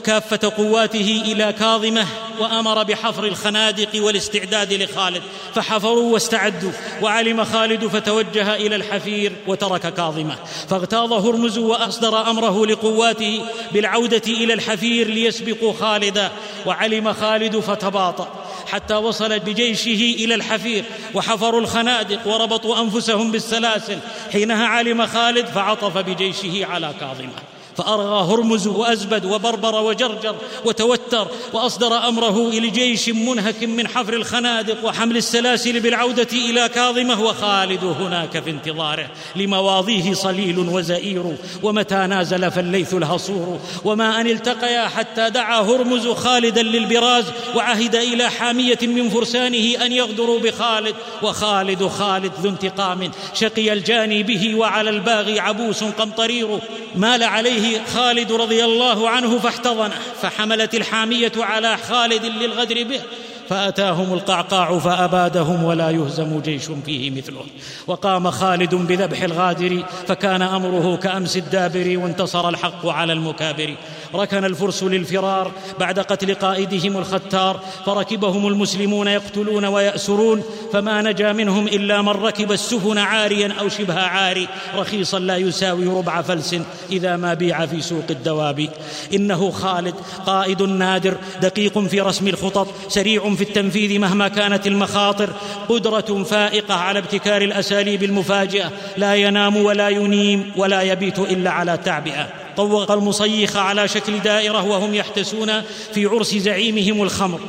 [0.03, 2.05] كافة قواته إلى كاظمه
[2.39, 5.21] وأمر بحفر الخنادق والاستعداد لخالد.
[5.55, 6.71] فحفروا واستعدوا
[7.01, 10.35] وعلم خالد فتوجه إلى الحفير وترك كاظمه.
[10.69, 13.41] فاغتاظ هرمز وأصدر أمره لقواته
[13.71, 16.31] بالعودة إلى الحفير ليسبقوا خالدا
[16.65, 20.83] وعلم خالد فتباطأ حتى وصل بجيشه إلى الحفير.
[21.13, 23.99] وحفروا الخنادق وربطوا أنفسهم بالسلاسل.
[24.31, 27.58] حينها علم خالد فعطف بجيشه على كاظمه.
[27.79, 30.35] فأرغى هرمز وأزبد وبربر وجرجر
[30.65, 37.83] وتوتر وأصدر أمره إلى جيش منهك من حفر الخنادق وحمل السلاسل بالعودة إلى كاظمة وخالد
[37.83, 39.09] هناك في انتظاره.
[39.35, 47.25] لمواضيه صليل وزئير ومتى نازل فالليث الهصور وما أن التقيا حتى دعا هرمز خالدا للبراز
[47.55, 54.55] وعهد إلى حامية من فرسانه أن يغدروا بخالد وخالد خالد ذو انتقام شقي الجاني به
[54.55, 56.59] وعلى الباغي عبوس قمطرير
[56.95, 63.01] مال عليه خالد رضي الله عنه فاحتضنه فحملت الحامية على خالد للغدر به
[63.49, 67.45] فأتاهم القعقاع فأبادهم ولا يهزم جيش فيه مثله.
[67.87, 73.75] وقام خالد بذبح الغادر فكان أمره كأمس الدابر وانتصر الحق على المكابر.
[74.15, 77.59] ركن الفرس للفرار بعد قتل قائدهم الختار.
[77.85, 84.47] فركبهم المسلمون يقتلون ويأسرون فما نجا منهم إلا من ركب السفن عاريا أو شبه عاري.
[84.75, 86.55] رخيصا لا يساوي ربع فلس
[86.91, 88.69] إذا ما بيع في سوق الدواب.
[89.13, 89.95] إنه خالد
[90.25, 95.29] قائد نادر دقيق في رسم الخطط سريع في التنفيذ مهما كانت المخاطر.
[95.69, 98.71] قدرة فائقة على ابتكار الأساليب المفاجئة.
[98.97, 102.27] لا ينام ولا ينيم ولا يبيت إلا على تعبئة.
[102.59, 105.61] طوق المصيخ على شكل دائرة وهم يحتسون
[105.93, 107.39] في عرس زعيمهم الخمر.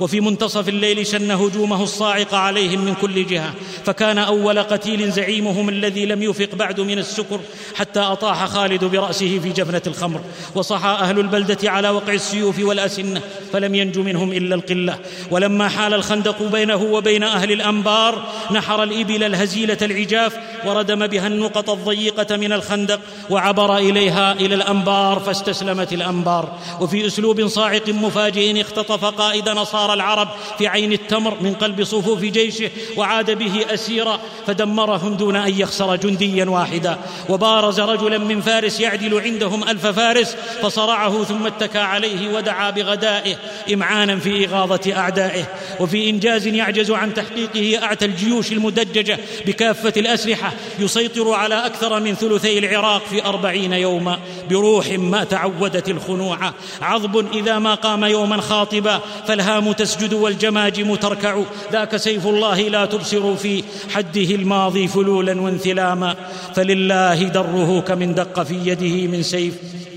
[0.00, 3.54] وفي منتصف الليل شن هجومه الصاعق عليهم من كل جهة
[3.84, 7.40] فكان أول قتيل زعيمهم الذي لم يفق بعد من السكر
[7.74, 10.20] حتى أطاح خالد برأسه في جفنه الخمر
[10.54, 13.20] وصحى أهل البلدة على وقع السيوف والأسنة
[13.52, 14.98] فلم ينج منهم إلا القلة.
[15.30, 20.36] ولما حال الخندق بينه وبين أهل الأنبار نحر الإبل الهزيلة العجاف
[20.66, 23.00] وردم بها النقط الضيقة من الخندق
[23.30, 26.58] وعبر إليها إلى الأنبار فاستسلمت الأنبار.
[26.80, 32.70] وفي أسلوب صاعق مفاجئ اختطف قائد نصارى العرب في عين التمر من قلب صفوف جيشه
[32.96, 36.98] وعاد به أسيرا فدمرهم دون أن يخسر جنديا واحدا.
[37.28, 43.36] وبارز رجلا من فارس يعدل عندهم ألف فارس فصرعه ثم اتكى عليه ودعا بغدائه
[43.72, 45.44] امعانا في إغاظة أعدائه.
[45.80, 52.58] وفي إنجاز يعجز عن تحقيقه أعتى الجيوش المدججة بكافة الأسلحة يسيطر على أكثر من ثلثي
[52.58, 54.18] العراق في أربعين يوما
[54.50, 56.52] بروح ما تعودت الخنوع.
[56.82, 61.42] عضب إذا ما قام يوما خاطبا فالهام تسجد والجماجم تركع.
[61.72, 63.62] ذاك سيف الله لا تبصر في
[63.94, 66.14] حده الماضي فلولا وانثلاما.
[66.54, 69.54] فلله دره كمن دق في يده من سيف.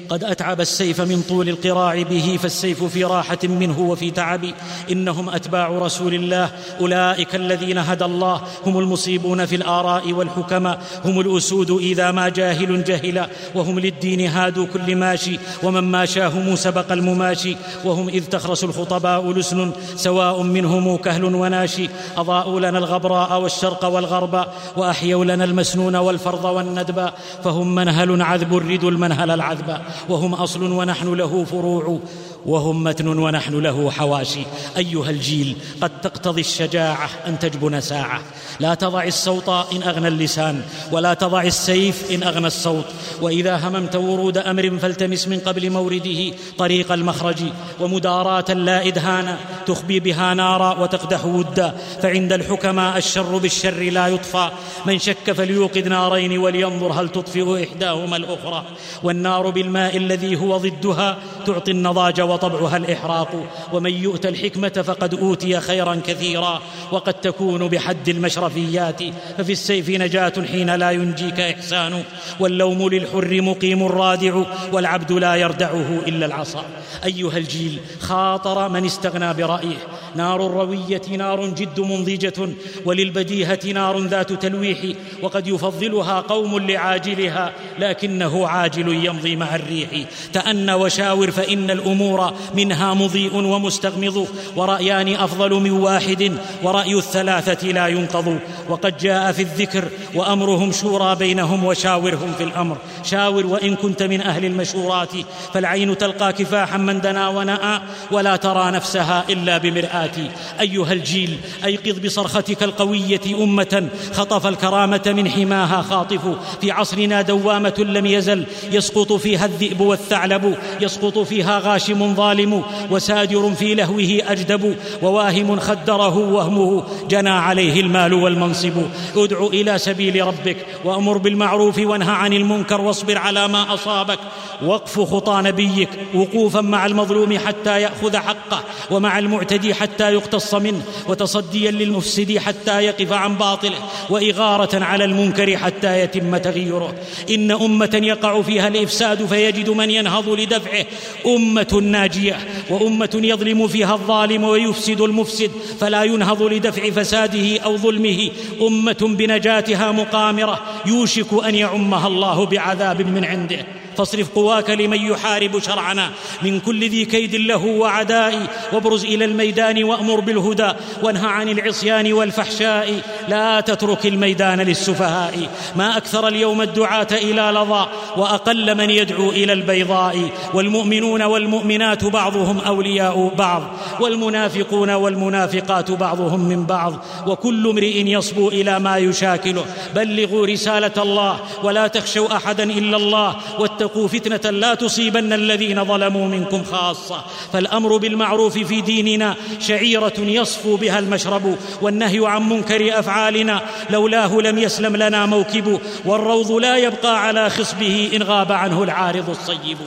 [0.10, 4.46] قد أتعب السيف من طول القراع به فالسيف في راحة منه وفي تعب.
[4.92, 6.50] إنهم أتباع رسول الله
[6.82, 8.42] أولئك الذين هدى الله.
[8.66, 14.96] هم المصيبون في الآراء والحكماء هم الأسود إذا ما جاهل جهلا وهم للدين هادوا كل
[14.96, 15.40] ماشي.
[15.64, 17.56] ومن ماشاهم سبق المماشي.
[17.86, 21.90] وهم إذ تخرس الخطباء لسن سواء منهم كهل وناشي.
[22.18, 24.46] أضاءوا لنا الغبراء والشرق والغرب.
[24.78, 27.10] وأحيوا لنا المسنون والفرض والندب.
[27.44, 29.78] فهم منهل عذب الرد المنهل العذب.
[30.10, 32.00] وهم أصل ونحن له فروع.
[32.46, 34.44] وهم متن ونحن له حواشي.
[34.78, 38.22] أيها الجيل قد تقتضي الشجاعة أن تجبن ساعة.
[38.60, 40.62] لا تضع الصوت إن أغنى اللسان
[40.92, 42.86] ولا تضع السيف إن أغنى الصوت.
[43.22, 47.44] وإذا هممت ورود أمر فالتمس من قبل مورده طريق المخرج.
[47.80, 51.76] ومداراه لا ادهانا تخبي بها نارا وتقدح ودا.
[52.02, 54.50] فعند الحكماء الشر بالشر لا يطفى.
[54.86, 58.64] من شك فليوقد نارين ولينظر هل تطفئ إحداهما الأخرى.
[59.04, 66.02] والنار بالماء الذي هو ضدها تعطي النضاج وطبعها الإحراق ومن يؤت الحكمة فقد أوتي خيرا
[66.08, 66.62] كثيرا.
[66.92, 69.04] وقد تكون بحد المشرفيات
[69.38, 72.04] ففي السيف نجاة حين لا ينجيك إحسان.
[72.40, 74.44] واللوم للحر مقيم رادع
[74.74, 76.66] والعبد لا يردعه إلا العصا.
[77.06, 79.78] أيها الجيل خاطر من استغنى برأيه.
[80.16, 82.50] نار الروية نار جد منضجة
[82.86, 84.80] وللبديهة نار ذات تلويح.
[85.22, 89.90] وقد يفضلها قوم لعاجلها لكنه عاجل يمضي مع الريح.
[90.34, 92.19] تأن وشاور فإن الأمور
[92.56, 98.40] منها مضيء ومستغمض ورأيان أفضل من واحد ورأي الثلاثة لا ينقض.
[98.70, 99.86] وقد جاء في الذكر
[100.16, 102.78] وأمرهم شورى بينهم وشاورهم في الأمر.
[103.04, 105.12] شاور وإن كنت من أهل المشورات
[105.54, 107.80] فالعين تلقى كفاحا من دنا ونأى
[108.12, 110.18] ولا ترى نفسها إلا بمرآة.
[110.60, 116.22] أيها الجيل أيقظ بصرختك القوية أمة خطف الكرامة من حماها خاطف.
[116.62, 123.76] في عصرنا دوامة لم يزل يسقط فيها الذئب والثعلب يسقط فيها غاشم ظالم وسادر في
[123.76, 128.74] لهوه أجدب وواهم خدره وهمه جنى عليه المال والمنصب.
[129.16, 134.20] ادع إلى سبيل ربك وأمر بالمعروف وانهى عن المنكر واصبر على ما أصابك.
[134.66, 141.72] وقف خطى نبيك وقوفا مع المظلوم حتى يأخذ حقه ومع المعتدي حتى يقتص منه وتصديا
[141.72, 143.78] للمفسد حتى يقف عن باطله
[144.10, 146.94] وإغارة على المنكر حتى يتم تغيره
[147.30, 150.86] إن أمة يقع فيها الإفساد فيجد من ينهض لدفعه.
[151.26, 151.68] أمة
[152.00, 152.38] ناجية
[152.70, 158.30] وأمة يظلم فيها الظالم ويفسد المفسد فلا ينهض لدفع فساده أو ظلمه.
[158.62, 163.66] أمة بنجاتها مقامرة يوشك أن يعمها الله بعذاب من عنده.
[164.00, 166.10] فاصرف قواك لمن يحارب شرعنا.
[166.42, 168.48] من كل ذي كيد له وعداء.
[168.74, 170.72] وابرز إلى الميدان وأمر بالهدى.
[171.04, 173.02] وانهى عن العصيان والفحشاء.
[173.28, 175.50] لا تترك الميدان للسفهاء.
[175.76, 177.88] ما أكثر اليوم الدعاة إلى لظى.
[178.18, 180.30] وأقل من يدعو إلى البيضاء.
[180.54, 183.64] والمؤمنون والمؤمنات بعضهم أولياء بعض.
[184.00, 186.94] والمنافقون والمنافقات بعضهم من بعض.
[187.28, 189.66] وكل امرئ يصبو إلى ما يشاكله.
[189.96, 191.40] بلغوا رسالة الله.
[191.64, 193.36] ولا تخشوا أحدا إلا الله.
[193.60, 197.24] واتقوا فتنة لا تصيبن الذين ظلموا منكم خاصة.
[197.54, 203.62] فالأمر بالمعروف في ديننا شعيرة يصفو بها المشرب والنهي عن منكر أفعالنا.
[203.90, 209.78] لولاه لم يسلم لنا موكب والروض لا يبقى على خصبه إن غاب عنه العارض الصيب.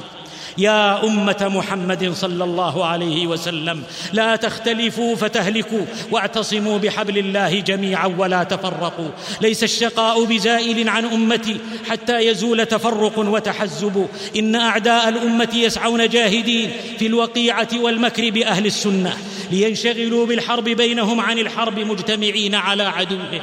[0.58, 8.42] يا أمة محمد صلى الله عليه وسلم لا تختلفوا فتهلكوا واعتصموا بحبل الله جميعا ولا
[8.42, 9.10] تفرقوا.
[9.40, 11.56] ليس الشقاء بزائل عن أمتي
[11.88, 14.08] حتى يزول تفرق وتحزب.
[14.36, 19.16] إن أعداء الأمة يسعون جاهدين في الوقيعة والمكر باهل السنة
[19.50, 23.42] لينشغلوا بالحرب بينهم عن الحرب مجتمعين على عدوهم.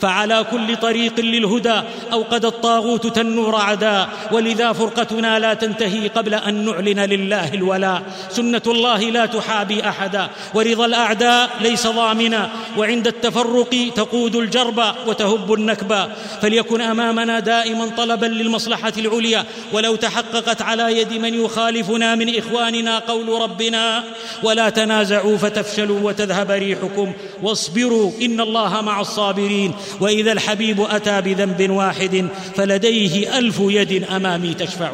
[0.00, 1.80] فعلى كل طريق للهدى
[2.12, 9.00] اوقد الطاغوت تنور عداء ولذا فرقتنا لا تنتهي قبل أن نعلن لله الولاء سنة الله
[9.00, 10.28] لا تحابي أحدا.
[10.54, 12.50] ورضا الأعداء ليس ضامنا.
[12.78, 16.12] وعند التفرق تقود الجرب وتهب النكبا
[16.42, 19.44] فليكن أمامنا دائما طلبا للمصلحة العليا.
[19.72, 24.04] ولو تحققت على يد من يخالفنا من إخواننا قول ربنا
[24.42, 27.12] ولا تنازعوا فتفشلوا وتذهب ريحكم.
[27.42, 29.74] واصبروا إن الله مع الصابرين.
[30.00, 34.92] وإذا الحبيب أتى بذنب واحد فلديه ألف يد أمامي تشفع.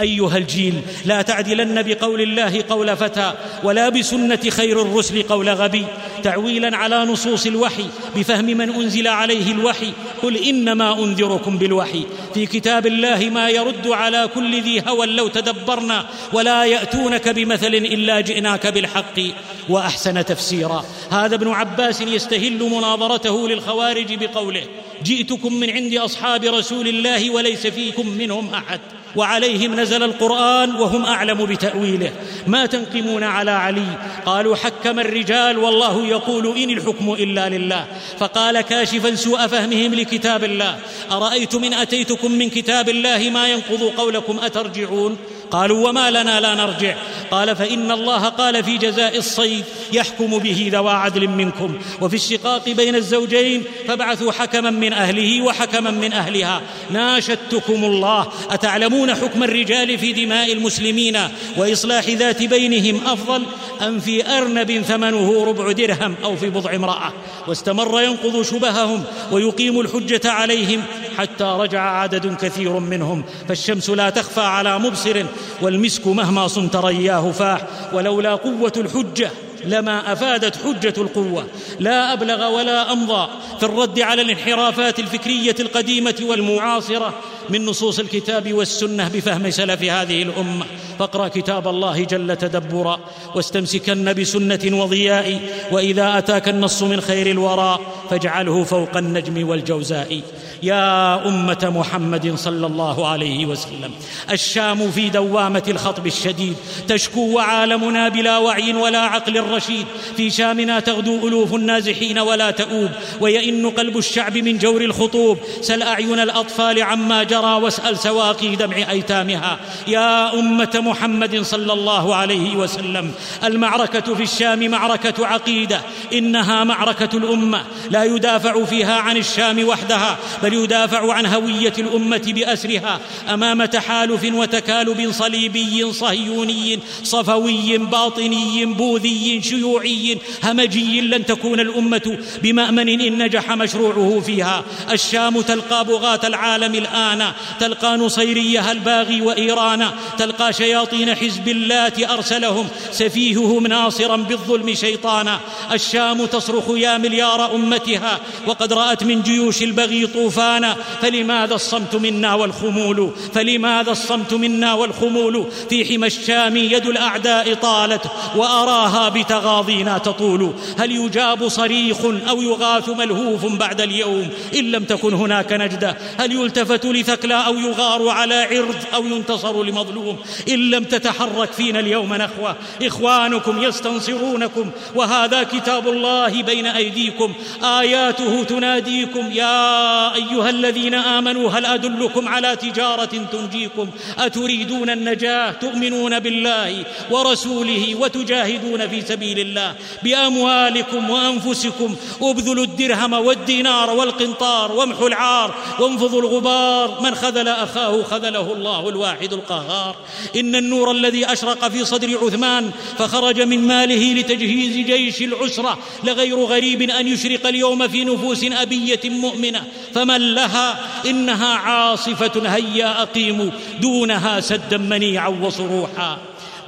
[0.00, 0.74] أيها الجيل
[1.04, 3.32] لا تعدلن بقول الله قول فتى
[3.64, 5.84] ولا بسنة خير الرسل قول غبي.
[6.22, 7.86] تعويلا على نصوص الوحي
[8.16, 9.92] بفهم من أنزل عليه الوحي.
[10.22, 12.06] قل إنما أنذركم بالوحي.
[12.34, 18.20] في كتاب الله ما يرد على كل ذي هوى لو تدبرنا ولا يأتونك بمثل إلا
[18.20, 19.20] جئناك بالحق.
[19.68, 20.84] وأحسن تفسيرا.
[21.10, 24.62] هذا ابن عباس يستهل مناظرته للخوارج بقوله
[25.04, 28.80] جئتكم من عند أصحاب رسول الله وليس فيكم منهم أحد.
[29.16, 32.12] وعليهم نزل القرآن وهم أعلم بتأويله.
[32.46, 33.86] ما تنقمون على علي.
[34.26, 37.86] قالوا حكم الرجال والله يقول إن الحكم إلا لله.
[38.18, 40.78] فقال كاشفا سوء فهمهم لكتاب الله.
[41.12, 45.16] أرأيتم إن أتيتكم من كتاب الله ما ينقض قولكم أترجعون؟
[45.50, 46.94] قالوا وما لنا لا نرجع.
[47.30, 51.78] قال فإن الله قال في جزاء الصيد يحكم به ذوى عدل منكم.
[52.00, 56.62] وفي الشقاق بين الزوجين فابعثوا حكما من أهله وحكما من أهلها.
[56.90, 58.26] ناشدتكم الله.
[58.50, 61.18] أتعلمون حكم الرجال في دماء المسلمين؟
[61.56, 63.42] وإصلاح ذات بينهم أفضل
[63.82, 67.12] أم في أرنب ثمنه ربع درهم أو في بضع امرأة؟
[67.48, 70.82] واستمر ينقض شبههم ويقيم الحجة عليهم
[71.18, 75.24] حتى رجع عدد كثير منهم فالشمس لا تخفى على مبصر
[75.62, 77.60] والمسك مهما صمت رياه فاح
[77.92, 79.30] ولولا قوة الحجة
[79.64, 81.46] لما أفادت حجة القوة.
[81.80, 83.28] لا أبلغ ولا أمضى
[83.58, 87.14] في الرد على الانحرافات الفكرية القديمة والمعاصرة
[87.48, 90.64] من نصوص الكتاب والسنة بفهم سلف هذه الأمة.
[90.98, 93.00] فاقرأ كتاب الله جل تدبرا
[93.34, 95.40] واستمسكن بسنة وضياء
[95.72, 97.78] وإذا أتاك النص من خير الورى
[98.10, 100.20] فاجعله فوق النجم والجوزاء.
[100.62, 103.90] يا أمة محمد صلى الله عليه وسلم
[104.30, 106.56] الشام في دوامة الخطب الشديد
[106.88, 109.86] تشكو وعالمنا بلا وعي ولا عقل رشيد
[110.16, 112.90] في شامنا تغدو ألوف النازحين ولا تؤوب
[113.20, 115.38] ويئن قلب الشعب من جور الخطوب.
[115.60, 119.58] سل أعين الأطفال عما جرى واسأل سواقي دمع أيتامها.
[119.88, 123.12] يا أمة محمد صلى الله عليه وسلم
[123.44, 125.80] المعركة في الشام معركة عقيدة
[126.12, 127.64] إنها معركة الأمة.
[127.90, 133.00] لا يدافع فيها عن الشام وحدها بل يدافع عن هوية الأمة بأسرها.
[133.28, 143.22] أمام تحالف وتكالب صليبي صهيوني صفوي باطني بوذي شيوعي همجي لن تكون الأمة بمأمن إن
[143.22, 144.64] نجح مشروعه فيها.
[144.90, 147.32] الشام تلقى بغاة العالم الآن.
[147.60, 149.90] تلقى نصيريها الباغي وإيران.
[150.18, 152.68] تلقى شياطين حزب اللات أرسلهم.
[152.92, 155.40] سفيههم ناصرا بالظلم شيطانا.
[155.72, 158.20] الشام تصرخ يا مليار أمتها.
[158.46, 160.76] وقد رأت من جيوش البغي طوفانا.
[161.02, 168.02] فلماذا الصمت منا والخمول؟ فلماذا الصمت منا والخمول؟ في حمى الشام يد الأعداء طالت.
[168.36, 170.52] وأراها بتغاضينا تطول.
[170.78, 171.96] هل يجاب صريخ
[172.28, 178.08] أو يغاث ملهوف بعد اليوم؟ إن لم تكن هناك نجده هل يلتفت لثكلى أو يغار
[178.08, 180.16] على عرض أو ينتصر لمظلوم؟
[180.48, 182.56] إن لم تتحرك فينا اليوم نخوة.
[182.82, 184.70] إخوانكم يستنصرونكم.
[184.94, 187.32] وهذا كتاب الله بين أيديكم.
[187.62, 189.32] آياته تناديكم.
[189.32, 198.88] يا أيها الذين آمنوا هل أدلكم على تجارة تنجيكم؟ أتريدون النجاة تؤمنون بالله ورسوله وتجاهدون
[198.88, 201.96] في سبيل الله بأموالكم وأنفسكم.
[202.22, 207.00] ابذلوا الدرهم والدينار والقنطار وامحوا العار وانفضوا الغبار.
[207.00, 209.96] من خذل أخاه خذله الله الواحد القهار.
[210.36, 215.78] إن النور الذي أشرق في صدر عثمان فخرج من ماله لتجهيز جيش العسرة.
[216.04, 219.64] لغير غريب أن يشرق اليوم في نفوس أبية مؤمنة.
[219.94, 226.18] فمن لها؟ إنها عاصفة هيا اقيموا دونها سدا منيعا وصروحا.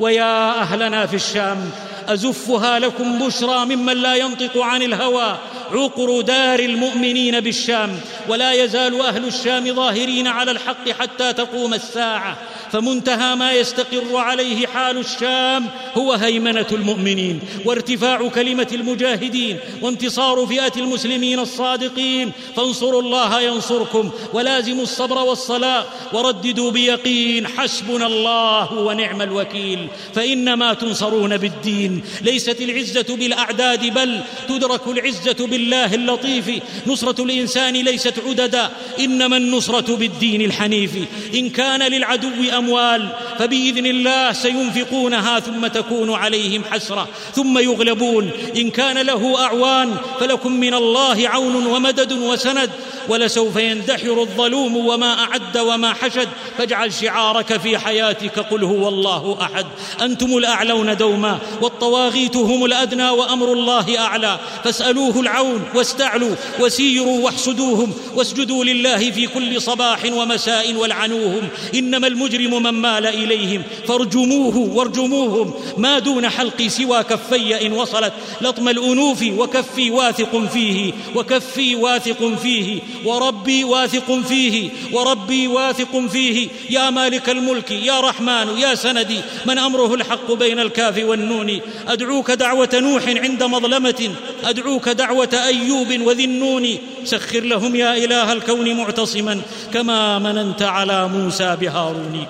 [0.01, 1.71] ويا أهلنا في الشام
[2.09, 5.39] أزفها لكم بشرى ممن لا ينطق عن الهوى
[5.73, 12.39] عقر دار المؤمنين بالشام ولا يزال أهل الشام ظاهرين على الحق حتى تقوم الساعة.
[12.73, 15.67] فمنتهى ما يستقر عليه حال الشام
[15.97, 22.33] هو هيمنة المؤمنين وارتفاع كلمة المجاهدين وانتصار فئة المسلمين الصادقين.
[22.57, 29.89] فانصروا الله ينصركم ولازموا الصبر والصلاة ورددوا بيقين حسبنا الله ونعم الوكيل.
[30.15, 38.71] فإنما تنصرون بالدين ليست العزة بالأعداد بل تدرك العزة بالله اللطيف نصرة الإنسان ليست عددا
[39.01, 40.91] إنما النصرة بالدين الحنيف.
[41.35, 43.09] إن كان للعدو أموال
[43.39, 48.31] فبإذن الله سينفقونها ثم تكون عليهم حسرة ثم يغلبون.
[48.57, 52.71] إن كان له أعوان فلكم من الله عون ومدد وسند.
[53.09, 56.29] ولسوف يندحر الظلوم وما أعد وما حشد.
[56.59, 59.67] فاجعل شعارك في حياتك قل هو الله أحد.
[60.03, 64.39] أنتم الأعلون دوما والطواغيت هم الأدنى وأمر الله أعلى.
[64.65, 71.49] فاسألوه العون واستعلوا وسيروا واحسدوهم واسجدوا لله في كل صباح ومساء والعنوهم.
[71.75, 75.55] إنما المجرم من مال إليهم فارجموه وارجموهم.
[75.77, 78.13] ما دون حلقي سوى كفي إن وصلت.
[78.41, 82.81] لطم الأنوف وكفي واثق فيه وكفي واثق فيه.
[83.05, 86.49] وربي واثق فيه وربي واثق فيه.
[86.71, 91.61] يا مالك الملك يا رحمن يا سندي من أمره الحق بين الكاف والنون.
[91.89, 94.11] أدعوك دعوة نوح عند مظلمة
[94.45, 96.79] أدعوك دعوة أيوب وذي النون.
[97.05, 99.41] سخر لهم يا إله الكون معتصما
[99.75, 102.27] كما مننت على موسى بهارون.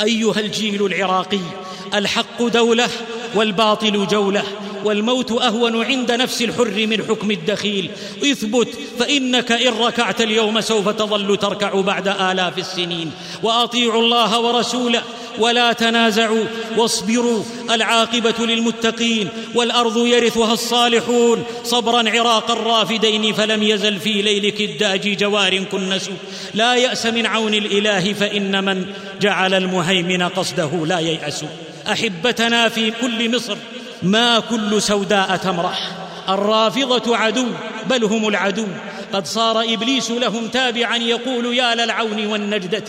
[0.00, 1.40] أيها الجيل العراقي
[1.94, 2.88] الحق دولة
[3.34, 4.42] والباطل جولة.
[4.84, 7.90] والموت أهون عند نفس الحر من حكم الدخيل.
[8.22, 13.10] اثبت فإنك إن ركعت اليوم سوف تظل تركع بعد آلاف السنين.
[13.42, 15.02] وأطيعوا الله ورسوله
[15.38, 16.44] ولا تنازعوا
[16.76, 17.42] واصبروا.
[17.70, 21.44] العاقبة للمتقين والأرض يرثها الصالحون.
[21.64, 26.10] صبرا عراق الرافدين فلم يزل في ليلك الداج جوار كنس
[26.54, 28.86] لا يأس من عون الإله فإن من
[29.20, 31.44] جعل المهيمن قصده لا ييأس.
[31.92, 33.56] أحبتنا في كل مصر
[34.02, 35.90] ما كل سوداء تمرح.
[36.28, 37.46] الرافضة عدو
[37.86, 38.66] بل هم العدو.
[39.12, 42.84] قد صار إبليس لهم تابعا يقول يا للعون والنجدة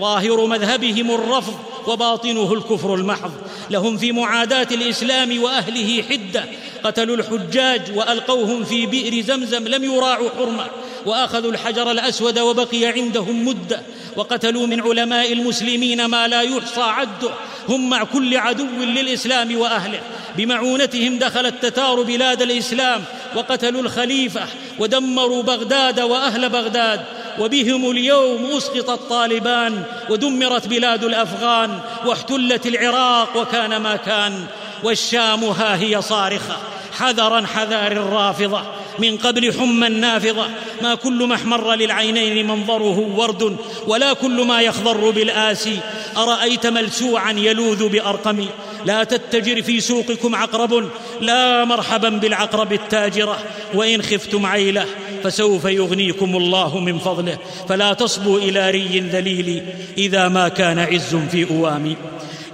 [0.00, 3.32] ظاهر مذهبهم الرفض وباطنه الكفر المحض.
[3.70, 6.44] لهم في معاداة الإسلام وأهله حدة.
[6.84, 10.66] قتلوا الحجاج وألقوهم في بئر زمزم لم يراعوا حرمه.
[11.06, 13.82] وأخذوا الحجر الأسود وبقي عندهم مدة.
[14.16, 17.30] وقتلوا من علماء المسلمين ما لا يحصى عده.
[17.68, 20.00] هم مع كل عدو للإسلام وأهله.
[20.36, 23.04] بمعونتهم دخل التتار بلاد الإسلام.
[23.36, 24.46] وقتلوا الخليفة
[24.78, 27.00] ودمروا بغداد وأهل بغداد
[27.38, 34.46] وبهم اليوم أسقط الطالبان ودمرت بلاد الأفغان واحتلت العراق وكان ما كان.
[34.82, 36.56] والشام ها هي صارخة.
[36.92, 38.62] حذرا حذار الرافضة.
[38.98, 40.46] من قبل حمى نافضه
[40.82, 43.56] ما كل ما احمر للعينين منظره ورد
[43.86, 45.78] ولا كل ما يخضر بالآسي.
[46.16, 48.46] أرأيت ملسوعا يلوذ بأرقم.
[48.84, 50.90] لا تتجر في سوقكم عقرب.
[51.20, 53.38] لا مرحبا بالعقرب التاجرة.
[53.74, 54.86] وإن خفتم عيله
[55.24, 57.38] فسوف يغنيكم الله من فضله.
[57.68, 59.62] فلا تصبوا إلى ري ذليل
[59.98, 61.96] إذا ما كان عز في أوامي.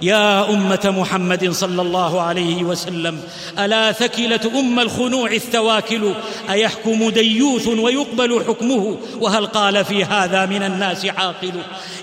[0.01, 3.19] يا أمة محمد صلى الله عليه وسلم
[3.59, 6.13] ألا ثكلة أم الخنوع الثواكل؟
[6.49, 11.53] أيحكم ديوث ويقبل حكمه؟ وهل قال في هذا من الناس عاقل؟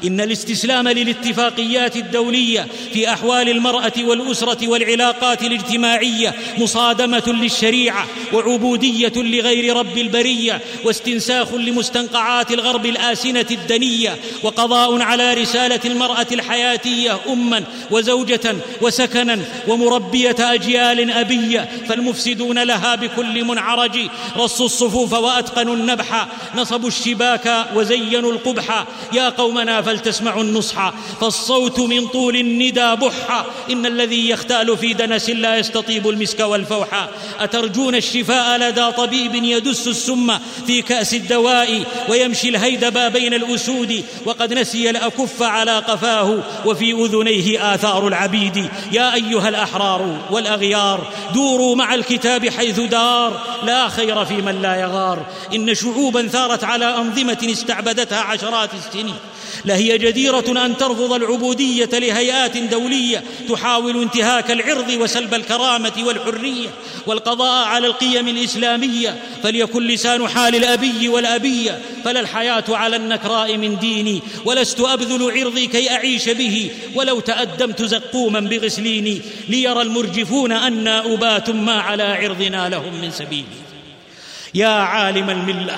[0.04, 9.98] إن الاستسلام للاتفاقيات الدولية في أحوال المرأة والأسرة والعلاقات الاجتماعية مصادمة للشريعة وعبودية لغير رب
[9.98, 19.38] البرية واستنساخ لمستنقعات الغرب الآسنة الدنية وقضاء على رسالة المرأة الحياتية اما وزوجة وسكنا
[19.68, 23.98] ومربية أجيال أبية فالمفسدون لها بكل منعرج
[24.36, 26.26] رصوا الصفوف وأتقنوا النبح
[26.56, 30.92] نصبوا الشباك وزينوا القبح يا قومنا فلتسمعوا النصح.
[31.20, 33.44] فالصوت من طول الندى بح.
[33.70, 37.08] إن الذي يختال في دنس لا يستطيب المسك والفوح.
[37.40, 44.04] أترجون الشفاء لدى طبيب يدس السم في كأس الدواء ويمشي الهيدبا بين الأسود.
[44.24, 48.68] وقد نسي الأكف على قفاه وفي أذنيه آثار العبيد.
[48.92, 53.40] يا أيها الأحرار والأغيار دوروا مع الكتاب حيث دار.
[53.62, 55.26] لا خير في من لا يغار.
[55.54, 59.14] إن شعوبا ثارت على أنظمة استعبدتها عشرات السنين.
[59.64, 66.68] لهي جديرة أن ترفض العبودية لهيئات دولية تحاول انتهاك العرض وسلب الكرامة والحرية
[67.06, 69.16] والقضاء على القيم الإسلامية.
[69.42, 74.22] فليكن لسان حال الأبي والأبية فلا الحياة على النكراء من ديني.
[74.44, 76.70] ولست أبذل عرضي كي أعيش به.
[76.94, 79.20] ولو تأدمت زقوما بغسليني.
[79.48, 83.44] ليرى المرجفون أنا أبات ما على عرضنا لهم من سبيل
[84.54, 85.76] يا عالم الملة.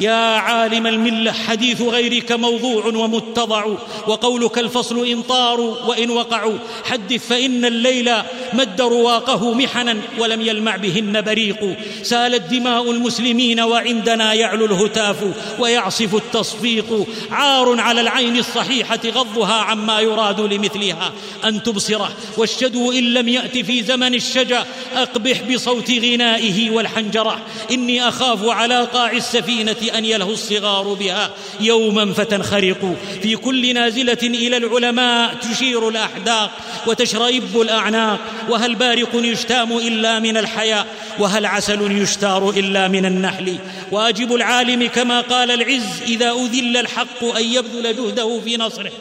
[0.00, 3.64] يا عالم الملة حديث غيرك موضوع ومتضع
[4.06, 6.58] وقولك الفصل إن طاروا وإن وقعوا.
[6.84, 8.12] حدث فإن الليل
[8.52, 11.76] مد رواقه محنا ولم يلمع بهن بريق.
[12.02, 15.16] سالت دماء المسلمين وعندنا يعلو الهتاف
[15.58, 17.06] ويعصف التصفيق.
[17.30, 21.12] عار على العين الصحيحة غضها عما يراد لمثلها.
[21.44, 24.66] أن تبصره والشدو إن لم يأت في زمن الشجا.
[24.96, 27.40] أقبح بصوت غنائه والحنجرة.
[27.70, 31.30] إني أخاف على قاع السفينة أن يلهو الصغار بها
[31.60, 32.96] يوما فتنخرق.
[33.22, 36.50] في كل نازلة إلى العلماء تشير الأحداق
[36.86, 38.20] وتشرئب الأعناق.
[38.48, 40.86] وهل بارق يشتام إلا من الحياء؟
[41.18, 43.58] وهل عسل يشتار إلا من النحل؟
[43.90, 48.92] واجب العالم كما قال العز إذا أذل الحق أن يبذل جهده في نصره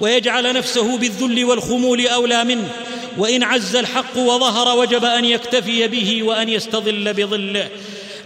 [0.00, 2.68] ويجعل نفسه بالذل والخمول أولى منه.
[3.18, 7.68] وإن عز الحق وظهر وجب أن يكتفي به وأن يستظل بظله.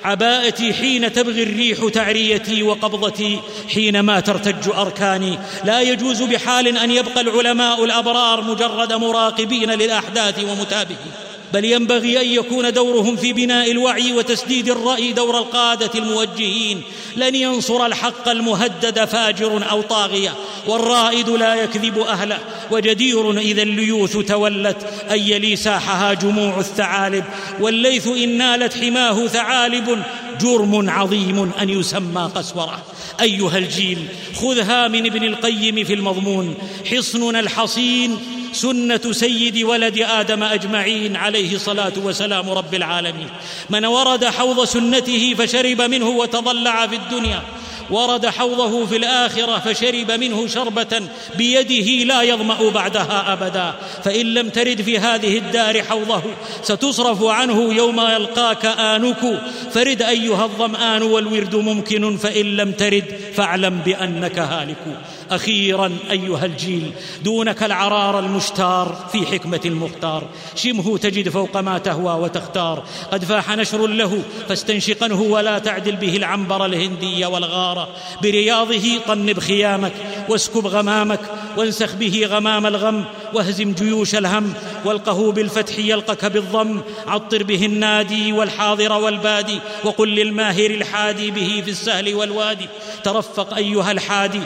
[0.06, 3.40] عباءتي حين تبغي الريح تعريتي وقبضتي
[3.74, 5.38] حينما ترتج أركاني.
[5.64, 11.12] لا يجوز بحال أن يبقى العلماء الأبرار مجرد مراقبين للأحداث ومتابعين.
[11.54, 16.82] بل ينبغي أن يكون دورهم في بناء الوعي وتسديد الرأي دور القادة الموجهين.
[17.16, 20.34] لن ينصر الحق المهدد فاجر أو طاغية
[20.66, 22.38] والرائد لا يكذب أهله.
[22.70, 24.76] وجدير إذا الليوث تولت
[25.10, 27.24] أن يلي ساحها جموع الثعالب.
[27.60, 30.02] والليث إن نالت حماه ثعالب
[30.40, 32.82] جرم عظيم أن يسمى قسورة.
[33.20, 33.98] أيها الجيل
[34.34, 36.54] خذها من ابن القيم في المضمون.
[36.90, 38.18] حصننا الحصين
[38.56, 43.28] سنة سيد ولد آدم أجمعين عليه الصلاة وسلام رب العالمين.
[43.70, 47.42] من ورد حوض سنته فشرب منه وتضلع في الدنيا.
[47.90, 51.02] ورد حوضه في الآخرة فشرب منه شربة
[51.36, 53.74] بيده لا يظمأ بعدها أبدا.
[54.04, 56.22] فإن لم ترد في هذه الدار حوضه
[56.62, 59.42] ستصرف عنه يوم يلقاك آنك.
[59.72, 63.04] فرد أيها الظمآن والورد ممكن فإن لم ترد
[63.34, 64.84] فاعلم بأنك هالك.
[65.30, 66.92] أخيرا أيها الجيل
[67.24, 70.28] دونك العرار المشتار في حكمة المختار.
[70.54, 72.84] شمه تجد فوق ما تهوى وتختار.
[73.12, 77.88] قد فاح نشر له فاستنشقنه ولا تعدل به العنبر الهندي والغاره
[78.22, 79.92] برياضه طنب خيامك
[80.28, 81.20] واسكب غمامك
[81.56, 83.04] وانسخ به غمام الغم
[83.34, 84.52] واهزم جيوش الهم
[84.84, 86.80] والقه بالفتح يلقك بالضم.
[87.06, 92.68] عطر به النادي والحاضر والبادي وقل للماهر الحادي به في السهل والوادي.
[93.04, 94.40] ترفق أيها الحادي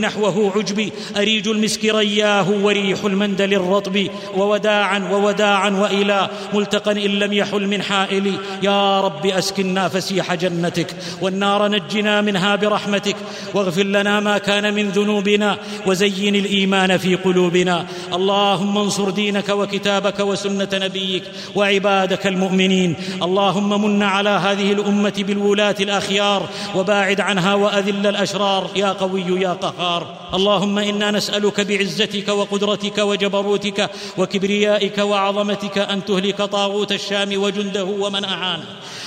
[0.00, 0.92] نحوه عجبي.
[1.16, 4.06] أريج المسك رياه وريح المندل الرطب.
[4.36, 6.28] ووداعا ووداعا وإلى.
[6.54, 10.96] ملتقى إن لم يحل من حائل يا رب أسكنا فسيح جنتك.
[11.22, 13.16] والنار نجنا منها برحمتك.
[13.54, 15.58] واغفر لنا ما كان من ذنوبنا.
[15.86, 17.86] وزين الإيمان في قلوبنا.
[18.12, 21.22] اللهم انصر دينك وكتابك وسنة نبيك
[21.54, 22.94] وعبادك المؤمنين.
[23.22, 26.48] اللهم من على هذه الأمة بالولاة الأخيار.
[26.74, 28.70] وباعد عنها وأذل الأشرار.
[28.76, 29.87] يا قوي يا قهار.
[30.34, 38.64] اللهم إنا نسألك بعزتك وقدرتك وجبروتك وكبريائك وعظمتك أن تهلك طاغوت الشام وجنده ومن أعانه.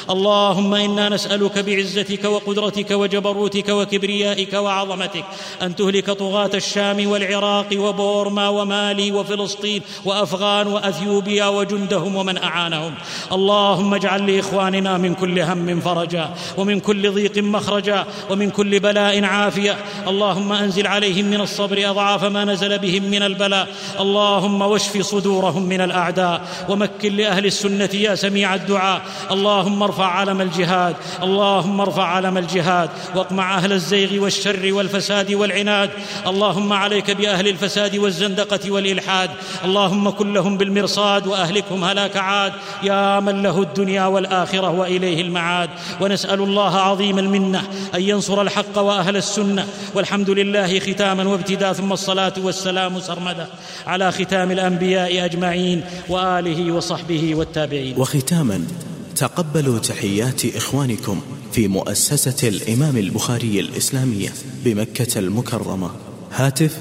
[0.09, 5.23] اللهم إنا نسألك بعزتك وقدرتك وجبروتك وكبريائك وعظمتك
[5.61, 12.93] أن تهلك طغاة الشام والعراق وبورما ومالي وفلسطين وأفغان وأثيوبيا وجندهم ومن أعانهم.
[13.31, 19.77] اللهم اجعل لإخواننا من كل هم فرجا ومن كل ضيق مخرجا ومن كل بلاء عافيه
[20.07, 23.67] اللهم أنزل عليهم من الصبر أضعاف ما نزل بهم من البلاء.
[23.99, 29.01] اللهم واشف صدورهم من الأعداء ومكن لأهل السنة يا سميع الدعاء.
[29.31, 32.89] اللهم ارفع علم الجهاد اللهم ارفع علم الجهاد.
[33.15, 35.89] واقمع أهل الزيغ والشر والفساد والعناد.
[36.27, 39.29] اللهم عليك بأهل الفساد والزندقة والإلحاد.
[39.65, 42.53] اللهم كن لهم بالمرصاد وأهلكهم هلاك عاد.
[42.83, 45.69] يا من له الدنيا والآخرة وإليه المعاد.
[46.01, 47.61] ونسأل الله عظيم المنة
[47.95, 49.67] أن ينصر الحق وأهل السنة.
[49.95, 53.47] والحمد لله ختاما وابتداء ثم الصلاة والسلام سرمدا
[53.87, 57.97] على ختام الأنبياء أجمعين وآله وصحبه والتابعين.
[57.97, 58.67] وختاما
[59.15, 61.21] تقبلوا تحيات إخوانكم
[61.51, 64.33] في مؤسسة الإمام البخاري الإسلامية
[64.65, 65.89] بمكة المكرمة.
[66.31, 66.77] هاتف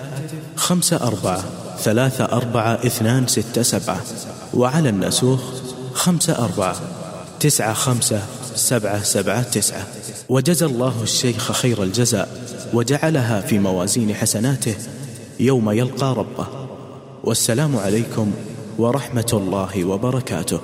[0.56, 1.44] خمسة أربعة
[1.78, 4.00] ثلاثة أربعة اثنان ستة سبعة
[4.54, 5.40] وعلى النسوخ
[5.94, 6.80] خمسة أربعة
[7.40, 8.22] تسعة خمسة
[8.54, 9.86] سبعة سبعة تسعة.
[10.28, 12.28] وجزى الله الشيخ خير الجزاء
[12.74, 14.74] وجعلها في موازين حسناته
[15.40, 16.46] يوم يلقى ربه.
[17.24, 18.32] والسلام عليكم
[18.78, 20.60] ورحمة الله وبركاته.